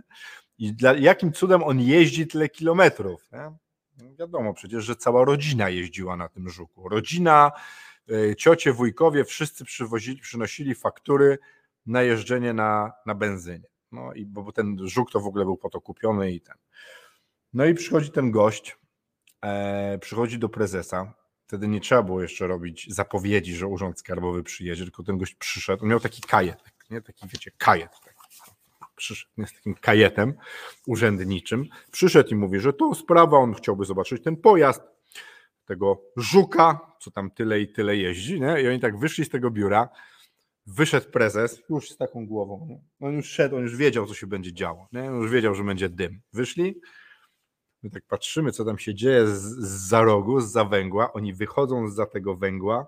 i 0.58 0.72
dla, 0.72 0.92
jakim 0.92 1.32
cudem 1.32 1.62
on 1.62 1.80
jeździ 1.80 2.26
tyle 2.26 2.48
kilometrów. 2.48 3.28
Nie? 3.32 3.52
No 3.98 4.16
wiadomo 4.18 4.54
przecież, 4.54 4.84
że 4.84 4.96
cała 4.96 5.24
rodzina 5.24 5.68
jeździła 5.68 6.16
na 6.16 6.28
tym 6.28 6.48
żuku. 6.48 6.88
Rodzina, 6.88 7.52
y, 8.10 8.34
ciocie, 8.38 8.72
wujkowie, 8.72 9.24
wszyscy 9.24 9.64
przywozili, 9.64 10.20
przynosili 10.20 10.74
faktury 10.74 11.38
na 11.86 12.02
jeżdżenie 12.02 12.52
na, 12.52 12.92
na 13.06 13.14
benzynie. 13.14 13.68
No 13.92 14.12
i 14.12 14.26
bo 14.26 14.52
ten 14.52 14.88
żuk 14.88 15.10
to 15.10 15.20
w 15.20 15.26
ogóle 15.26 15.44
był 15.44 15.56
po 15.56 15.70
to 15.70 15.80
kupiony 15.80 16.32
i 16.32 16.40
ten. 16.40 16.56
No 17.52 17.64
i 17.64 17.74
przychodzi 17.74 18.10
ten 18.10 18.30
gość, 18.30 18.76
e, 19.44 19.98
przychodzi 19.98 20.38
do 20.38 20.48
prezesa, 20.48 21.14
Wtedy 21.46 21.68
nie 21.68 21.80
trzeba 21.80 22.02
było 22.02 22.22
jeszcze 22.22 22.46
robić 22.46 22.86
zapowiedzi, 22.94 23.54
że 23.54 23.66
urząd 23.66 23.98
skarbowy 23.98 24.42
przyjedzie, 24.42 24.84
tylko 24.84 25.02
ten 25.02 25.18
gość 25.18 25.34
przyszedł. 25.34 25.82
On 25.82 25.88
miał 25.88 26.00
taki 26.00 26.22
kajet, 26.22 26.62
nie? 26.90 27.02
taki 27.02 27.28
wiecie, 27.28 27.50
kajet. 27.58 27.90
Przyszedł 28.96 29.32
nie, 29.36 29.46
z 29.46 29.52
takim 29.52 29.74
kajetem 29.74 30.34
urzędniczym. 30.86 31.64
Przyszedł 31.90 32.30
i 32.30 32.34
mówi, 32.34 32.60
że 32.60 32.72
to 32.72 32.94
sprawa, 32.94 33.38
on 33.38 33.54
chciałby 33.54 33.84
zobaczyć 33.84 34.22
ten 34.22 34.36
pojazd, 34.36 34.82
tego 35.64 36.02
żuka, 36.16 36.80
co 37.00 37.10
tam 37.10 37.30
tyle 37.30 37.60
i 37.60 37.72
tyle 37.72 37.96
jeździ. 37.96 38.40
Nie? 38.40 38.62
I 38.62 38.68
oni 38.68 38.80
tak 38.80 38.98
wyszli 38.98 39.24
z 39.24 39.28
tego 39.28 39.50
biura. 39.50 39.88
wyszedł 40.66 41.10
prezes 41.10 41.62
już 41.70 41.90
z 41.90 41.96
taką 41.96 42.26
głową. 42.26 42.66
Nie? 42.68 43.06
On 43.08 43.14
już 43.14 43.26
szedł, 43.26 43.56
on 43.56 43.62
już 43.62 43.76
wiedział, 43.76 44.06
co 44.06 44.14
się 44.14 44.26
będzie 44.26 44.52
działo. 44.52 44.88
Nie? 44.92 45.02
On 45.02 45.22
już 45.22 45.30
wiedział, 45.30 45.54
że 45.54 45.64
będzie 45.64 45.88
dym. 45.88 46.20
Wyszli, 46.32 46.80
my 47.84 47.90
tak 47.90 48.04
patrzymy, 48.06 48.52
co 48.52 48.64
tam 48.64 48.78
się 48.78 48.94
dzieje 48.94 49.26
z, 49.26 49.42
za 49.88 50.02
rogu, 50.02 50.40
z 50.40 50.52
za 50.52 50.64
węgła. 50.64 51.12
Oni 51.12 51.34
wychodzą 51.34 51.88
z 51.88 51.94
za 51.94 52.06
tego 52.06 52.36
węgła 52.36 52.86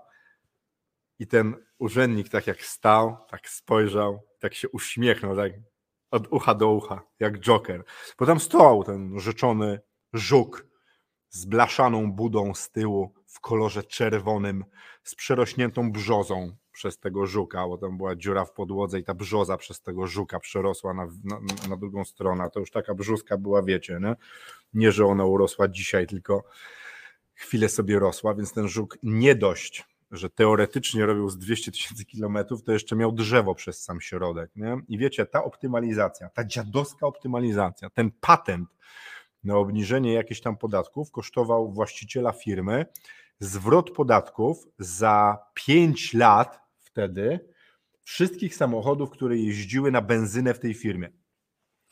i 1.18 1.26
ten 1.26 1.54
urzędnik 1.78 2.28
tak 2.28 2.46
jak 2.46 2.62
stał, 2.62 3.16
tak 3.30 3.48
spojrzał, 3.48 4.20
tak 4.38 4.54
się 4.54 4.68
uśmiechnął, 4.68 5.36
tak 5.36 5.52
od 6.10 6.28
ucha 6.32 6.54
do 6.54 6.70
ucha, 6.70 7.02
jak 7.20 7.40
Joker. 7.40 7.84
Bo 8.18 8.26
tam 8.26 8.40
stał 8.40 8.84
ten 8.84 9.20
rzeczony 9.20 9.80
żuk 10.12 10.66
z 11.28 11.44
blaszaną 11.44 12.12
budą 12.12 12.54
z 12.54 12.70
tyłu 12.70 13.14
w 13.26 13.40
kolorze 13.40 13.82
czerwonym, 13.82 14.64
z 15.02 15.14
przerośniętą 15.14 15.92
brzozą 15.92 16.56
przez 16.72 16.98
tego 16.98 17.26
żuka, 17.26 17.68
bo 17.68 17.78
tam 17.78 17.96
była 17.96 18.16
dziura 18.16 18.44
w 18.44 18.52
podłodze 18.52 18.98
i 18.98 19.04
ta 19.04 19.14
brzoza 19.14 19.56
przez 19.56 19.80
tego 19.80 20.06
żuka 20.06 20.40
przerosła 20.40 20.94
na, 20.94 21.06
na, 21.24 21.38
na 21.68 21.76
drugą 21.76 22.04
stronę. 22.04 22.50
To 22.50 22.60
już 22.60 22.70
taka 22.70 22.94
brzustka 22.94 23.38
była, 23.38 23.62
wiecie, 23.62 23.98
nie? 24.02 24.16
Nie, 24.76 24.92
że 24.92 25.06
ona 25.06 25.24
urosła 25.24 25.68
dzisiaj, 25.68 26.06
tylko 26.06 26.44
chwilę 27.34 27.68
sobie 27.68 27.98
rosła, 27.98 28.34
więc 28.34 28.52
ten 28.52 28.68
żuk 28.68 28.98
nie 29.02 29.34
dość, 29.34 29.84
że 30.10 30.30
teoretycznie 30.30 31.06
robił 31.06 31.30
z 31.30 31.38
200 31.38 31.72
tysięcy 31.72 32.04
kilometrów, 32.04 32.62
to 32.62 32.72
jeszcze 32.72 32.96
miał 32.96 33.12
drzewo 33.12 33.54
przez 33.54 33.82
sam 33.82 34.00
środek. 34.00 34.50
Nie? 34.56 34.76
I 34.88 34.98
wiecie, 34.98 35.26
ta 35.26 35.44
optymalizacja, 35.44 36.28
ta 36.28 36.44
dziadowska 36.44 37.06
optymalizacja, 37.06 37.90
ten 37.90 38.10
patent 38.20 38.68
na 39.44 39.56
obniżenie 39.56 40.12
jakichś 40.12 40.40
tam 40.40 40.56
podatków 40.56 41.10
kosztował 41.10 41.72
właściciela 41.72 42.32
firmy 42.32 42.86
zwrot 43.40 43.90
podatków 43.90 44.66
za 44.78 45.38
5 45.54 46.14
lat 46.14 46.60
wtedy 46.78 47.40
wszystkich 48.02 48.54
samochodów, 48.54 49.10
które 49.10 49.36
jeździły 49.36 49.90
na 49.90 50.02
benzynę 50.02 50.54
w 50.54 50.58
tej 50.58 50.74
firmie. 50.74 51.12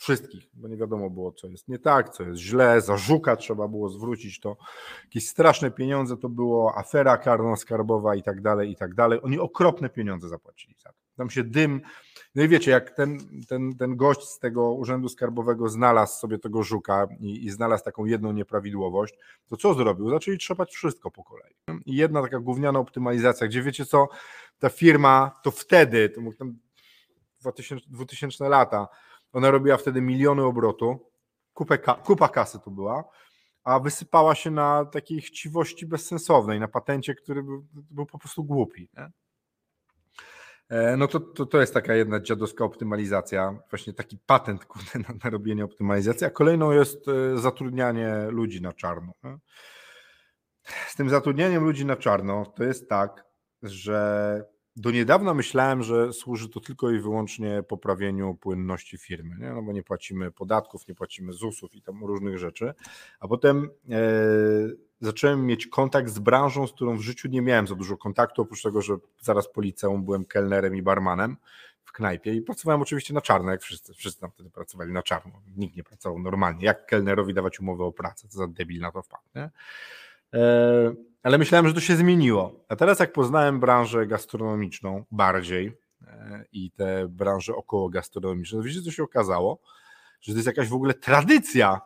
Wszystkich, 0.04 0.50
bo 0.54 0.68
nie 0.68 0.76
wiadomo 0.76 1.10
było, 1.10 1.32
co 1.32 1.46
jest 1.48 1.68
nie 1.68 1.78
tak, 1.78 2.10
co 2.10 2.22
jest 2.22 2.40
źle, 2.40 2.80
za 2.80 2.96
żuka 2.96 3.36
trzeba 3.36 3.68
było 3.68 3.88
zwrócić 3.88 4.40
to. 4.40 4.56
Jakieś 5.04 5.28
straszne 5.28 5.70
pieniądze 5.70 6.16
to 6.16 6.28
było, 6.28 6.78
afera 6.78 7.16
karno-skarbowa 7.16 8.16
i 8.16 8.22
tak 8.22 8.40
dalej, 8.40 8.70
i 8.70 8.76
tak 8.76 8.94
dalej. 8.94 9.18
Oni 9.22 9.38
okropne 9.38 9.88
pieniądze 9.88 10.28
zapłacili 10.28 10.74
za 10.78 10.88
to. 10.88 10.98
Tam 11.16 11.30
się 11.30 11.44
dym. 11.44 11.80
No 12.34 12.42
i 12.42 12.48
wiecie, 12.48 12.70
jak 12.70 12.90
ten, 12.90 13.18
ten, 13.48 13.76
ten 13.76 13.96
gość 13.96 14.28
z 14.28 14.38
tego 14.38 14.72
urzędu 14.72 15.08
skarbowego 15.08 15.68
znalazł 15.68 16.18
sobie 16.20 16.38
tego 16.38 16.62
żuka 16.62 17.06
i, 17.20 17.44
i 17.44 17.50
znalazł 17.50 17.84
taką 17.84 18.04
jedną 18.04 18.32
nieprawidłowość, 18.32 19.14
to 19.48 19.56
co 19.56 19.74
zrobił? 19.74 20.10
Zaczęli 20.10 20.38
trzepać 20.38 20.72
wszystko 20.72 21.10
po 21.10 21.24
kolei. 21.24 21.54
I 21.86 21.96
jedna 21.96 22.22
taka 22.22 22.40
gówniana 22.40 22.78
optymalizacja, 22.78 23.46
gdzie 23.46 23.62
wiecie 23.62 23.86
co, 23.86 24.08
ta 24.58 24.68
firma 24.68 25.40
to 25.42 25.50
wtedy, 25.50 26.08
to 26.08 26.20
tam 26.38 26.58
2000, 27.40 27.86
2000 27.90 28.48
lata, 28.48 28.88
ona 29.34 29.50
robiła 29.50 29.76
wtedy 29.76 30.00
miliony 30.00 30.44
obrotu, 30.44 31.10
kupę, 31.54 31.78
kupa 31.78 32.28
kasy 32.28 32.58
to 32.64 32.70
była, 32.70 33.04
a 33.64 33.80
wysypała 33.80 34.34
się 34.34 34.50
na 34.50 34.84
takiej 34.84 35.20
chciwości 35.20 35.86
bezsensownej, 35.86 36.60
na 36.60 36.68
patencie, 36.68 37.14
który 37.14 37.42
był, 37.42 37.66
był 37.72 38.06
po 38.06 38.18
prostu 38.18 38.44
głupi. 38.44 38.88
Nie? 38.96 39.10
E, 40.68 40.96
no 40.96 41.08
to, 41.08 41.20
to, 41.20 41.46
to 41.46 41.60
jest 41.60 41.74
taka 41.74 41.94
jedna 41.94 42.20
dziadowska 42.20 42.64
optymalizacja, 42.64 43.58
właśnie 43.70 43.92
taki 43.92 44.18
patent 44.26 44.66
na, 45.08 45.14
na 45.24 45.30
robienie 45.30 45.64
optymalizacji, 45.64 46.26
a 46.26 46.30
kolejną 46.30 46.72
jest 46.72 47.08
e, 47.08 47.38
zatrudnianie 47.38 48.26
ludzi 48.30 48.62
na 48.62 48.72
czarno. 48.72 49.12
Z 50.88 50.96
tym 50.96 51.10
zatrudnianiem 51.10 51.64
ludzi 51.64 51.86
na 51.86 51.96
czarno 51.96 52.46
to 52.46 52.64
jest 52.64 52.88
tak, 52.88 53.24
że 53.62 54.53
do 54.76 54.90
niedawna 54.90 55.34
myślałem, 55.34 55.82
że 55.82 56.12
służy 56.12 56.48
to 56.48 56.60
tylko 56.60 56.90
i 56.90 56.98
wyłącznie 56.98 57.62
poprawieniu 57.62 58.34
płynności 58.34 58.98
firmy, 58.98 59.36
nie? 59.38 59.50
no 59.50 59.62
bo 59.62 59.72
nie 59.72 59.82
płacimy 59.82 60.30
podatków, 60.30 60.88
nie 60.88 60.94
płacimy 60.94 61.32
ZUS-ów 61.32 61.74
i 61.74 61.82
tam 61.82 62.04
różnych 62.04 62.38
rzeczy, 62.38 62.74
a 63.20 63.28
potem 63.28 63.70
e, 63.90 64.00
zacząłem 65.00 65.46
mieć 65.46 65.66
kontakt 65.66 66.10
z 66.10 66.18
branżą, 66.18 66.66
z 66.66 66.72
którą 66.72 66.96
w 66.96 67.00
życiu 67.00 67.28
nie 67.28 67.42
miałem 67.42 67.66
za 67.66 67.74
dużo 67.74 67.96
kontaktu, 67.96 68.42
oprócz 68.42 68.62
tego, 68.62 68.82
że 68.82 68.96
zaraz 69.20 69.52
po 69.52 69.60
liceum 69.60 70.04
byłem 70.04 70.24
kelnerem 70.24 70.76
i 70.76 70.82
barmanem 70.82 71.36
w 71.84 71.92
knajpie 71.92 72.34
i 72.34 72.42
pracowałem 72.42 72.82
oczywiście 72.82 73.14
na 73.14 73.20
czarno, 73.20 73.50
jak 73.50 73.62
wszyscy, 73.62 73.94
wszyscy 73.94 74.20
tam 74.20 74.30
wtedy 74.30 74.50
pracowali 74.50 74.92
na 74.92 75.02
czarno, 75.02 75.32
nikt 75.56 75.76
nie 75.76 75.84
pracował 75.84 76.18
normalnie, 76.18 76.64
jak 76.64 76.86
kelnerowi 76.86 77.34
dawać 77.34 77.60
umowę 77.60 77.84
o 77.84 77.92
pracę, 77.92 78.28
co 78.28 78.38
za 78.38 78.48
debil 78.48 78.80
na 78.80 78.92
to 78.92 79.02
wpadł, 79.02 79.24
nie? 79.34 79.50
E, 80.34 81.13
ale 81.24 81.38
myślałem, 81.38 81.68
że 81.68 81.74
to 81.74 81.80
się 81.80 81.96
zmieniło. 81.96 82.64
A 82.68 82.76
teraz, 82.76 82.98
jak 82.98 83.12
poznałem 83.12 83.60
branżę 83.60 84.06
gastronomiczną 84.06 85.04
bardziej 85.10 85.72
e, 86.06 86.44
i 86.52 86.70
te 86.70 87.08
branże 87.08 87.56
około 87.56 87.88
gastronomiczne, 87.88 88.58
to 88.58 88.64
wiecie, 88.64 88.82
co 88.82 88.90
się 88.90 89.02
okazało? 89.02 89.60
Że 90.20 90.32
to 90.32 90.38
jest 90.38 90.46
jakaś 90.46 90.68
w 90.68 90.74
ogóle 90.74 90.94
tradycja, 90.94 91.80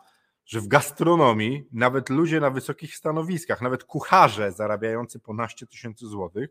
że 0.46 0.60
w 0.60 0.68
gastronomii 0.68 1.68
nawet 1.72 2.10
ludzie 2.10 2.40
na 2.40 2.50
wysokich 2.50 2.96
stanowiskach, 2.96 3.62
nawet 3.62 3.84
kucharze 3.84 4.52
zarabiający 4.52 5.20
ponaście 5.20 5.66
tysięcy 5.66 6.06
złotych, 6.06 6.50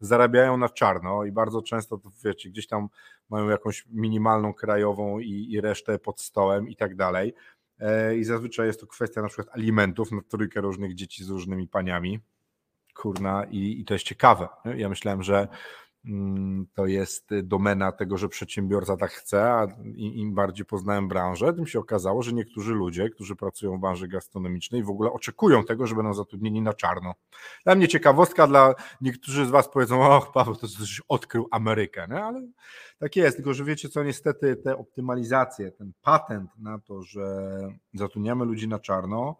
zarabiają 0.00 0.56
na 0.56 0.68
czarno 0.68 1.24
i 1.24 1.32
bardzo 1.32 1.62
często, 1.62 1.98
to 1.98 2.10
wiecie, 2.24 2.50
gdzieś 2.50 2.66
tam 2.66 2.88
mają 3.30 3.48
jakąś 3.48 3.86
minimalną 3.90 4.54
krajową 4.54 5.18
i, 5.18 5.46
i 5.50 5.60
resztę 5.60 5.98
pod 5.98 6.20
stołem 6.20 6.68
i 6.68 6.76
tak 6.76 6.96
dalej. 6.96 7.34
E, 7.80 8.16
i 8.16 8.24
zazwyczaj 8.24 8.66
jest 8.66 8.80
to 8.80 8.86
kwestia 8.86 9.22
na 9.22 9.28
przykład 9.28 9.56
alimentów 9.56 10.12
na 10.12 10.22
trójkę 10.22 10.60
różnych 10.60 10.94
dzieci 10.94 11.24
z 11.24 11.28
różnymi 11.28 11.68
paniami. 11.68 12.20
Kurna, 12.94 13.44
i, 13.44 13.80
i 13.80 13.84
to 13.84 13.94
jest 13.94 14.06
ciekawe. 14.06 14.48
Ja 14.76 14.88
myślałem, 14.88 15.22
że 15.22 15.48
to 16.74 16.86
jest 16.86 17.30
domena 17.42 17.92
tego, 17.92 18.18
że 18.18 18.28
przedsiębiorca 18.28 18.96
tak 18.96 19.10
chce, 19.10 19.52
a 19.52 19.66
im 19.96 20.34
bardziej 20.34 20.66
poznałem 20.66 21.08
branżę, 21.08 21.52
tym 21.52 21.66
się 21.66 21.78
okazało, 21.78 22.22
że 22.22 22.32
niektórzy 22.32 22.74
ludzie, 22.74 23.10
którzy 23.10 23.36
pracują 23.36 23.76
w 23.76 23.80
branży 23.80 24.08
gastronomicznej, 24.08 24.82
w 24.82 24.90
ogóle 24.90 25.12
oczekują 25.12 25.64
tego, 25.64 25.86
że 25.86 25.94
będą 25.94 26.14
zatrudnieni 26.14 26.62
na 26.62 26.74
czarno. 26.74 27.14
Dla 27.64 27.74
mnie 27.74 27.88
ciekawostka, 27.88 28.46
dla 28.46 28.74
niektórzy 29.00 29.46
z 29.46 29.50
Was 29.50 29.68
powiedzą, 29.68 30.16
och, 30.16 30.32
Paweł, 30.32 30.56
to 30.56 30.68
coś 30.68 31.02
odkrył 31.08 31.48
Amerykę, 31.50 32.06
nie? 32.10 32.24
ale 32.24 32.42
tak 32.98 33.16
jest, 33.16 33.36
tylko 33.36 33.54
że 33.54 33.64
wiecie 33.64 33.88
co, 33.88 34.04
niestety 34.04 34.56
te 34.56 34.76
optymalizacje, 34.76 35.70
ten 35.70 35.92
patent 36.02 36.50
na 36.58 36.78
to, 36.78 37.02
że 37.02 37.48
zatrudniamy 37.94 38.44
ludzi 38.44 38.68
na 38.68 38.78
czarno, 38.78 39.36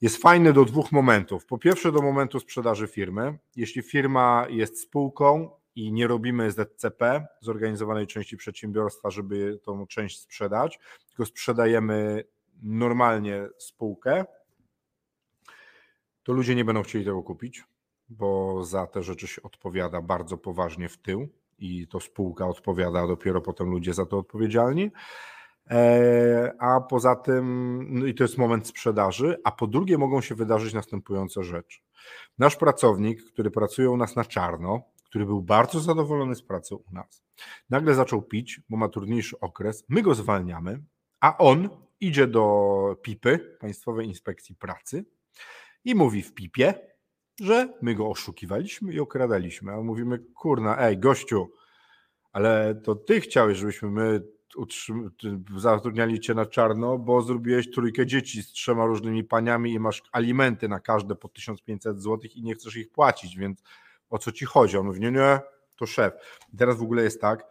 jest 0.00 0.16
fajny 0.16 0.52
do 0.52 0.64
dwóch 0.64 0.92
momentów. 0.92 1.46
Po 1.46 1.58
pierwsze, 1.58 1.92
do 1.92 2.02
momentu 2.02 2.40
sprzedaży 2.40 2.86
firmy. 2.86 3.38
Jeśli 3.56 3.82
firma 3.82 4.46
jest 4.50 4.80
spółką 4.80 5.50
i 5.76 5.92
nie 5.92 6.06
robimy 6.06 6.50
ZCP, 6.50 7.26
zorganizowanej 7.40 8.06
części 8.06 8.36
przedsiębiorstwa, 8.36 9.10
żeby 9.10 9.58
tą 9.62 9.86
część 9.86 10.20
sprzedać, 10.20 10.78
tylko 11.08 11.26
sprzedajemy 11.26 12.24
normalnie 12.62 13.48
spółkę, 13.58 14.24
to 16.22 16.32
ludzie 16.32 16.54
nie 16.54 16.64
będą 16.64 16.82
chcieli 16.82 17.04
tego 17.04 17.22
kupić, 17.22 17.64
bo 18.08 18.64
za 18.64 18.86
te 18.86 19.02
rzeczy 19.02 19.26
się 19.26 19.42
odpowiada 19.42 20.02
bardzo 20.02 20.38
poważnie 20.38 20.88
w 20.88 20.96
tył 20.96 21.28
i 21.58 21.88
to 21.88 22.00
spółka 22.00 22.48
odpowiada, 22.48 23.00
a 23.00 23.06
dopiero 23.06 23.40
potem 23.40 23.70
ludzie 23.70 23.94
za 23.94 24.06
to 24.06 24.18
odpowiedzialni. 24.18 24.90
E, 25.70 26.52
a 26.58 26.80
poza 26.80 27.16
tym, 27.16 27.86
no 27.90 28.06
i 28.06 28.14
to 28.14 28.24
jest 28.24 28.38
moment 28.38 28.66
sprzedaży, 28.66 29.40
a 29.44 29.52
po 29.52 29.66
drugie 29.66 29.98
mogą 29.98 30.20
się 30.20 30.34
wydarzyć 30.34 30.74
następujące 30.74 31.44
rzeczy. 31.44 31.80
Nasz 32.38 32.56
pracownik, 32.56 33.24
który 33.32 33.50
pracuje 33.50 33.90
u 33.90 33.96
nas 33.96 34.16
na 34.16 34.24
czarno, 34.24 34.82
który 35.14 35.26
był 35.26 35.42
bardzo 35.42 35.80
zadowolony 35.80 36.34
z 36.34 36.42
pracy 36.42 36.74
u 36.74 36.84
nas, 36.92 37.24
nagle 37.70 37.94
zaczął 37.94 38.22
pić, 38.22 38.60
bo 38.68 38.76
ma 38.76 38.88
trudniejszy 38.88 39.40
okres, 39.40 39.84
my 39.88 40.02
go 40.02 40.14
zwalniamy, 40.14 40.82
a 41.20 41.38
on 41.38 41.68
idzie 42.00 42.26
do 42.26 42.96
PIPy, 43.02 43.56
Państwowej 43.60 44.06
Inspekcji 44.06 44.56
Pracy 44.56 45.04
i 45.84 45.94
mówi 45.94 46.22
w 46.22 46.34
PIPie, 46.34 46.74
że 47.40 47.68
my 47.82 47.94
go 47.94 48.08
oszukiwaliśmy 48.08 48.92
i 48.92 49.00
okradaliśmy. 49.00 49.72
A 49.72 49.80
mówimy, 49.80 50.18
kurna, 50.18 50.78
ej, 50.78 50.98
gościu, 50.98 51.52
ale 52.32 52.80
to 52.84 52.94
ty 52.94 53.20
chciałeś, 53.20 53.58
żebyśmy 53.58 53.90
my 53.90 54.22
zatrudniali 55.56 56.20
cię 56.20 56.34
na 56.34 56.46
czarno, 56.46 56.98
bo 56.98 57.22
zrobiłeś 57.22 57.70
trójkę 57.70 58.06
dzieci 58.06 58.42
z 58.42 58.52
trzema 58.52 58.86
różnymi 58.86 59.24
paniami 59.24 59.72
i 59.72 59.80
masz 59.80 60.02
alimenty 60.12 60.68
na 60.68 60.80
każde 60.80 61.14
po 61.14 61.28
1500 61.28 62.02
zł 62.02 62.30
i 62.34 62.42
nie 62.42 62.54
chcesz 62.54 62.76
ich 62.76 62.90
płacić, 62.90 63.36
więc 63.36 63.62
o 64.14 64.18
co 64.18 64.32
ci 64.32 64.44
chodzi? 64.44 64.76
On 64.76 64.86
mówi, 64.86 65.00
nie, 65.00 65.10
nie, 65.10 65.40
to 65.76 65.86
szef. 65.86 66.14
I 66.52 66.56
teraz 66.56 66.76
w 66.76 66.82
ogóle 66.82 67.02
jest 67.02 67.20
tak, 67.20 67.44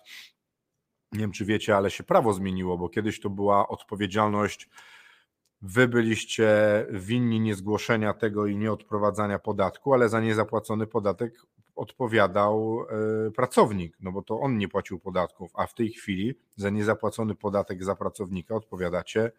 nie 1.12 1.20
wiem 1.20 1.32
czy 1.32 1.46
wiecie, 1.46 1.78
ale 1.78 1.92
się 1.92 2.04
prawo 2.04 2.34
zmieniło, 2.34 2.78
bo 2.78 2.90
kiedyś 2.90 3.20
to 3.20 3.30
była 3.30 3.68
odpowiedzialność 3.68 4.70
wy 5.62 5.88
byliście 5.88 6.48
winni 6.92 7.40
niezgłoszenia 7.40 8.14
tego 8.14 8.46
i 8.46 8.58
nieodprowadzania 8.58 9.40
podatku, 9.40 9.94
ale 9.94 10.10
za 10.10 10.22
niezapłacony 10.22 10.88
podatek 10.88 11.34
odpowiadał 11.76 12.86
e, 13.28 13.32
pracownik, 13.32 13.98
no 14.00 14.12
bo 14.12 14.22
to 14.22 14.40
on 14.40 14.58
nie 14.58 14.68
płacił 14.68 15.00
podatków, 15.00 15.52
a 15.54 15.68
w 15.68 15.74
tej 15.74 15.90
chwili 15.90 16.36
za 16.56 16.70
niezapłacony 16.70 17.36
podatek 17.36 17.84
za 17.84 17.96
pracownika 17.96 18.56
odpowiadacie 18.56 19.32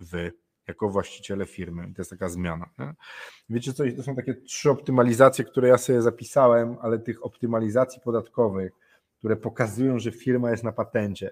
wy 0.00 0.32
jako 0.68 0.88
właściciele 0.88 1.46
firmy. 1.46 1.82
To 1.82 2.00
jest 2.00 2.10
taka 2.10 2.28
zmiana. 2.28 2.70
Nie? 2.78 2.94
Wiecie 3.50 3.72
co, 3.72 3.84
to 3.96 4.02
są 4.02 4.16
takie 4.16 4.34
trzy 4.34 4.70
optymalizacje, 4.70 5.44
które 5.44 5.68
ja 5.68 5.78
sobie 5.78 6.02
zapisałem, 6.02 6.76
ale 6.82 6.98
tych 6.98 7.24
optymalizacji 7.24 8.00
podatkowych 8.00 8.72
które 9.20 9.36
pokazują, 9.36 9.98
że 9.98 10.12
firma 10.12 10.50
jest 10.50 10.64
na 10.64 10.72
patencie. 10.72 11.30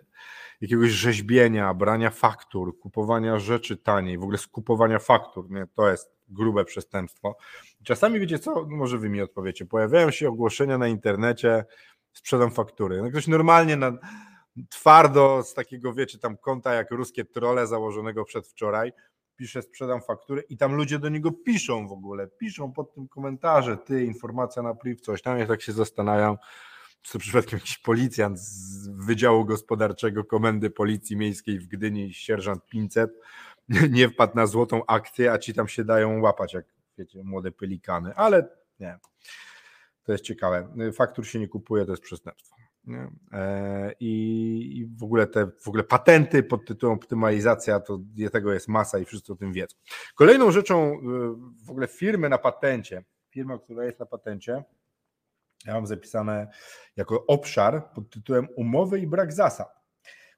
Jakiegoś 0.61 0.91
rzeźbienia, 0.91 1.75
brania 1.75 2.11
faktur, 2.11 2.79
kupowania 2.79 3.39
rzeczy 3.39 3.77
taniej, 3.77 4.19
w 4.19 4.23
ogóle 4.23 4.39
skupowania 4.39 4.99
faktur, 4.99 5.51
nie? 5.51 5.67
to 5.75 5.91
jest 5.91 6.11
grube 6.29 6.65
przestępstwo. 6.65 7.37
Czasami 7.85 8.21
wiecie 8.21 8.39
co, 8.39 8.67
może 8.67 8.99
wy 8.99 9.09
mi 9.09 9.21
odpowiecie, 9.21 9.67
pojawiają 9.67 10.11
się 10.11 10.29
ogłoszenia 10.29 10.79
na 10.79 10.89
internecie, 10.89 11.65
sprzedam 12.13 12.51
faktury. 12.51 13.03
No 13.03 13.11
ktoś 13.11 13.27
normalnie 13.27 13.77
na, 13.77 13.93
twardo 14.71 15.43
z 15.43 15.55
takiego, 15.55 15.95
wiecie, 15.95 16.19
tam 16.19 16.37
konta 16.37 16.75
jak 16.75 16.91
ruskie 16.91 17.25
trole 17.25 17.67
założonego 17.67 18.25
przedwczoraj, 18.25 18.93
pisze 19.39 19.63
sprzedam 19.63 20.03
faktury 20.03 20.43
i 20.49 20.57
tam 20.57 20.75
ludzie 20.75 20.99
do 20.99 21.09
niego 21.09 21.33
piszą 21.33 21.89
w 21.89 21.93
ogóle, 21.93 22.27
piszą 22.27 22.73
pod 22.73 22.95
tym 22.95 23.09
komentarze, 23.09 23.77
ty, 23.77 24.05
informacja 24.05 24.63
na 24.63 24.75
priv, 24.75 25.01
coś 25.01 25.23
tam, 25.23 25.39
ja 25.39 25.47
tak 25.47 25.63
się 25.63 25.73
zastanawiam, 25.73 26.37
czy 27.03 27.19
przypadkiem 27.19 27.59
jakiś 27.59 27.79
policjant 27.79 28.39
z 28.39 28.89
Wydziału 29.07 29.45
Gospodarczego 29.45 30.25
Komendy 30.25 30.71
Policji 30.71 31.17
Miejskiej 31.17 31.59
w 31.59 31.67
Gdyni, 31.67 32.15
sierżant 32.15 32.67
500, 32.67 33.11
nie 33.91 34.09
wpadł 34.09 34.37
na 34.37 34.47
złotą 34.47 34.87
akcję, 34.87 35.33
a 35.33 35.39
ci 35.39 35.55
tam 35.55 35.69
się 35.69 35.85
dają 35.85 36.21
łapać, 36.21 36.55
jak 36.55 36.65
wiecie, 36.99 37.23
młode 37.25 37.53
pelikany, 37.53 38.15
ale 38.15 38.49
nie, 38.81 38.99
to 40.05 40.13
jest 40.13 40.25
ciekawe. 40.25 40.69
Faktur 40.93 41.27
się 41.27 41.39
nie 41.39 41.49
kupuje, 41.49 41.85
to 41.85 41.93
jest 41.93 42.03
przestępstwo. 42.03 42.58
E, 43.33 43.93
I, 44.01 44.87
w 44.97 45.03
ogóle 45.03 45.27
te 45.27 45.47
w 45.61 45.69
ogóle 45.69 45.85
patenty 45.85 46.43
pod 46.43 46.67
tytułem 46.67 46.97
optymalizacja, 46.97 47.81
to 47.81 48.01
tego 48.33 48.53
jest 48.53 48.69
masa 48.69 48.99
i 48.99 49.05
wszyscy 49.05 49.33
o 49.33 49.37
tym 49.37 49.53
wiedzą. 49.53 49.77
Kolejną 50.15 50.51
rzeczą 50.51 50.93
y, 50.93 50.99
w 51.67 51.71
ogóle 51.71 51.89
firmy 51.89 52.29
na 52.29 52.39
patencie, 52.39 53.05
firma, 53.31 53.59
która 53.59 53.85
jest 53.85 54.01
na 54.01 54.07
patencie, 54.07 54.65
ja 55.67 55.75
mam 55.75 55.87
zapisane 55.87 56.49
jako 56.97 57.27
obszar 57.27 57.93
pod 57.95 58.11
tytułem 58.11 58.49
umowy 58.57 59.01
i 59.01 59.07
brak 59.07 59.33
zasad. 59.33 59.69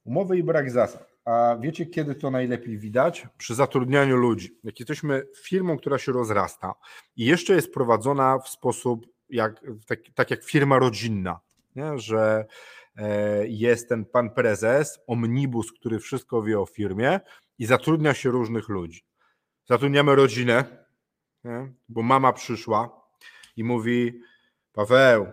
Umowy 0.04 0.38
i 0.38 0.42
brak 0.42 0.70
zasad. 0.70 1.10
A 1.24 1.56
wiecie, 1.60 1.86
kiedy 1.86 2.14
to 2.14 2.30
najlepiej 2.30 2.78
widać? 2.78 3.26
Przy 3.36 3.54
zatrudnianiu 3.54 4.16
ludzi. 4.16 4.58
Jak 4.64 4.80
jesteśmy 4.80 5.26
firmą, 5.44 5.78
która 5.78 5.98
się 5.98 6.12
rozrasta 6.12 6.74
i 7.16 7.24
jeszcze 7.24 7.54
jest 7.54 7.74
prowadzona 7.74 8.38
w 8.38 8.48
sposób 8.48 9.06
jak, 9.28 9.60
tak, 9.86 9.98
tak 10.14 10.30
jak 10.30 10.44
firma 10.44 10.78
rodzinna, 10.78 11.40
nie? 11.76 11.98
że 11.98 12.46
e, 12.96 13.46
jest 13.48 13.88
ten 13.88 14.04
pan 14.04 14.30
prezes, 14.30 15.00
omnibus, 15.06 15.72
który 15.72 15.98
wszystko 15.98 16.42
wie 16.42 16.60
o 16.60 16.66
firmie 16.66 17.20
i 17.58 17.66
zatrudnia 17.66 18.14
się 18.14 18.30
różnych 18.30 18.68
ludzi. 18.68 19.04
Zatrudniamy 19.68 20.14
rodzinę, 20.14 20.64
nie? 21.44 21.72
bo 21.88 22.02
mama 22.02 22.32
przyszła 22.32 23.00
i 23.56 23.64
mówi: 23.64 24.20
Paweł, 24.72 25.26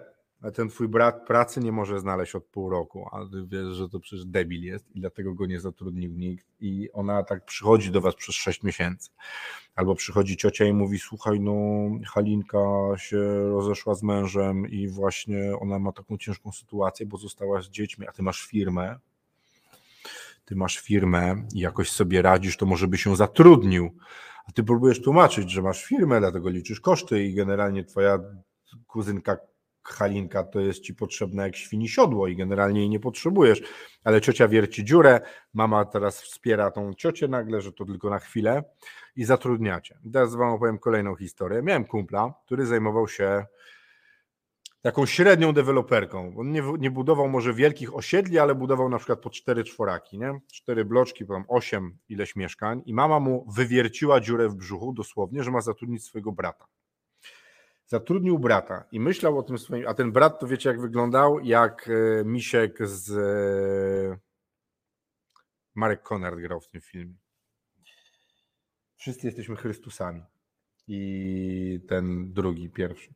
ten 0.54 0.70
twój 0.70 0.88
brat 0.88 1.26
pracy 1.28 1.60
nie 1.60 1.72
może 1.72 2.00
znaleźć 2.00 2.36
od 2.36 2.46
pół 2.46 2.70
roku, 2.70 3.10
a 3.12 3.26
ty 3.32 3.48
wiesz, 3.48 3.68
że 3.68 3.90
to 3.90 4.00
przecież 4.00 4.26
debil 4.26 4.64
jest 4.64 4.96
i 4.96 5.00
dlatego 5.00 5.34
go 5.34 5.46
nie 5.46 5.60
zatrudnił 5.60 6.14
nikt 6.14 6.48
i 6.60 6.92
ona 6.92 7.24
tak 7.24 7.46
przychodzi 7.46 7.92
do 7.92 8.02
was 8.02 8.16
przez 8.16 8.36
sześć 8.36 8.64
miesięcy. 8.64 9.10
Albo 9.76 9.96
przychodzi 9.96 10.38
ciocia 10.38 10.66
i 10.66 10.74
mówi, 10.74 11.00
słuchaj, 11.00 11.40
no 11.40 11.54
Halinka 12.06 12.60
się 12.98 13.50
rozeszła 13.50 13.96
z 13.96 14.04
mężem 14.04 14.68
i 14.70 14.88
właśnie 14.88 15.58
ona 15.60 15.80
ma 15.80 15.92
taką 15.92 16.18
ciężką 16.18 16.52
sytuację, 16.52 17.06
bo 17.06 17.18
została 17.18 17.62
z 17.62 17.70
dziećmi, 17.70 18.08
a 18.08 18.12
ty 18.12 18.24
masz 18.24 18.46
firmę, 18.46 19.00
ty 20.46 20.56
masz 20.56 20.80
firmę 20.80 21.48
i 21.54 21.60
jakoś 21.60 21.92
sobie 21.92 22.22
radzisz, 22.22 22.58
to 22.58 22.66
może 22.66 22.88
by 22.88 22.98
się 22.98 23.16
zatrudnił, 23.16 23.98
a 24.48 24.52
ty 24.52 24.64
próbujesz 24.64 25.02
tłumaczyć, 25.02 25.52
że 25.52 25.62
masz 25.62 25.86
firmę, 25.86 26.20
dlatego 26.20 26.50
liczysz 26.50 26.80
koszty 26.80 27.24
i 27.24 27.34
generalnie 27.34 27.84
twoja 27.84 28.20
kuzynka 28.88 29.38
Halinka 29.88 30.44
to 30.44 30.60
jest 30.60 30.80
ci 30.80 30.96
potrzebne 30.96 31.44
jak 31.44 31.56
świni 31.56 31.90
siodło 31.90 32.28
i 32.28 32.36
generalnie 32.36 32.80
jej 32.80 32.90
nie 32.90 33.00
potrzebujesz, 33.00 33.62
ale 34.04 34.22
ciocia 34.22 34.48
wierci 34.48 34.86
dziurę, 34.86 35.22
mama 35.54 35.86
teraz 35.86 36.22
wspiera 36.22 36.72
tą 36.72 36.94
ciocię 36.94 37.28
nagle, 37.28 37.62
że 37.62 37.74
to 37.74 37.86
tylko 37.86 38.10
na 38.10 38.20
chwilę 38.20 38.64
i 39.16 39.24
zatrudniacie. 39.24 40.00
Teraz 40.14 40.36
wam 40.36 40.50
opowiem 40.50 40.80
kolejną 40.80 41.16
historię. 41.16 41.62
Miałem 41.62 41.86
kumpla, 41.86 42.34
który 42.46 42.66
zajmował 42.66 43.08
się 43.08 43.46
taką 44.82 45.06
średnią 45.06 45.54
deweloperką. 45.54 46.34
On 46.38 46.52
nie, 46.52 46.64
nie 46.80 46.92
budował 46.92 47.30
może 47.30 47.54
wielkich 47.54 47.96
osiedli, 47.96 48.40
ale 48.40 48.56
budował 48.56 48.90
na 48.90 48.98
przykład 48.98 49.20
po 49.20 49.30
cztery 49.30 49.64
czworaki, 49.64 50.20
nie? 50.20 50.40
Cztery 50.54 50.86
bloczki, 50.86 51.26
potem 51.26 51.44
osiem 51.48 51.98
ileś 52.10 52.36
mieszkań 52.36 52.82
i 52.86 52.94
mama 52.94 53.20
mu 53.20 53.46
wywierciła 53.52 54.20
dziurę 54.20 54.50
w 54.50 54.56
brzuchu 54.56 54.94
dosłownie, 54.94 55.44
że 55.44 55.52
ma 55.52 55.62
zatrudnić 55.62 56.04
swojego 56.04 56.32
brata 56.32 56.66
zatrudnił 57.88 58.40
brata 58.40 58.84
i 58.92 59.00
myślał 59.00 59.40
o 59.40 59.44
tym 59.44 59.58
swoim, 59.58 59.88
a 59.88 59.94
ten 59.94 60.12
brat 60.12 60.40
to 60.40 60.48
wiecie 60.48 60.70
jak 60.70 60.82
wyglądał? 60.82 61.40
Jak 61.40 61.90
e, 61.90 62.26
Misiek 62.26 62.88
z 62.88 63.12
e, 63.12 64.20
Marek 65.76 66.04
Konrad 66.04 66.40
grał 66.40 66.60
w 66.62 66.68
tym 66.68 66.82
filmie. 66.82 67.16
Wszyscy 68.96 69.28
jesteśmy 69.28 69.56
Chrystusami. 69.56 70.22
I 70.88 71.80
ten 71.88 72.34
drugi, 72.34 72.70
pierwszy. 72.70 73.14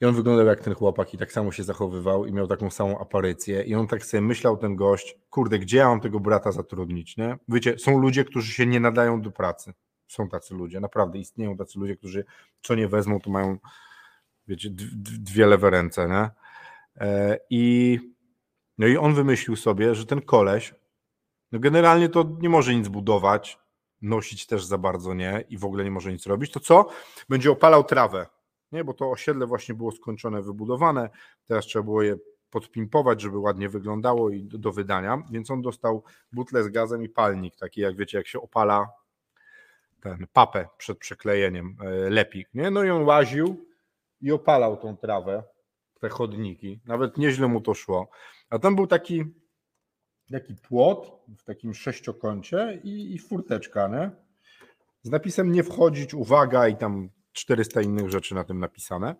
I 0.00 0.04
on 0.04 0.14
wyglądał 0.14 0.46
jak 0.46 0.60
ten 0.60 0.74
chłopak 0.74 1.14
i 1.14 1.18
tak 1.18 1.32
samo 1.32 1.52
się 1.52 1.64
zachowywał 1.64 2.26
i 2.26 2.32
miał 2.32 2.46
taką 2.46 2.70
samą 2.70 2.98
aparycję 2.98 3.62
i 3.62 3.74
on 3.74 3.86
tak 3.86 4.04
sobie 4.04 4.20
myślał, 4.20 4.56
ten 4.56 4.76
gość, 4.76 5.18
kurde, 5.30 5.58
gdzie 5.58 5.76
ja 5.76 5.88
mam 5.88 6.00
tego 6.00 6.20
brata 6.20 6.52
zatrudnić, 6.52 7.16
nie? 7.16 7.38
Wiecie, 7.48 7.78
są 7.78 7.98
ludzie, 7.98 8.24
którzy 8.24 8.52
się 8.52 8.66
nie 8.66 8.80
nadają 8.80 9.22
do 9.22 9.30
pracy. 9.30 9.72
Są 10.08 10.28
tacy 10.28 10.54
ludzie, 10.54 10.80
naprawdę 10.80 11.18
istnieją 11.18 11.56
tacy 11.56 11.78
ludzie, 11.78 11.96
którzy 11.96 12.24
co 12.62 12.74
nie 12.74 12.88
wezmą, 12.88 13.20
to 13.20 13.30
mają, 13.30 13.58
wiecie, 14.46 14.68
dwie 15.20 15.46
lewe 15.46 15.70
ręce, 15.70 16.08
nie? 16.08 16.30
E, 17.06 17.38
I, 17.50 17.98
no 18.78 18.86
i 18.86 18.96
on 18.96 19.14
wymyślił 19.14 19.56
sobie, 19.56 19.94
że 19.94 20.06
ten 20.06 20.22
koleś, 20.22 20.74
no 21.52 21.58
generalnie 21.58 22.08
to 22.08 22.36
nie 22.40 22.48
może 22.48 22.74
nic 22.74 22.88
budować, 22.88 23.58
nosić 24.02 24.46
też 24.46 24.64
za 24.64 24.78
bardzo 24.78 25.14
nie 25.14 25.44
i 25.48 25.58
w 25.58 25.64
ogóle 25.64 25.84
nie 25.84 25.90
może 25.90 26.12
nic 26.12 26.26
robić, 26.26 26.52
to 26.52 26.60
co? 26.60 26.88
Będzie 27.28 27.50
opalał 27.50 27.84
trawę, 27.84 28.26
nie? 28.72 28.84
Bo 28.84 28.94
to 28.94 29.10
osiedle 29.10 29.46
właśnie 29.46 29.74
było 29.74 29.92
skończone, 29.92 30.42
wybudowane, 30.42 31.10
teraz 31.46 31.64
trzeba 31.64 31.82
było 31.82 32.02
je 32.02 32.16
podpimpować, 32.50 33.20
żeby 33.20 33.38
ładnie 33.38 33.68
wyglądało 33.68 34.30
i 34.30 34.44
do, 34.44 34.58
do 34.58 34.72
wydania, 34.72 35.22
więc 35.30 35.50
on 35.50 35.62
dostał 35.62 36.04
butlę 36.32 36.64
z 36.64 36.68
gazem 36.68 37.02
i 37.02 37.08
palnik, 37.08 37.56
taki 37.56 37.80
jak 37.80 37.96
wiecie, 37.96 38.18
jak 38.18 38.26
się 38.26 38.40
opala 38.40 38.88
ten 40.02 40.26
papę 40.32 40.68
przed 40.78 40.98
przeklejeniem, 40.98 41.76
e, 41.80 42.10
lepik, 42.10 42.48
nie? 42.54 42.70
No 42.70 42.84
i 42.84 42.90
on 42.90 43.04
łaził 43.04 43.66
i 44.20 44.32
opalał 44.32 44.76
tą 44.76 44.96
trawę, 44.96 45.42
te 46.00 46.08
chodniki. 46.08 46.80
Nawet 46.86 47.18
nieźle 47.18 47.48
mu 47.48 47.60
to 47.60 47.74
szło. 47.74 48.10
A 48.50 48.58
tam 48.58 48.76
był 48.76 48.86
taki, 48.86 49.24
taki 50.32 50.54
płot 50.54 51.24
w 51.38 51.44
takim 51.44 51.74
sześciokącie 51.74 52.80
i, 52.84 53.14
i 53.14 53.18
furteczka, 53.18 53.88
nie? 53.88 54.10
Z 55.02 55.10
napisem 55.10 55.52
nie 55.52 55.62
wchodzić, 55.62 56.14
uwaga 56.14 56.68
i 56.68 56.76
tam 56.76 57.10
400 57.32 57.80
innych 57.80 58.10
rzeczy 58.10 58.34
na 58.34 58.44
tym 58.44 58.58
napisane. 58.58 59.16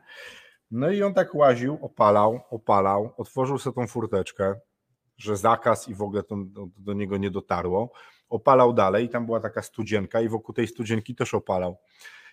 No 0.71 0.91
i 0.91 1.03
on 1.03 1.15
tak 1.15 1.35
łaził, 1.35 1.79
opalał, 1.83 2.41
opalał, 2.51 3.15
otworzył 3.17 3.59
sobie 3.59 3.75
tą 3.75 3.87
furteczkę, 3.87 4.55
że 5.17 5.37
zakaz 5.37 5.89
i 5.89 5.95
w 5.95 6.03
ogóle 6.03 6.23
to 6.23 6.37
do 6.77 6.93
niego 6.93 7.17
nie 7.17 7.31
dotarło 7.31 7.93
opalał 8.29 8.73
dalej 8.73 9.09
tam 9.09 9.27
była 9.27 9.41
taka 9.41 9.63
studzienka 9.63 10.21
i 10.21 10.29
wokół 10.29 10.55
tej 10.55 10.69
studzienki 10.69 11.15
też 11.15 11.35
opalał. 11.35 11.77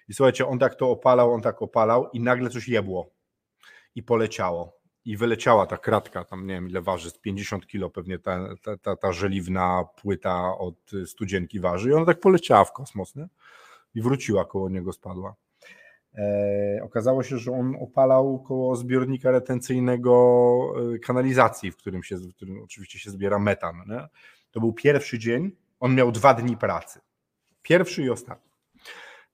I 0.09 0.13
słuchajcie, 0.13 0.47
on 0.47 0.59
tak 0.59 0.75
to 0.75 0.89
opalał, 0.89 1.33
on 1.33 1.41
tak 1.41 1.61
opalał 1.61 2.09
i 2.13 2.19
nagle 2.19 2.49
coś 2.49 2.67
jebło 2.67 3.09
i 3.95 4.03
poleciało. 4.03 4.79
I 5.05 5.17
wyleciała 5.17 5.65
ta 5.65 5.77
kratka, 5.77 6.23
tam 6.23 6.47
nie 6.47 6.53
wiem 6.53 6.69
ile 6.69 6.81
waży, 6.81 7.09
z 7.09 7.17
50 7.17 7.67
kilo 7.67 7.89
pewnie 7.89 8.19
ta, 8.19 8.39
ta, 8.63 8.77
ta, 8.77 8.95
ta 8.95 9.13
żeliwna 9.13 9.85
płyta 10.01 10.57
od 10.57 10.75
studzienki 11.05 11.59
waży 11.59 11.89
i 11.89 11.93
ona 11.93 12.05
tak 12.05 12.19
poleciała 12.19 12.65
w 12.65 12.73
kosmos 12.73 13.15
nie? 13.15 13.27
i 13.95 14.01
wróciła 14.01 14.45
koło 14.45 14.69
niego, 14.69 14.93
spadła. 14.93 15.35
E, 16.17 16.79
okazało 16.83 17.23
się, 17.23 17.37
że 17.37 17.51
on 17.51 17.75
opalał 17.81 18.39
koło 18.39 18.75
zbiornika 18.75 19.31
retencyjnego 19.31 20.13
e, 20.95 20.99
kanalizacji, 20.99 21.71
w 21.71 21.77
którym, 21.77 22.03
się, 22.03 22.17
w 22.17 22.35
którym 22.35 22.63
oczywiście 22.63 22.99
się 22.99 23.09
zbiera 23.11 23.39
metan. 23.39 23.75
Nie? 23.87 24.07
To 24.51 24.59
był 24.59 24.73
pierwszy 24.73 25.19
dzień, 25.19 25.51
on 25.85 25.95
miał 25.95 26.11
dwa 26.11 26.33
dni 26.33 26.57
pracy. 26.57 26.99
Pierwszy 27.61 28.03
i 28.03 28.09
ostatni. 28.09 28.51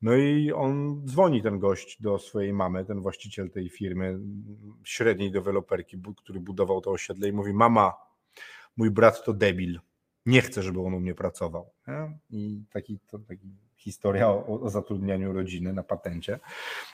No 0.02 0.16
i 0.16 0.52
on 0.52 1.02
dzwoni 1.06 1.42
ten 1.42 1.60
gość 1.60 2.02
do 2.02 2.20
swojej 2.20 2.54
mamy, 2.54 2.86
ten 2.86 3.02
właściciel 3.02 3.50
tej 3.50 3.70
firmy, 3.70 4.20
średniej 4.84 5.32
deweloperki, 5.32 5.98
który 6.18 6.40
budował 6.40 6.82
to 6.82 6.92
osiedle 6.92 7.30
i 7.30 7.32
mówi: 7.32 7.54
Mama, 7.54 7.94
mój 8.78 8.92
brat 8.92 9.26
to 9.26 9.34
debil. 9.34 9.80
Nie 10.26 10.42
chcę, 10.42 10.64
żeby 10.64 10.82
on 10.82 10.94
u 10.94 11.00
mnie 11.00 11.16
pracował. 11.16 11.70
I 12.30 12.64
taki, 12.72 13.00
to, 13.08 13.20
taki 13.20 13.50
historia 13.76 14.30
o, 14.30 14.62
o, 14.62 14.70
zatrudnianiu 14.70 15.34
rodziny 15.34 15.74
na 15.74 15.84
patencie. 15.84 16.40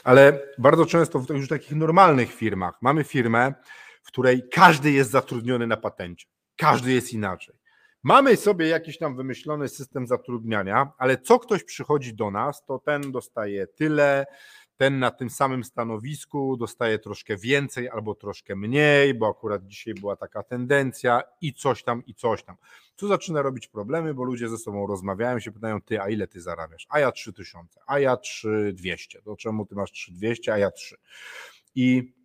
Ale 0.03 0.39
bardzo 0.57 0.85
często 0.85 1.19
w 1.19 1.29
już 1.29 1.47
takich 1.47 1.71
normalnych 1.71 2.33
firmach 2.33 2.81
mamy 2.81 3.03
firmę, 3.03 3.53
w 4.03 4.07
której 4.07 4.49
każdy 4.51 4.91
jest 4.91 5.11
zatrudniony 5.11 5.67
na 5.67 5.77
patencie. 5.77 6.27
Każdy 6.55 6.91
jest 6.91 7.13
inaczej. 7.13 7.55
Mamy 8.07 8.37
sobie 8.37 8.67
jakiś 8.67 8.97
tam 8.97 9.15
wymyślony 9.15 9.67
system 9.67 10.07
zatrudniania, 10.07 10.91
ale 10.97 11.17
co 11.17 11.39
ktoś 11.39 11.63
przychodzi 11.63 12.13
do 12.13 12.31
nas, 12.31 12.65
to 12.65 12.79
ten 12.79 13.11
dostaje 13.11 13.67
tyle, 13.67 14.25
ten 14.77 14.99
na 14.99 15.11
tym 15.11 15.29
samym 15.29 15.63
stanowisku 15.63 16.57
dostaje 16.57 16.99
troszkę 16.99 17.37
więcej 17.37 17.89
albo 17.89 18.15
troszkę 18.15 18.55
mniej, 18.55 19.13
bo 19.13 19.27
akurat 19.27 19.67
dzisiaj 19.67 19.93
była 19.93 20.15
taka 20.15 20.43
tendencja 20.43 21.21
i 21.41 21.53
coś 21.53 21.83
tam, 21.83 22.05
i 22.05 22.15
coś 22.15 22.43
tam. 22.43 22.55
Co 22.95 23.07
zaczyna 23.07 23.41
robić 23.41 23.67
problemy, 23.67 24.13
bo 24.13 24.23
ludzie 24.23 24.49
ze 24.49 24.57
sobą 24.57 24.87
rozmawiają, 24.87 25.39
się 25.39 25.51
pytają, 25.51 25.81
ty, 25.81 26.01
a 26.01 26.09
ile 26.09 26.27
ty 26.27 26.41
zarabiasz? 26.41 26.87
A 26.89 26.99
ja 26.99 27.11
3000, 27.11 27.79
a 27.87 27.99
ja 27.99 28.17
3200. 28.17 29.21
To 29.21 29.35
czemu 29.35 29.65
ty 29.65 29.75
masz 29.75 29.91
3200, 29.91 30.53
a 30.53 30.57
ja 30.57 30.71
3? 30.71 30.95
I 31.75 32.16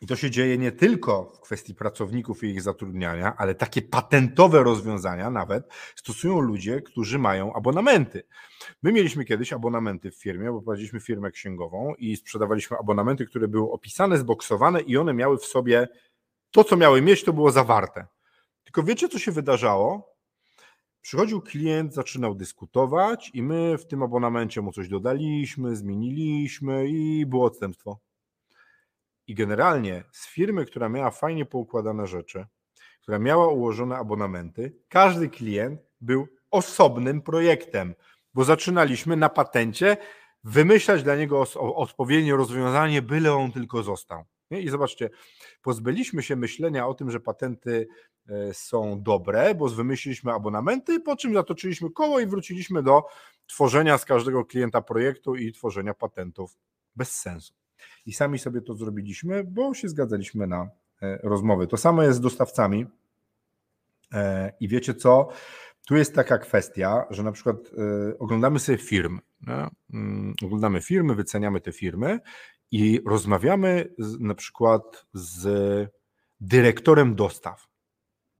i 0.00 0.06
to 0.06 0.16
się 0.16 0.30
dzieje 0.30 0.58
nie 0.58 0.72
tylko 0.72 1.32
w 1.36 1.40
kwestii 1.40 1.74
pracowników 1.74 2.44
i 2.44 2.46
ich 2.46 2.62
zatrudniania, 2.62 3.36
ale 3.36 3.54
takie 3.54 3.82
patentowe 3.82 4.62
rozwiązania 4.62 5.30
nawet 5.30 5.68
stosują 5.94 6.40
ludzie, 6.40 6.82
którzy 6.82 7.18
mają 7.18 7.52
abonamenty. 7.54 8.22
My 8.82 8.92
mieliśmy 8.92 9.24
kiedyś 9.24 9.52
abonamenty 9.52 10.10
w 10.10 10.16
firmie, 10.16 10.52
bo 10.52 10.62
prowadziliśmy 10.62 11.00
firmę 11.00 11.30
księgową 11.30 11.94
i 11.98 12.16
sprzedawaliśmy 12.16 12.78
abonamenty, 12.78 13.26
które 13.26 13.48
były 13.48 13.72
opisane, 13.72 14.18
zboksowane 14.18 14.80
i 14.80 14.96
one 14.96 15.14
miały 15.14 15.38
w 15.38 15.44
sobie 15.44 15.88
to, 16.50 16.64
co 16.64 16.76
miały 16.76 17.02
mieć, 17.02 17.24
to 17.24 17.32
było 17.32 17.50
zawarte. 17.50 18.06
Tylko 18.64 18.82
wiecie, 18.82 19.08
co 19.08 19.18
się 19.18 19.32
wydarzało? 19.32 20.16
Przychodził 21.00 21.40
klient, 21.40 21.94
zaczynał 21.94 22.34
dyskutować, 22.34 23.30
i 23.34 23.42
my 23.42 23.78
w 23.78 23.86
tym 23.86 24.02
abonamencie 24.02 24.60
mu 24.60 24.72
coś 24.72 24.88
dodaliśmy, 24.88 25.76
zmieniliśmy 25.76 26.88
i 26.88 27.26
było 27.26 27.46
odstępstwo. 27.46 28.05
I 29.26 29.34
generalnie 29.34 30.04
z 30.12 30.26
firmy, 30.28 30.66
która 30.66 30.88
miała 30.88 31.10
fajnie 31.10 31.44
poukładane 31.44 32.06
rzeczy, 32.06 32.46
która 33.02 33.18
miała 33.18 33.48
ułożone 33.48 33.96
abonamenty, 33.96 34.76
każdy 34.88 35.28
klient 35.28 35.80
był 36.00 36.28
osobnym 36.50 37.22
projektem, 37.22 37.94
bo 38.34 38.44
zaczynaliśmy 38.44 39.16
na 39.16 39.28
patencie 39.28 39.96
wymyślać 40.44 41.02
dla 41.02 41.16
niego 41.16 41.44
odpowiednie 41.56 42.36
rozwiązanie, 42.36 43.02
byle 43.02 43.32
on 43.32 43.52
tylko 43.52 43.82
został. 43.82 44.24
I 44.50 44.68
zobaczcie, 44.68 45.10
pozbyliśmy 45.62 46.22
się 46.22 46.36
myślenia 46.36 46.86
o 46.86 46.94
tym, 46.94 47.10
że 47.10 47.20
patenty 47.20 47.88
e, 48.28 48.54
są 48.54 49.02
dobre, 49.02 49.54
bo 49.54 49.68
wymyśliliśmy 49.68 50.32
abonamenty, 50.32 51.00
po 51.00 51.16
czym 51.16 51.34
zatoczyliśmy 51.34 51.90
koło 51.90 52.20
i 52.20 52.26
wróciliśmy 52.26 52.82
do 52.82 53.02
tworzenia 53.46 53.98
z 53.98 54.04
każdego 54.04 54.44
klienta 54.44 54.82
projektu 54.82 55.36
i 55.36 55.52
tworzenia 55.52 55.94
patentów 55.94 56.58
bez 56.96 57.20
sensu 57.20 57.54
i 58.06 58.12
sami 58.12 58.38
sobie 58.38 58.60
to 58.60 58.74
zrobiliśmy, 58.74 59.44
bo 59.44 59.74
się 59.74 59.88
zgadzaliśmy 59.88 60.46
na 60.46 60.70
e, 61.02 61.18
rozmowy. 61.22 61.66
To 61.66 61.76
samo 61.76 62.02
jest 62.02 62.18
z 62.18 62.20
dostawcami. 62.20 62.86
E, 64.12 64.52
I 64.60 64.68
wiecie 64.68 64.94
co? 64.94 65.28
Tu 65.86 65.96
jest 65.96 66.14
taka 66.14 66.38
kwestia, 66.38 67.06
że 67.10 67.22
na 67.22 67.32
przykład 67.32 67.56
e, 67.56 68.18
oglądamy 68.18 68.58
sobie 68.58 68.78
firmy, 68.78 69.18
mm, 69.92 70.34
oglądamy 70.44 70.80
firmy, 70.80 71.14
wyceniamy 71.14 71.60
te 71.60 71.72
firmy 71.72 72.20
i 72.70 73.00
rozmawiamy 73.06 73.94
z, 73.98 74.20
na 74.20 74.34
przykład 74.34 75.06
z 75.14 75.48
dyrektorem 76.40 77.14
dostaw. 77.14 77.68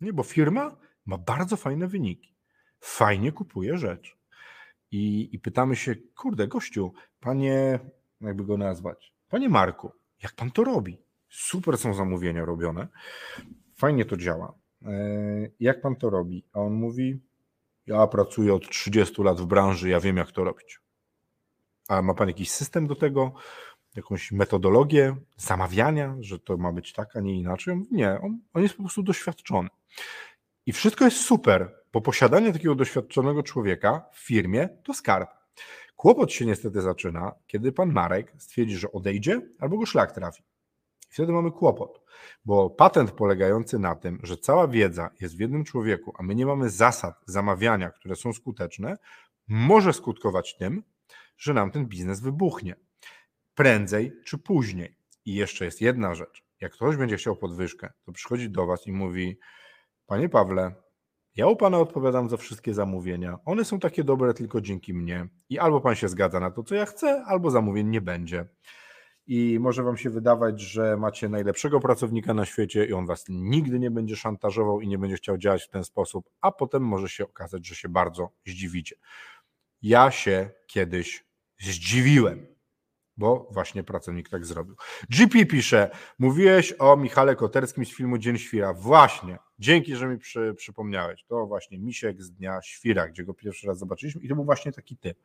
Nie, 0.01 0.12
bo 0.12 0.22
firma 0.22 0.77
ma 1.07 1.18
bardzo 1.18 1.57
fajne 1.57 1.88
wyniki, 1.88 2.35
fajnie 2.81 3.33
kupuje 3.33 3.79
rzecz. 3.79 4.16
I, 4.90 5.29
I 5.33 5.38
pytamy 5.38 5.77
się, 5.77 5.94
kurde, 6.16 6.49
gościu, 6.49 6.92
panie, 7.20 7.79
jakby 8.20 8.44
go 8.44 8.57
nazwać, 8.57 9.12
Panie 9.29 9.49
Marku, 9.49 9.93
jak 10.23 10.33
pan 10.33 10.51
to 10.51 10.65
robi? 10.65 10.99
Super 11.29 11.79
są 11.79 11.95
zamówienia 11.95 12.45
robione, 12.45 12.89
fajnie 13.77 14.05
to 14.05 14.17
działa. 14.17 14.55
E, 14.83 14.91
jak 15.61 15.81
pan 15.81 15.97
to 15.97 16.11
robi? 16.11 16.45
A 16.53 16.61
on 16.61 16.73
mówi: 16.73 17.21
Ja 17.87 18.07
pracuję 18.07 18.55
od 18.55 18.69
30 18.69 19.23
lat 19.23 19.41
w 19.41 19.47
branży, 19.47 19.89
ja 19.89 20.01
wiem, 20.01 20.17
jak 20.17 20.33
to 20.33 20.45
robić. 20.45 20.81
A 21.89 22.03
ma 22.03 22.15
pan 22.15 22.29
jakiś 22.29 22.51
system 22.51 22.87
do 22.87 22.95
tego? 22.95 23.33
Jakąś 23.97 24.33
metodologię 24.33 25.17
zamawiania, 25.37 26.17
że 26.21 26.39
to 26.39 26.57
ma 26.57 26.73
być 26.73 26.93
tak, 26.93 27.17
a 27.17 27.21
nie 27.21 27.39
inaczej? 27.39 27.77
Nie, 27.91 28.21
on, 28.21 28.41
on 28.55 28.62
jest 28.62 28.75
po 28.75 28.83
prostu 28.83 29.03
doświadczony. 29.03 29.69
I 30.67 30.73
wszystko 30.73 31.05
jest 31.05 31.21
super, 31.21 31.75
bo 31.93 32.01
posiadanie 32.01 32.53
takiego 32.53 32.75
doświadczonego 32.75 33.43
człowieka 33.43 34.07
w 34.12 34.19
firmie 34.19 34.69
to 34.85 34.95
skarb. 34.95 35.31
Kłopot 35.96 36.32
się 36.32 36.46
niestety 36.46 36.82
zaczyna, 36.82 37.32
kiedy 37.46 37.72
pan 37.72 37.92
Marek 37.92 38.32
stwierdzi, 38.38 38.76
że 38.76 38.92
odejdzie 38.92 39.40
albo 39.59 39.78
go 39.78 39.87
szlak 39.87 40.12
trafi. 40.12 40.42
Wtedy 41.09 41.32
mamy 41.32 41.50
kłopot, 41.50 42.00
bo 42.44 42.70
patent 42.70 43.11
polegający 43.11 43.78
na 43.78 43.94
tym, 43.94 44.20
że 44.22 44.37
cała 44.37 44.68
wiedza 44.68 45.11
jest 45.20 45.37
w 45.37 45.40
jednym 45.40 45.64
człowieku, 45.64 46.12
a 46.18 46.22
my 46.22 46.35
nie 46.35 46.46
mamy 46.46 46.70
zasad 46.70 47.22
zamawiania, 47.26 47.90
które 47.90 48.16
są 48.16 48.32
skuteczne, 48.32 48.96
może 49.48 49.92
skutkować 49.92 50.56
tym, 50.56 50.82
że 51.38 51.54
nam 51.54 51.70
ten 51.70 51.87
biznes 51.87 52.20
wybuchnie. 52.20 52.76
Prędzej 53.54 54.12
czy 54.24 54.38
później. 54.38 54.96
I 55.24 55.35
jeszcze 55.35 55.64
jest 55.64 55.80
jedna 55.80 56.14
rzecz. 56.14 56.44
Jak 56.61 56.72
ktoś 56.72 56.96
będzie 56.96 57.16
chciał 57.16 57.37
podwyżkę, 57.37 57.92
to 58.04 58.12
przychodzi 58.12 58.50
do 58.50 58.66
Was 58.66 58.87
i 58.87 58.92
mówi: 58.92 59.38
Panie 60.06 60.28
Pawle, 60.28 60.74
ja 61.37 61.46
u 61.46 61.57
Pana 61.57 61.79
odpowiadam 61.79 62.29
za 62.29 62.37
wszystkie 62.37 62.75
zamówienia. 62.75 63.38
One 63.44 63.64
są 63.64 63.79
takie 63.79 64.05
dobre 64.05 64.35
tylko 64.35 64.61
dzięki 64.61 64.94
mnie. 64.94 65.29
I 65.49 65.59
albo 65.59 65.81
Pan 65.81 65.94
się 65.94 66.09
zgadza 66.09 66.40
na 66.40 66.51
to, 66.51 66.62
co 66.62 66.75
ja 66.75 66.87
chcę, 66.87 67.25
albo 67.27 67.51
zamówień 67.51 67.88
nie 67.88 68.01
będzie. 68.01 68.46
I 69.27 69.59
może 69.61 69.83
Wam 69.83 69.96
się 69.96 70.11
wydawać, 70.11 70.61
że 70.61 70.96
macie 70.96 71.29
najlepszego 71.29 71.81
pracownika 71.81 72.35
na 72.35 72.44
świecie 72.44 72.87
i 72.87 72.92
on 72.92 73.07
Was 73.07 73.25
nigdy 73.29 73.79
nie 73.79 73.90
będzie 73.90 74.16
szantażował 74.16 74.81
i 74.81 74.88
nie 74.88 74.99
będzie 74.99 75.16
chciał 75.16 75.38
działać 75.38 75.64
w 75.64 75.68
ten 75.68 75.85
sposób, 75.85 76.31
a 76.40 76.53
potem 76.53 76.83
może 76.83 77.09
się 77.09 77.25
okazać, 77.25 77.66
że 77.66 77.75
się 77.75 77.88
bardzo 77.88 78.31
zdziwicie. 78.46 78.96
Ja 79.83 80.11
się 80.11 80.51
kiedyś 80.66 81.27
zdziwiłem 81.59 82.56
bo 83.16 83.48
właśnie 83.50 83.85
pracownik 83.85 84.29
tak 84.29 84.46
zrobił. 84.46 84.76
GP 85.11 85.46
pisze, 85.46 85.90
mówiłeś 86.18 86.74
o 86.79 86.96
Michale 86.96 87.37
Koterskim 87.37 87.87
z 87.87 87.94
filmu 87.94 88.18
Dzień 88.18 88.38
Świra. 88.38 88.74
Właśnie, 88.74 89.38
dzięki, 89.59 89.96
że 89.96 90.09
mi 90.09 90.18
przy, 90.18 90.55
przypomniałeś. 90.57 91.24
To 91.24 91.46
właśnie 91.46 91.79
Misiek 91.79 92.22
z 92.22 92.31
Dnia 92.31 92.62
Świra, 92.62 93.09
gdzie 93.09 93.24
go 93.24 93.35
pierwszy 93.35 93.66
raz 93.66 93.79
zobaczyliśmy 93.79 94.22
i 94.22 94.29
to 94.29 94.35
był 94.35 94.44
właśnie 94.44 94.72
taki 94.72 94.96
typ, 94.96 95.18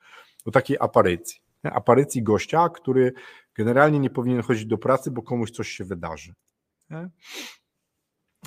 do 0.45 0.51
takiej 0.51 0.77
aparycji. 0.79 1.41
Aparycji 1.63 2.23
gościa, 2.23 2.69
który 2.69 3.13
generalnie 3.55 3.99
nie 3.99 4.09
powinien 4.09 4.41
chodzić 4.41 4.65
do 4.65 4.77
pracy, 4.77 5.11
bo 5.11 5.21
komuś 5.21 5.51
coś 5.51 5.69
się 5.69 5.83
wydarzy. 5.83 6.33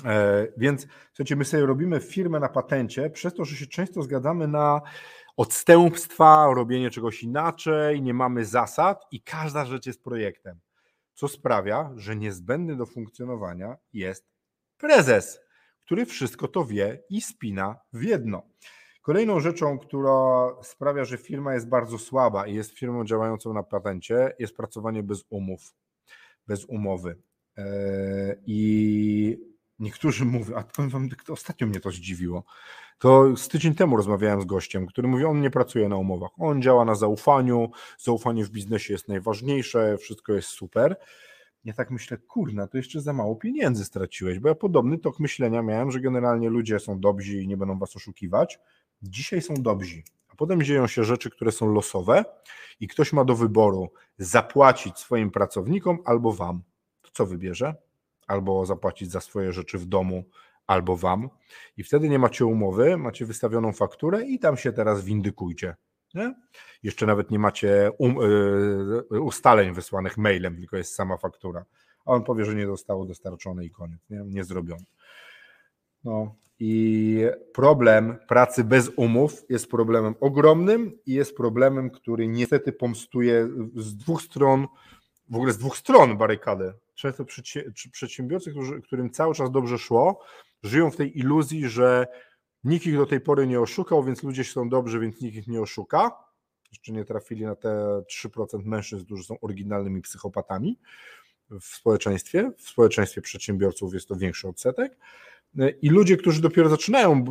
E, 0.05 0.47
więc 0.57 0.87
słuchajcie, 1.13 1.35
my 1.35 1.45
sobie 1.45 1.65
robimy 1.65 1.99
firmę 1.99 2.39
na 2.39 2.49
patencie, 2.49 3.09
przez 3.09 3.33
to, 3.33 3.45
że 3.45 3.55
się 3.55 3.67
często 3.67 4.03
zgadzamy 4.03 4.47
na 4.47 4.81
odstępstwa, 5.37 6.47
robienie 6.55 6.89
czegoś 6.89 7.23
inaczej, 7.23 8.01
nie 8.01 8.13
mamy 8.13 8.45
zasad 8.45 9.05
i 9.11 9.21
każda 9.21 9.65
rzecz 9.65 9.85
jest 9.85 10.03
projektem. 10.03 10.59
Co 11.13 11.27
sprawia, 11.27 11.91
że 11.95 12.15
niezbędny 12.15 12.75
do 12.75 12.85
funkcjonowania 12.85 13.77
jest 13.93 14.27
prezes, 14.77 15.39
który 15.85 16.05
wszystko 16.05 16.47
to 16.47 16.65
wie 16.65 17.03
i 17.09 17.21
spina 17.21 17.79
w 17.93 18.03
jedno. 18.03 18.43
Kolejną 19.01 19.39
rzeczą, 19.39 19.79
która 19.79 20.49
sprawia, 20.63 21.05
że 21.05 21.17
firma 21.17 21.53
jest 21.53 21.69
bardzo 21.69 21.97
słaba 21.97 22.47
i 22.47 22.55
jest 22.55 22.71
firmą 22.71 23.05
działającą 23.05 23.53
na 23.53 23.63
patencie, 23.63 24.35
jest 24.39 24.57
pracowanie 24.57 25.03
bez 25.03 25.25
umów, 25.29 25.73
bez 26.47 26.65
umowy. 26.65 27.17
E, 27.57 28.35
I 28.45 29.54
niektórzy 29.79 30.25
mówią, 30.25 30.55
a 30.55 30.63
powiem 30.63 30.89
wam, 30.89 31.09
ostatnio 31.29 31.67
mnie 31.67 31.79
to 31.79 31.91
zdziwiło. 31.91 32.43
To 32.99 33.37
z 33.37 33.47
tydzień 33.47 33.75
temu 33.75 33.97
rozmawiałem 33.97 34.41
z 34.41 34.45
gościem, 34.45 34.87
który 34.87 35.07
mówi, 35.07 35.25
on 35.25 35.41
nie 35.41 35.49
pracuje 35.49 35.89
na 35.89 35.95
umowach, 35.95 36.31
on 36.37 36.61
działa 36.61 36.85
na 36.85 36.95
zaufaniu, 36.95 37.71
zaufanie 37.97 38.45
w 38.45 38.49
biznesie 38.49 38.93
jest 38.93 39.07
najważniejsze, 39.07 39.97
wszystko 39.97 40.33
jest 40.33 40.47
super. 40.47 40.95
Ja 41.65 41.73
tak 41.73 41.91
myślę, 41.91 42.17
kurna, 42.17 42.67
to 42.67 42.77
jeszcze 42.77 43.01
za 43.01 43.13
mało 43.13 43.35
pieniędzy 43.35 43.85
straciłeś, 43.85 44.39
bo 44.39 44.49
ja 44.49 44.55
podobny 44.55 44.97
tok 44.97 45.19
myślenia 45.19 45.61
miałem, 45.61 45.91
że 45.91 45.99
generalnie 45.99 46.49
ludzie 46.49 46.79
są 46.79 46.99
dobrzy 46.99 47.41
i 47.41 47.47
nie 47.47 47.57
będą 47.57 47.79
was 47.79 47.95
oszukiwać. 47.95 48.59
Dzisiaj 49.01 49.41
są 49.41 49.53
dobrzy, 49.53 50.03
a 50.29 50.35
potem 50.35 50.63
dzieją 50.63 50.87
się 50.87 51.03
rzeczy, 51.03 51.29
które 51.29 51.51
są 51.51 51.73
losowe 51.73 52.25
i 52.79 52.87
ktoś 52.87 53.13
ma 53.13 53.25
do 53.25 53.35
wyboru 53.35 53.91
zapłacić 54.17 54.99
swoim 54.99 55.31
pracownikom 55.31 55.97
albo 56.05 56.33
wam. 56.33 56.61
To 57.01 57.09
co 57.13 57.25
wybierze? 57.25 57.75
Albo 58.27 58.65
zapłacić 58.65 59.11
za 59.11 59.21
swoje 59.21 59.53
rzeczy 59.53 59.77
w 59.77 59.85
domu, 59.85 60.23
albo 60.67 60.97
wam. 60.97 61.29
I 61.77 61.83
wtedy 61.83 62.09
nie 62.09 62.19
macie 62.19 62.45
umowy, 62.45 62.97
macie 62.97 63.25
wystawioną 63.25 63.73
fakturę 63.73 64.25
i 64.25 64.39
tam 64.39 64.57
się 64.57 64.73
teraz 64.73 65.03
windykujcie. 65.03 65.75
Nie? 66.13 66.35
Jeszcze 66.83 67.05
nawet 67.05 67.31
nie 67.31 67.39
macie 67.39 67.91
um, 67.97 68.15
y, 69.11 69.21
ustaleń 69.21 69.73
wysłanych 69.73 70.17
mailem, 70.17 70.57
tylko 70.57 70.77
jest 70.77 70.95
sama 70.95 71.17
faktura. 71.17 71.65
A 72.05 72.11
on 72.11 72.23
powie, 72.23 72.45
że 72.45 72.55
nie 72.55 72.67
zostało 72.67 73.05
dostarczone 73.05 73.65
i 73.65 73.71
koniec, 73.71 73.99
nie, 74.09 74.21
nie. 74.25 74.43
No 76.03 76.35
i 76.59 77.21
problem 77.53 78.17
pracy 78.27 78.63
bez 78.63 78.91
umów 78.95 79.43
jest 79.49 79.71
problemem 79.71 80.15
ogromnym 80.19 80.99
i 81.05 81.13
jest 81.13 81.37
problemem, 81.37 81.89
który 81.89 82.27
niestety 82.27 82.71
pomstuje 82.71 83.49
z 83.75 83.95
dwóch 83.95 84.21
stron, 84.21 84.67
w 85.29 85.35
ogóle 85.35 85.53
z 85.53 85.57
dwóch 85.57 85.77
stron 85.77 86.17
barykady. 86.17 86.73
Często 86.95 87.25
przedsiębiorcy, 87.91 88.51
którzy, 88.51 88.81
którym 88.81 89.09
cały 89.09 89.35
czas 89.35 89.51
dobrze 89.51 89.77
szło, 89.77 90.19
żyją 90.63 90.91
w 90.91 90.95
tej 90.95 91.19
iluzji, 91.19 91.69
że 91.69 92.07
nikt 92.63 92.85
ich 92.85 92.97
do 92.97 93.05
tej 93.05 93.21
pory 93.21 93.47
nie 93.47 93.61
oszukał, 93.61 94.03
więc 94.03 94.23
ludzie 94.23 94.43
są 94.43 94.69
dobrzy, 94.69 94.99
więc 94.99 95.21
nikt 95.21 95.37
ich 95.37 95.47
nie 95.47 95.61
oszuka. 95.61 96.11
jeszcze 96.71 96.91
nie 96.91 97.05
trafili 97.05 97.45
na 97.45 97.55
te 97.55 98.01
3% 98.25 98.65
mężczyzn, 98.65 99.05
którzy 99.05 99.23
są 99.23 99.39
oryginalnymi 99.39 100.01
psychopatami 100.01 100.79
w 101.49 101.65
społeczeństwie. 101.65 102.51
W 102.57 102.69
społeczeństwie 102.69 103.21
przedsiębiorców 103.21 103.93
jest 103.93 104.07
to 104.07 104.15
większy 104.15 104.47
odsetek. 104.47 104.97
I 105.81 105.89
ludzie, 105.89 106.17
którzy 106.17 106.41
dopiero 106.41 106.69
zaczynają 106.69 107.23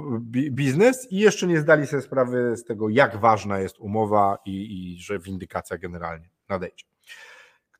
biznes 0.51 1.12
i 1.12 1.19
jeszcze 1.19 1.47
nie 1.47 1.61
zdali 1.61 1.87
sobie 1.87 2.03
sprawy 2.03 2.57
z 2.57 2.65
tego, 2.65 2.89
jak 2.89 3.21
ważna 3.21 3.59
jest 3.59 3.79
umowa 3.79 4.39
i, 4.45 4.53
i 4.53 5.03
że 5.03 5.19
windykacja 5.19 5.79
generalnie 5.79 6.29
nadejdzie. 6.49 6.85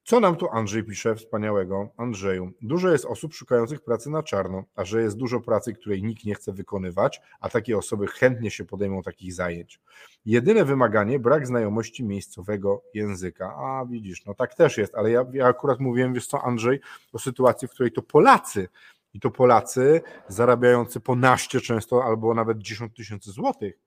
Co 0.07 0.21
nam 0.21 0.37
tu 0.37 0.49
Andrzej 0.51 0.85
pisze 0.85 1.15
wspaniałego? 1.15 1.89
Andrzeju, 1.97 2.53
dużo 2.63 2.93
jest 2.93 3.05
osób 3.05 3.35
szukających 3.35 3.81
pracy 3.81 4.11
na 4.11 4.23
czarno, 4.23 4.65
a 4.75 4.85
że 4.85 5.03
jest 5.03 5.17
dużo 5.17 5.41
pracy, 5.41 5.73
której 5.73 6.03
nikt 6.03 6.25
nie 6.25 6.35
chce 6.35 6.53
wykonywać, 6.53 7.21
a 7.41 7.49
takie 7.49 7.79
osoby 7.79 8.07
chętnie 8.07 8.51
się 8.51 8.65
podejmą 8.65 9.03
takich 9.03 9.35
zajęć. 9.35 9.81
Jedyne 10.27 10.65
wymaganie 10.65 11.19
brak 11.19 11.47
znajomości 11.47 12.05
miejscowego 12.05 12.83
języka. 12.95 13.55
A 13.57 13.87
widzisz, 13.87 14.25
no 14.27 14.35
tak 14.35 14.55
też 14.55 14.79
jest, 14.79 14.95
ale 14.95 15.11
ja, 15.11 15.27
ja 15.33 15.47
akurat 15.47 15.81
mówiłem, 15.81 16.15
wiesz 16.15 16.27
co, 16.27 16.43
Andrzej, 16.43 16.81
o 17.13 17.19
sytuacji, 17.19 17.69
w 17.69 17.71
której 17.71 17.93
to 17.93 18.03
Polacy 18.03 18.69
i 19.15 19.21
to 19.21 19.31
Polacy 19.31 20.03
zarabiający 20.29 21.01
po 21.01 21.17
naście 21.17 21.61
często 21.61 22.05
albo 22.05 22.35
nawet 22.35 22.59
10 22.59 22.95
tysięcy 22.95 23.31
złotych 23.31 23.79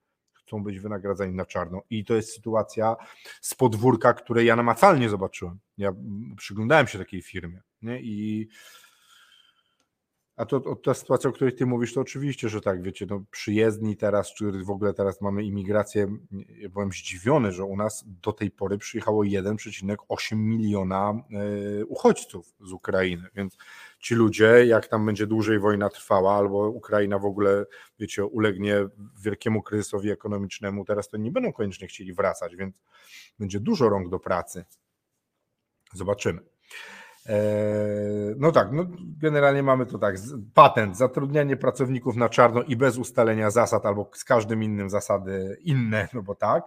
chcą 0.48 0.64
być 0.64 0.80
wynagradzani 0.80 1.34
na 1.34 1.46
czarno. 1.46 1.82
I 1.90 2.06
to 2.06 2.16
jest 2.16 2.34
sytuacja 2.34 2.96
z 3.42 3.56
podwórka, 3.56 4.14
której 4.14 4.46
ja 4.46 4.56
namacalnie 4.56 5.10
zobaczyłem. 5.10 5.60
Ja 5.78 5.94
przyglądałem 6.38 6.88
się 6.88 7.00
takiej 7.00 7.22
firmie. 7.22 7.62
Nie? 7.82 8.02
I 8.02 8.48
a 10.38 10.46
to, 10.46 10.60
to, 10.60 10.76
ta 10.76 10.94
sytuacja, 10.94 11.30
o 11.30 11.34
której 11.34 11.56
ty 11.56 11.66
mówisz, 11.66 11.94
to 11.94 12.02
oczywiście, 12.02 12.50
że 12.50 12.62
tak, 12.62 12.82
wiecie, 12.82 13.06
no 13.10 13.24
przyjezdni 13.32 13.98
teraz, 13.98 14.34
czy 14.34 14.52
w 14.52 14.70
ogóle 14.70 14.94
teraz 14.94 15.22
mamy 15.22 15.44
imigrację, 15.44 16.08
ja 16.58 16.70
byłem 16.70 16.92
zdziwiony, 16.92 17.52
że 17.52 17.64
u 17.64 17.78
nas 17.78 18.04
do 18.08 18.34
tej 18.34 18.52
pory 18.52 18.78
przyjechało 18.78 19.24
1,8 19.24 20.36
miliona 20.36 21.24
y, 21.82 21.86
uchodźców 21.86 22.54
z 22.62 22.72
Ukrainy, 22.72 23.28
więc 23.36 23.58
ci 24.00 24.16
ludzie, 24.16 24.66
jak 24.66 24.88
tam 24.88 25.06
będzie 25.06 25.28
dłużej 25.28 25.60
wojna 25.60 25.90
trwała, 25.90 26.36
albo 26.36 26.70
Ukraina 26.70 27.20
w 27.20 27.26
ogóle, 27.26 27.66
wiecie, 28.00 28.26
ulegnie 28.26 28.88
wielkiemu 29.22 29.64
kryzysowi 29.64 30.12
ekonomicznemu, 30.12 30.86
teraz 30.86 31.10
to 31.10 31.18
nie 31.18 31.32
będą 31.32 31.54
koniecznie 31.54 31.88
chcieli 31.88 32.14
wracać, 32.14 32.56
więc 32.56 32.82
będzie 33.40 33.60
dużo 33.60 33.90
rąk 33.90 34.10
do 34.10 34.20
pracy. 34.20 34.66
Zobaczymy. 35.94 36.42
Eee, 37.26 38.36
no 38.38 38.52
tak, 38.52 38.72
no 38.72 38.86
generalnie 39.22 39.64
mamy 39.64 39.86
to 39.86 39.98
tak, 39.98 40.16
patent, 40.54 40.98
zatrudnianie 40.98 41.58
pracowników 41.58 42.16
na 42.16 42.30
czarno 42.30 42.64
i 42.64 42.76
bez 42.76 42.98
ustalenia 42.98 43.52
zasad 43.52 43.86
albo 43.86 44.10
z 44.14 44.24
każdym 44.24 44.64
innym 44.64 44.90
zasady 44.90 45.58
inne, 45.62 46.08
no 46.14 46.22
bo 46.22 46.36
tak, 46.36 46.64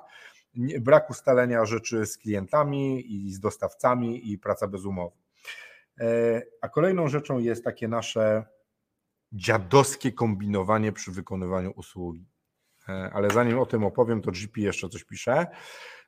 brak 0.81 1.11
ustalenia 1.11 1.65
rzeczy 1.65 2.07
z 2.07 2.19
klientami 2.19 3.13
i 3.13 3.33
z 3.33 3.41
dostawcami 3.41 4.33
i 4.33 4.39
praca 4.39 4.67
bez 4.69 4.85
umowy. 4.85 5.17
Eee, 6.01 6.43
a 6.61 6.69
kolejną 6.69 7.09
rzeczą 7.09 7.39
jest 7.39 7.65
takie 7.65 7.89
nasze 7.89 8.45
dziadowskie 9.33 10.13
kombinowanie 10.13 10.93
przy 10.93 11.13
wykonywaniu 11.13 11.73
usługi. 11.77 12.27
Eee, 12.89 13.11
ale 13.13 13.31
zanim 13.31 13.59
o 13.59 13.67
tym 13.67 13.85
opowiem, 13.85 14.23
to 14.23 14.31
GP 14.31 14.61
jeszcze 14.61 14.89
coś 14.89 15.05
pisze. 15.05 15.47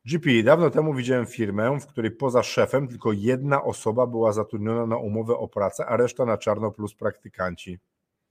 GP, 0.05 0.43
dawno 0.43 0.71
temu 0.71 0.95
widziałem 0.95 1.27
firmę, 1.27 1.81
w 1.81 1.87
której 1.87 2.11
poza 2.11 2.43
szefem 2.43 2.89
tylko 2.89 3.13
jedna 3.13 3.63
osoba 3.63 4.07
była 4.07 4.33
zatrudniona 4.33 4.87
na 4.87 4.97
umowę 4.97 5.37
o 5.37 5.49
pracę, 5.49 5.87
a 5.87 5.97
reszta 5.97 6.25
na 6.25 6.39
czarno 6.39 6.71
plus 6.71 6.95
praktykanci. 6.95 7.79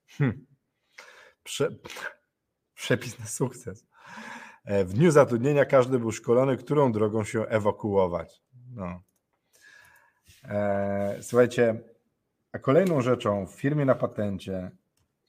Hm. 0.07 0.45
Prze... 1.43 1.69
Przepis 2.73 3.19
na 3.19 3.25
sukces. 3.25 3.85
E, 4.65 4.85
w 4.85 4.93
dniu 4.93 5.11
zatrudnienia 5.11 5.65
każdy 5.65 5.99
był 5.99 6.11
szkolony, 6.11 6.57
którą 6.57 6.91
drogą 6.91 7.23
się 7.23 7.45
ewakuować. 7.45 8.41
No. 8.69 9.01
Eee, 10.43 11.23
słuchajcie, 11.23 11.79
a 12.51 12.59
kolejną 12.59 13.01
rzeczą 13.01 13.47
w 13.47 13.51
firmie 13.51 13.85
na 13.85 13.95
patencie 13.95 14.71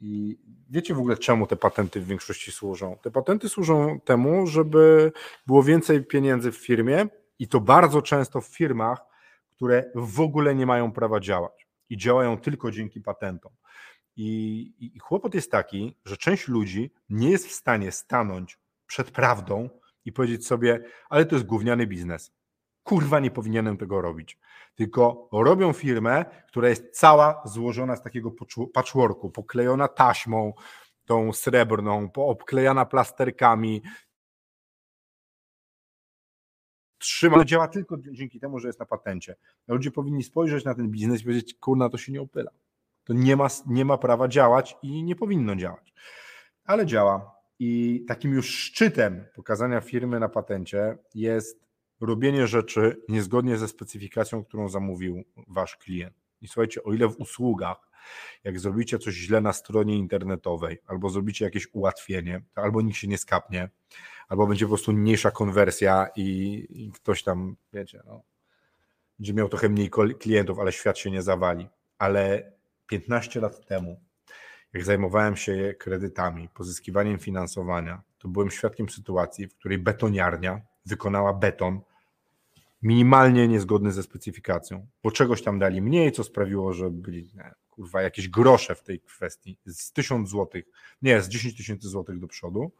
i 0.01 0.39
wiecie 0.71 0.95
w 0.95 0.99
ogóle, 0.99 1.17
czemu 1.17 1.47
te 1.47 1.57
patenty 1.57 2.01
w 2.01 2.07
większości 2.07 2.53
służą? 2.53 2.97
Te 3.03 3.11
patenty 3.11 3.49
służą 3.49 4.01
temu, 4.01 4.47
żeby 4.47 5.13
było 5.47 5.63
więcej 5.63 6.05
pieniędzy 6.05 6.53
w 6.53 6.57
firmie 6.57 7.07
i 7.39 7.49
to 7.49 7.61
bardzo 7.61 8.03
często 8.03 8.41
w 8.41 8.47
firmach, 8.47 9.01
które 9.51 9.91
w 9.95 10.21
ogóle 10.21 10.55
nie 10.55 10.67
mają 10.67 10.93
prawa 10.93 11.21
działać 11.21 11.69
i 11.91 11.97
działają 11.97 12.39
tylko 12.39 12.71
dzięki 12.71 13.01
patentom. 13.01 13.53
I, 14.17 14.75
i 14.97 15.01
kłopot 15.01 15.35
jest 15.35 15.51
taki, 15.51 15.97
że 16.05 16.17
część 16.17 16.49
ludzi 16.49 16.93
nie 17.11 17.31
jest 17.31 17.47
w 17.47 17.53
stanie 17.53 17.93
stanąć 17.93 18.59
przed 18.87 19.11
prawdą 19.11 19.69
i 20.05 20.13
powiedzieć 20.13 20.47
sobie, 20.47 20.85
ale 21.09 21.27
to 21.27 21.37
jest 21.37 21.47
gówniany 21.47 21.87
biznes. 21.87 22.33
Kurwa, 22.83 23.21
nie 23.21 23.31
powinienem 23.31 23.77
tego 23.77 24.01
robić 24.01 24.39
tylko 24.75 25.29
robią 25.33 25.73
firmę, 25.73 26.25
która 26.49 26.69
jest 26.69 26.91
cała 26.91 27.43
złożona 27.45 27.97
z 27.97 28.03
takiego 28.03 28.33
patchworku, 28.75 29.31
poklejona 29.31 29.89
taśmą, 29.89 30.53
tą 31.05 31.33
srebrną, 31.33 32.11
obklejana 32.15 32.87
plasterkami. 32.87 33.83
Trzyma, 36.99 37.37
to 37.37 37.45
działa 37.45 37.69
tylko 37.69 37.97
dzięki 38.13 38.41
temu, 38.41 38.59
że 38.59 38.69
jest 38.69 38.81
na 38.81 38.87
patencie. 38.87 39.37
Ludzie 39.69 39.91
powinni 39.91 40.23
spojrzeć 40.23 40.65
na 40.65 40.75
ten 40.75 40.91
biznes 40.91 41.21
i 41.21 41.25
powiedzieć, 41.25 41.55
kurna, 41.55 41.89
to 41.89 41.99
się 41.99 42.13
nie 42.13 42.21
opyla. 42.21 42.51
To 43.05 43.13
nie 43.13 43.37
ma, 43.37 43.49
nie 43.67 43.85
ma 43.85 43.99
prawa 43.99 44.29
działać 44.29 44.77
i 44.83 45.03
nie 45.03 45.17
powinno 45.17 45.57
działać. 45.57 45.95
Ale 46.65 46.87
działa. 46.87 47.43
I 47.59 48.05
takim 48.09 48.33
już 48.33 48.49
szczytem 48.49 49.25
pokazania 49.35 49.81
firmy 49.81 50.21
na 50.21 50.29
patencie 50.29 50.99
jest 51.15 51.62
robienie 52.03 52.47
rzeczy 52.47 53.03
niezgodnie 53.09 53.59
ze 53.59 53.69
specyfikacją, 53.69 54.45
którą 54.45 54.69
zamówił 54.69 55.25
wasz 55.49 55.77
klient. 55.77 56.17
I 56.41 56.49
słuchajcie, 56.49 56.83
o 56.83 56.93
ile 56.93 57.09
w 57.09 57.21
usługach, 57.21 57.91
jak 58.45 58.61
zrobicie 58.61 58.99
coś 58.99 59.15
źle 59.15 59.41
na 59.41 59.53
stronie 59.53 59.97
internetowej, 59.97 60.79
albo 60.87 61.11
zrobicie 61.11 61.45
jakieś 61.45 61.69
ułatwienie, 61.73 62.43
albo 62.55 62.83
nikt 62.83 62.99
się 62.99 63.09
nie 63.09 63.19
skapnie, 63.19 63.71
albo 64.29 64.47
będzie 64.47 64.65
po 64.65 64.69
prostu 64.69 64.93
mniejsza 64.93 65.31
konwersja 65.31 66.09
i, 66.17 66.67
i 66.71 66.93
ktoś 66.93 67.23
tam, 67.23 67.57
wiecie, 67.73 68.03
no, 68.07 68.23
będzie 69.19 69.35
miał 69.35 69.49
trochę 69.49 69.69
mniej 69.69 69.91
klientów, 70.19 70.59
ale 70.59 70.73
świat 70.73 70.99
się 70.99 71.11
nie 71.11 71.23
zawali. 71.23 71.69
Ale 71.99 72.53
15 72.87 73.41
lat 73.41 73.67
temu, 73.67 74.01
jak 74.73 74.85
zajmowałem 74.85 75.37
się 75.37 75.75
kredytami, 75.79 76.49
pozyskiwaniem 76.49 77.19
finansowania, 77.19 78.03
to 78.19 78.29
byłem 78.29 78.51
świadkiem 78.51 78.89
sytuacji, 78.89 79.49
w 79.49 79.55
której 79.55 79.79
betoniarnia 79.79 80.61
wykonała 80.87 81.33
beton 81.33 81.81
minimalnie 82.83 83.49
niezgodny 83.49 83.93
ze 83.93 84.03
specyfikacją, 84.03 84.87
bo 85.03 85.11
czegoś 85.11 85.43
tam 85.43 85.59
dali 85.59 85.83
mniej, 85.83 86.13
co 86.13 86.25
sprawiło, 86.25 86.73
że 86.73 86.91
byli 86.91 87.31
nie, 87.35 87.55
kurwa 87.71 88.03
jakieś 88.03 88.29
grosze 88.29 88.75
w 88.75 88.83
tej 88.83 89.01
kwestii, 89.01 89.59
z 89.67 89.93
1000 89.93 90.29
złotych, 90.29 90.65
nie, 91.03 91.23
z 91.23 91.29
10 91.29 91.57
tysięcy 91.57 91.89
złotych 91.89 92.19
do 92.19 92.29
przodu, 92.29 92.73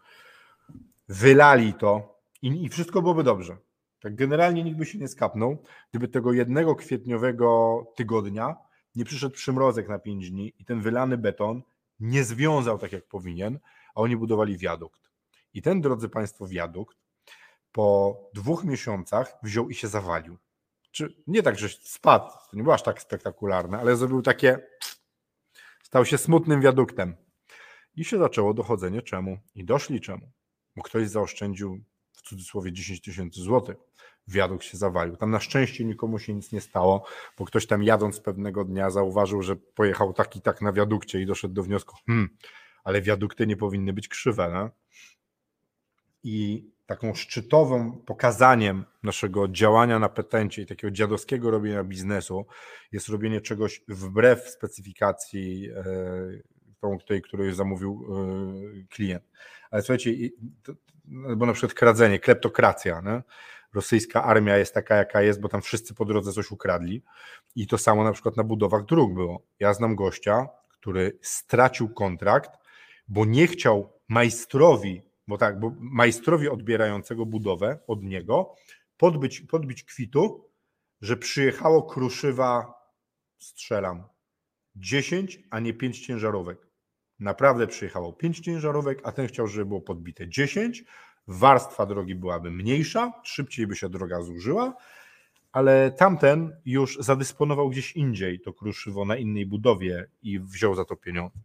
wylali 1.09 1.75
to 1.75 2.21
i, 2.43 2.65
i 2.65 2.69
wszystko 2.69 3.03
byłoby 3.03 3.23
dobrze. 3.25 3.57
Tak 4.01 4.15
generalnie 4.15 4.65
nikt 4.65 4.79
by 4.79 4.87
się 4.87 4.99
nie 4.99 5.09
skapnął, 5.09 5.63
gdyby 5.91 6.09
tego 6.09 6.33
jednego 6.33 6.75
kwietniowego 6.75 7.85
tygodnia 7.97 8.57
nie 8.95 9.05
przyszedł 9.05 9.35
przymrozek 9.35 9.89
na 9.89 9.99
5 9.99 10.31
dni 10.31 10.53
i 10.59 10.65
ten 10.65 10.81
wylany 10.81 11.19
beton 11.19 11.63
nie 12.01 12.25
związał 12.25 12.79
tak 12.79 12.93
jak 12.93 13.07
powinien, 13.07 13.59
a 13.95 14.01
oni 14.01 14.17
budowali 14.17 14.59
wiadukt. 14.59 15.11
I 15.55 15.63
ten, 15.63 15.81
drodzy 15.81 16.09
Państwo, 16.09 16.47
wiadukt 16.47 17.02
po 17.73 18.17
dwóch 18.35 18.65
miesiącach 18.65 19.35
wziął 19.43 19.69
i 19.69 19.75
się 19.75 19.89
zawalił. 19.89 20.39
Czy 20.91 21.23
nie 21.27 21.43
tak, 21.43 21.59
że 21.59 21.69
spadł, 21.69 22.31
to 22.51 22.57
nie 22.57 22.63
było 22.63 22.75
aż 22.75 22.83
tak 22.83 23.03
spektakularne, 23.03 23.79
ale 23.79 23.97
zrobił 23.97 24.23
takie. 24.23 24.67
Stał 25.83 26.05
się 26.05 26.19
smutnym 26.19 26.61
wiaduktem. 26.61 27.17
I 27.97 28.05
się 28.05 28.19
zaczęło 28.19 28.55
dochodzenie 28.55 29.03
czemu. 29.03 29.39
I 29.55 29.65
doszli 29.65 30.01
czemu. 30.01 30.33
Bo 30.77 30.83
ktoś 30.83 31.09
zaoszczędził 31.09 31.85
w 32.13 32.23
cudzysłowie 32.23 32.73
10 32.73 33.01
tysięcy 33.01 33.41
złotych. 33.41 33.77
Wiadukt 34.29 34.65
się 34.65 34.77
zawalił. 34.77 35.17
Tam 35.17 35.31
na 35.31 35.41
szczęście 35.41 35.85
nikomu 35.85 36.19
się 36.19 36.35
nic 36.35 36.53
nie 36.53 36.61
stało, 36.61 37.07
bo 37.39 37.45
ktoś 37.45 37.67
tam 37.67 37.83
jadąc 37.83 38.21
pewnego 38.21 38.65
dnia 38.65 38.91
zauważył, 38.91 39.43
że 39.43 39.57
pojechał 39.57 40.13
tak 40.13 40.37
i 40.37 40.41
tak 40.41 40.63
na 40.63 40.73
wiadukcie 40.73 41.21
i 41.21 41.27
doszedł 41.27 41.55
do 41.55 41.63
wniosku, 41.63 41.97
hmm, 42.07 42.37
ale 42.85 43.03
wiadukty 43.03 43.47
nie 43.47 43.57
powinny 43.57 43.93
być 43.93 44.09
krzywe. 44.09 44.51
No? 44.53 44.71
I 46.23 46.65
taką 46.93 47.15
szczytową 47.15 47.93
pokazaniem 48.07 48.85
naszego 49.03 49.49
działania 49.49 49.99
na 49.99 50.09
petencie 50.09 50.63
i 50.63 50.67
takiego 50.67 50.91
dziadowskiego 50.91 51.51
robienia 51.51 51.85
biznesu 51.85 52.47
jest 52.93 53.09
robienie 53.09 53.41
czegoś 53.41 53.83
wbrew 53.89 54.49
specyfikacji 54.49 55.71
e, 56.83 56.99
tej, 57.07 57.23
której 57.23 57.55
zamówił 57.55 58.07
e, 58.09 58.95
klient. 58.95 59.25
Ale 59.71 59.83
słuchajcie, 59.83 60.11
bo 61.37 61.47
na 61.47 61.53
przykład 61.53 61.75
kradzenie, 61.75 62.19
kleptokracja, 62.19 63.01
nie? 63.01 63.23
rosyjska 63.75 64.25
armia 64.25 64.57
jest 64.57 64.75
taka, 64.75 64.97
jaka 64.97 65.23
jest, 65.23 65.41
bo 65.41 65.49
tam 65.49 65.63
wszyscy 65.63 65.95
po 65.95 66.05
drodze 66.05 66.33
coś 66.33 66.51
ukradli 66.51 67.03
i 67.57 67.67
to 67.67 67.79
samo 67.79 68.05
na 68.05 68.13
przykład 68.13 68.37
na 68.37 68.45
budowach 68.45 68.85
dróg 68.85 69.15
było. 69.15 69.43
Ja 69.61 69.75
znam 69.75 69.97
gościa, 69.97 70.49
który 70.69 71.19
stracił 71.23 71.89
kontrakt, 71.95 72.51
bo 73.09 73.25
nie 73.25 73.47
chciał 73.47 73.93
majstrowi 74.09 75.12
bo 75.29 75.39
tak, 75.39 75.61
bo 75.61 75.73
majstrowi 75.79 76.49
odbierającego 76.49 77.27
budowę 77.27 77.79
od 77.87 78.03
niego 78.03 78.55
podbić, 78.97 79.41
podbić 79.41 79.85
kwitu, 79.85 80.51
że 81.01 81.17
przyjechało 81.17 81.83
kruszywa, 81.83 82.75
strzelam, 83.39 84.05
10, 84.77 85.39
a 85.51 85.61
nie 85.61 85.75
5 85.75 86.07
ciężarówek. 86.07 86.69
Naprawdę 87.19 87.67
przyjechało 87.67 88.13
5 88.13 88.41
ciężarówek, 88.41 89.01
a 89.05 89.13
ten 89.13 89.27
chciał, 89.27 89.47
żeby 89.47 89.67
było 89.67 89.81
podbite 89.81 90.29
10. 90.29 90.85
Warstwa 91.27 91.87
drogi 91.87 92.15
byłaby 92.15 92.51
mniejsza, 92.51 93.13
szybciej 93.25 93.67
by 93.67 93.77
się 93.77 93.89
droga 93.89 94.23
zużyła, 94.23 94.77
ale 95.53 95.91
tamten 95.91 96.57
już 96.65 96.99
zadysponował 97.01 97.69
gdzieś 97.71 97.93
indziej 97.93 98.41
to 98.41 98.53
kruszywo 98.53 99.05
na 99.05 99.17
innej 99.17 99.47
budowie 99.47 100.07
i 100.23 100.41
wziął 100.41 100.75
za 100.75 100.85
to 100.85 100.97
pieniądze. 100.97 101.39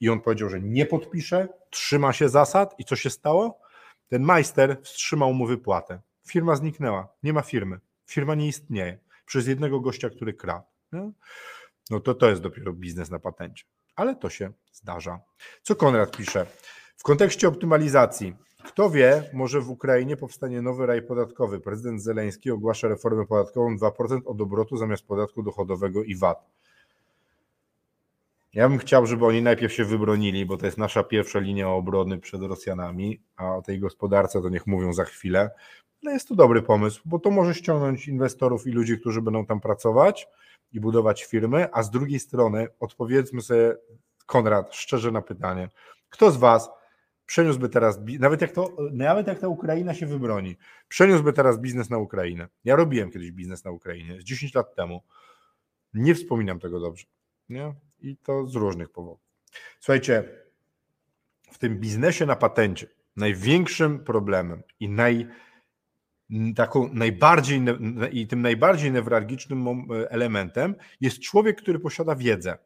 I 0.00 0.08
on 0.08 0.20
powiedział, 0.20 0.48
że 0.48 0.60
nie 0.60 0.86
podpisze, 0.86 1.48
trzyma 1.70 2.12
się 2.12 2.28
zasad 2.28 2.74
i 2.78 2.84
co 2.84 2.96
się 2.96 3.10
stało? 3.10 3.60
Ten 4.08 4.22
majster 4.22 4.80
wstrzymał 4.82 5.34
mu 5.34 5.46
wypłatę. 5.46 6.00
Firma 6.28 6.56
zniknęła, 6.56 7.08
nie 7.22 7.32
ma 7.32 7.42
firmy. 7.42 7.80
Firma 8.06 8.34
nie 8.34 8.48
istnieje 8.48 8.98
przez 9.26 9.46
jednego 9.46 9.80
gościa, 9.80 10.10
który 10.10 10.34
kradł. 10.34 10.66
No 11.90 12.00
to 12.00 12.14
to 12.14 12.30
jest 12.30 12.42
dopiero 12.42 12.72
biznes 12.72 13.10
na 13.10 13.18
patencie. 13.18 13.64
Ale 13.96 14.16
to 14.16 14.30
się 14.30 14.52
zdarza. 14.72 15.20
Co 15.62 15.76
Konrad 15.76 16.16
pisze? 16.16 16.46
W 16.96 17.02
kontekście 17.02 17.48
optymalizacji 17.48 18.36
kto 18.70 18.90
wie, 18.90 19.22
może 19.32 19.60
w 19.60 19.70
Ukrainie 19.70 20.16
powstanie 20.16 20.62
nowy 20.62 20.86
raj 20.86 21.02
podatkowy. 21.02 21.60
Prezydent 21.60 22.02
Zeleński 22.02 22.50
ogłasza 22.50 22.88
reformę 22.88 23.26
podatkową 23.26 23.76
2% 23.76 24.20
od 24.24 24.40
obrotu 24.40 24.76
zamiast 24.76 25.06
podatku 25.06 25.42
dochodowego 25.42 26.02
i 26.02 26.14
VAT. 26.14 26.46
Ja 28.54 28.68
bym 28.68 28.78
chciał, 28.78 29.06
żeby 29.06 29.26
oni 29.26 29.42
najpierw 29.42 29.72
się 29.72 29.84
wybronili, 29.84 30.46
bo 30.46 30.56
to 30.56 30.66
jest 30.66 30.78
nasza 30.78 31.04
pierwsza 31.04 31.38
linia 31.38 31.68
obrony 31.68 32.18
przed 32.18 32.42
Rosjanami, 32.42 33.20
a 33.36 33.56
o 33.56 33.62
tej 33.62 33.80
gospodarce 33.80 34.42
to 34.42 34.48
niech 34.48 34.66
mówią 34.66 34.92
za 34.92 35.04
chwilę. 35.04 35.50
Ale 36.04 36.12
jest 36.12 36.28
to 36.28 36.34
dobry 36.34 36.62
pomysł, 36.62 37.02
bo 37.04 37.18
to 37.18 37.30
może 37.30 37.54
ściągnąć 37.54 38.08
inwestorów 38.08 38.66
i 38.66 38.70
ludzi, 38.70 38.98
którzy 39.00 39.22
będą 39.22 39.46
tam 39.46 39.60
pracować 39.60 40.28
i 40.72 40.80
budować 40.80 41.24
firmy, 41.24 41.68
a 41.72 41.82
z 41.82 41.90
drugiej 41.90 42.20
strony 42.20 42.68
odpowiedzmy 42.80 43.42
sobie, 43.42 43.76
Konrad, 44.26 44.74
szczerze 44.74 45.10
na 45.10 45.22
pytanie, 45.22 45.68
kto 46.10 46.30
z 46.30 46.36
Was 46.36 46.79
przeniósłby 47.30 47.68
teraz, 47.68 48.00
nawet 48.20 48.40
jak, 48.40 48.52
to, 48.52 48.76
nawet 48.92 49.26
jak 49.26 49.38
ta 49.38 49.48
Ukraina 49.48 49.94
się 49.94 50.06
wybroni, 50.06 50.56
przeniósłby 50.88 51.32
teraz 51.32 51.60
biznes 51.60 51.90
na 51.90 51.98
Ukrainę. 51.98 52.48
Ja 52.64 52.76
robiłem 52.76 53.10
kiedyś 53.10 53.32
biznes 53.32 53.64
na 53.64 53.70
Ukrainie, 53.70 54.20
z 54.20 54.24
10 54.24 54.54
lat 54.54 54.74
temu. 54.74 55.02
Nie 55.94 56.14
wspominam 56.14 56.60
tego 56.60 56.80
dobrze. 56.80 57.06
Nie? 57.48 57.74
I 58.00 58.16
to 58.16 58.46
z 58.46 58.54
różnych 58.54 58.90
powodów. 58.90 59.20
Słuchajcie, 59.80 60.24
w 61.52 61.58
tym 61.58 61.78
biznesie 61.78 62.26
na 62.26 62.36
patencie 62.36 62.86
największym 63.16 64.04
problemem 64.04 64.62
i 64.80 64.88
naj, 64.88 65.28
taką 66.56 66.92
najbardziej 66.92 67.62
i 68.12 68.26
tym 68.26 68.42
najbardziej 68.42 68.92
newralgicznym 68.92 69.66
elementem 70.08 70.74
jest 71.00 71.20
człowiek, 71.20 71.62
który 71.62 71.78
posiada 71.78 72.16
wiedzę 72.16 72.58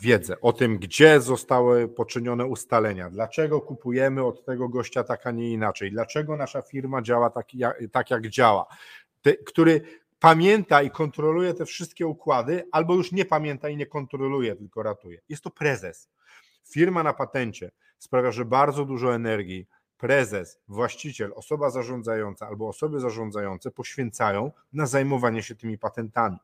wiedzę 0.00 0.40
o 0.40 0.52
tym, 0.52 0.78
gdzie 0.78 1.20
zostały 1.20 1.88
poczynione 1.88 2.46
ustalenia, 2.46 3.10
dlaczego 3.10 3.60
kupujemy 3.60 4.24
od 4.24 4.44
tego 4.44 4.68
gościa 4.68 5.04
tak, 5.04 5.26
a 5.26 5.30
nie 5.30 5.50
inaczej, 5.50 5.90
dlaczego 5.90 6.36
nasza 6.36 6.62
firma 6.62 7.02
działa 7.02 7.30
tak, 7.30 7.54
jak, 7.54 7.78
tak, 7.92 8.10
jak 8.10 8.28
działa, 8.28 8.66
Te, 9.22 9.34
który 9.36 9.80
pamięta 10.20 10.82
i 10.82 10.90
kontroluje 10.90 11.54
te 11.54 11.66
wszystkie 11.66 12.06
układy, 12.06 12.68
albo 12.72 12.94
już 12.94 13.12
nie 13.12 13.24
pamięta 13.24 13.68
i 13.68 13.76
nie 13.76 13.86
kontroluje, 13.86 14.56
tylko 14.56 14.82
ratuje. 14.82 15.20
Jest 15.28 15.44
to 15.44 15.50
prezes. 15.50 16.08
Firma 16.64 17.02
na 17.02 17.12
patencie 17.12 17.70
sprawia, 17.98 18.32
że 18.32 18.44
bardzo 18.44 18.84
dużo 18.84 19.14
energii 19.14 19.66
prezes, 19.98 20.60
właściciel, 20.68 21.32
osoba 21.36 21.70
zarządzająca 21.70 22.46
albo 22.46 22.68
osoby 22.68 23.00
zarządzające 23.00 23.70
poświęcają 23.70 24.52
na 24.72 24.86
zajmowanie 24.86 25.42
się 25.42 25.54
tymi 25.54 25.78
patentami. 25.78 26.36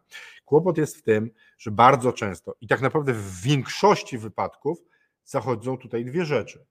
Kłopot 0.45 0.79
jest 0.79 0.97
w 0.97 1.03
tym, 1.03 1.31
że 1.59 1.71
bardzo 1.71 2.13
często 2.13 2.55
i 2.61 2.69
tak 2.69 2.81
naprawdę 2.81 3.13
w 3.13 3.41
większości 3.41 4.19
wypadków 4.19 4.79
zachodzą 5.25 5.79
tutaj 5.79 6.05
dwie 6.05 6.25
rzeczy. 6.25 6.67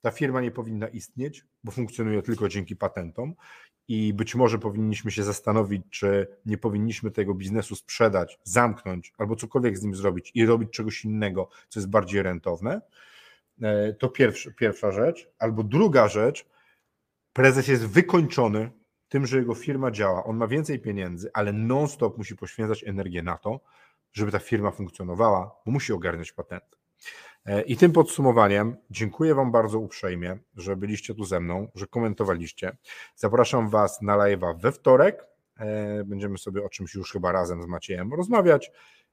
Ta 0.00 0.10
firma 0.10 0.40
nie 0.40 0.50
powinna 0.50 0.88
istnieć, 0.88 1.44
bo 1.64 1.72
funkcjonuje 1.72 2.22
tylko 2.22 2.48
dzięki 2.48 2.76
patentom 2.76 3.34
i 3.88 4.14
być 4.14 4.34
może 4.34 4.58
powinniśmy 4.58 5.10
się 5.10 5.24
zastanowić, 5.24 5.82
czy 5.90 6.26
nie 6.46 6.58
powinniśmy 6.58 7.10
tego 7.10 7.34
biznesu 7.34 7.76
sprzedać, 7.76 8.38
zamknąć 8.44 9.12
albo 9.18 9.36
cokolwiek 9.36 9.78
z 9.78 9.82
nim 9.82 9.94
zrobić 9.94 10.30
i 10.34 10.46
robić 10.46 10.70
czegoś 10.70 11.04
innego, 11.04 11.48
co 11.68 11.80
jest 11.80 11.90
bardziej 11.90 12.22
rentowne. 12.22 12.80
E, 13.62 13.92
to 13.92 14.08
pierwsza, 14.08 14.50
pierwsza 14.56 14.92
rzecz. 14.92 15.30
Albo 15.38 15.62
druga 15.62 16.08
rzecz, 16.08 16.46
prezes 17.32 17.68
jest 17.68 17.86
wykończony 17.86 18.70
tym, 19.08 19.26
że 19.26 19.38
jego 19.38 19.54
firma 19.54 19.90
działa. 19.90 20.24
On 20.24 20.36
ma 20.36 20.46
więcej 20.46 20.78
pieniędzy, 20.78 21.30
ale 21.34 21.52
non-stop 21.52 22.18
musi 22.18 22.36
poświęcać 22.36 22.84
energię 22.84 23.22
na 23.22 23.38
to, 23.38 23.60
żeby 24.12 24.32
ta 24.32 24.38
firma 24.38 24.70
funkcjonowała, 24.70 25.56
bo 25.66 25.72
musi 25.72 25.92
ogarniać 25.92 26.32
patent. 26.32 26.64
E, 27.46 27.62
I 27.62 27.76
tym 27.76 27.92
podsumowaniem 27.92 28.76
dziękuję 28.90 29.34
Wam 29.34 29.52
bardzo 29.52 29.78
uprzejmie, 29.78 30.38
że 30.56 30.76
byliście 30.76 31.14
tu 31.14 31.24
ze 31.24 31.40
mną, 31.40 31.68
że 31.74 31.86
komentowaliście. 31.86 32.76
Zapraszam 33.16 33.68
Was 33.68 34.02
na 34.02 34.16
live'a 34.16 34.60
we 34.60 34.72
wtorek. 34.72 35.26
E, 35.58 36.04
będziemy 36.04 36.38
sobie 36.38 36.64
o 36.64 36.68
czymś 36.68 36.94
już 36.94 37.12
chyba 37.12 37.32
razem 37.32 37.62
z 37.62 37.66
Maciejem 37.66 38.14
rozmawiać. 38.14 38.70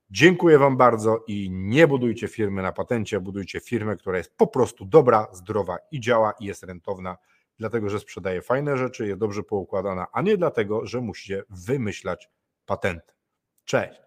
Dziękuję 0.09 0.59
Wam 0.59 0.77
bardzo 0.77 1.23
i 1.27 1.49
nie 1.51 1.87
budujcie 1.87 2.27
firmy 2.27 2.61
na 2.61 2.71
patencie, 2.71 3.19
budujcie 3.19 3.59
firmę, 3.59 3.95
która 3.95 4.17
jest 4.17 4.37
po 4.37 4.47
prostu 4.47 4.85
dobra, 4.85 5.27
zdrowa 5.31 5.77
i 5.91 5.99
działa 5.99 6.33
i 6.39 6.45
jest 6.45 6.63
rentowna, 6.63 7.17
dlatego 7.57 7.89
że 7.89 7.99
sprzedaje 7.99 8.41
fajne 8.41 8.77
rzeczy, 8.77 9.07
jest 9.07 9.19
dobrze 9.19 9.43
poukładana, 9.43 10.07
a 10.13 10.21
nie 10.21 10.37
dlatego, 10.37 10.85
że 10.85 11.01
musicie 11.01 11.43
wymyślać 11.49 12.29
patenty. 12.65 13.13
Cześć! 13.65 14.04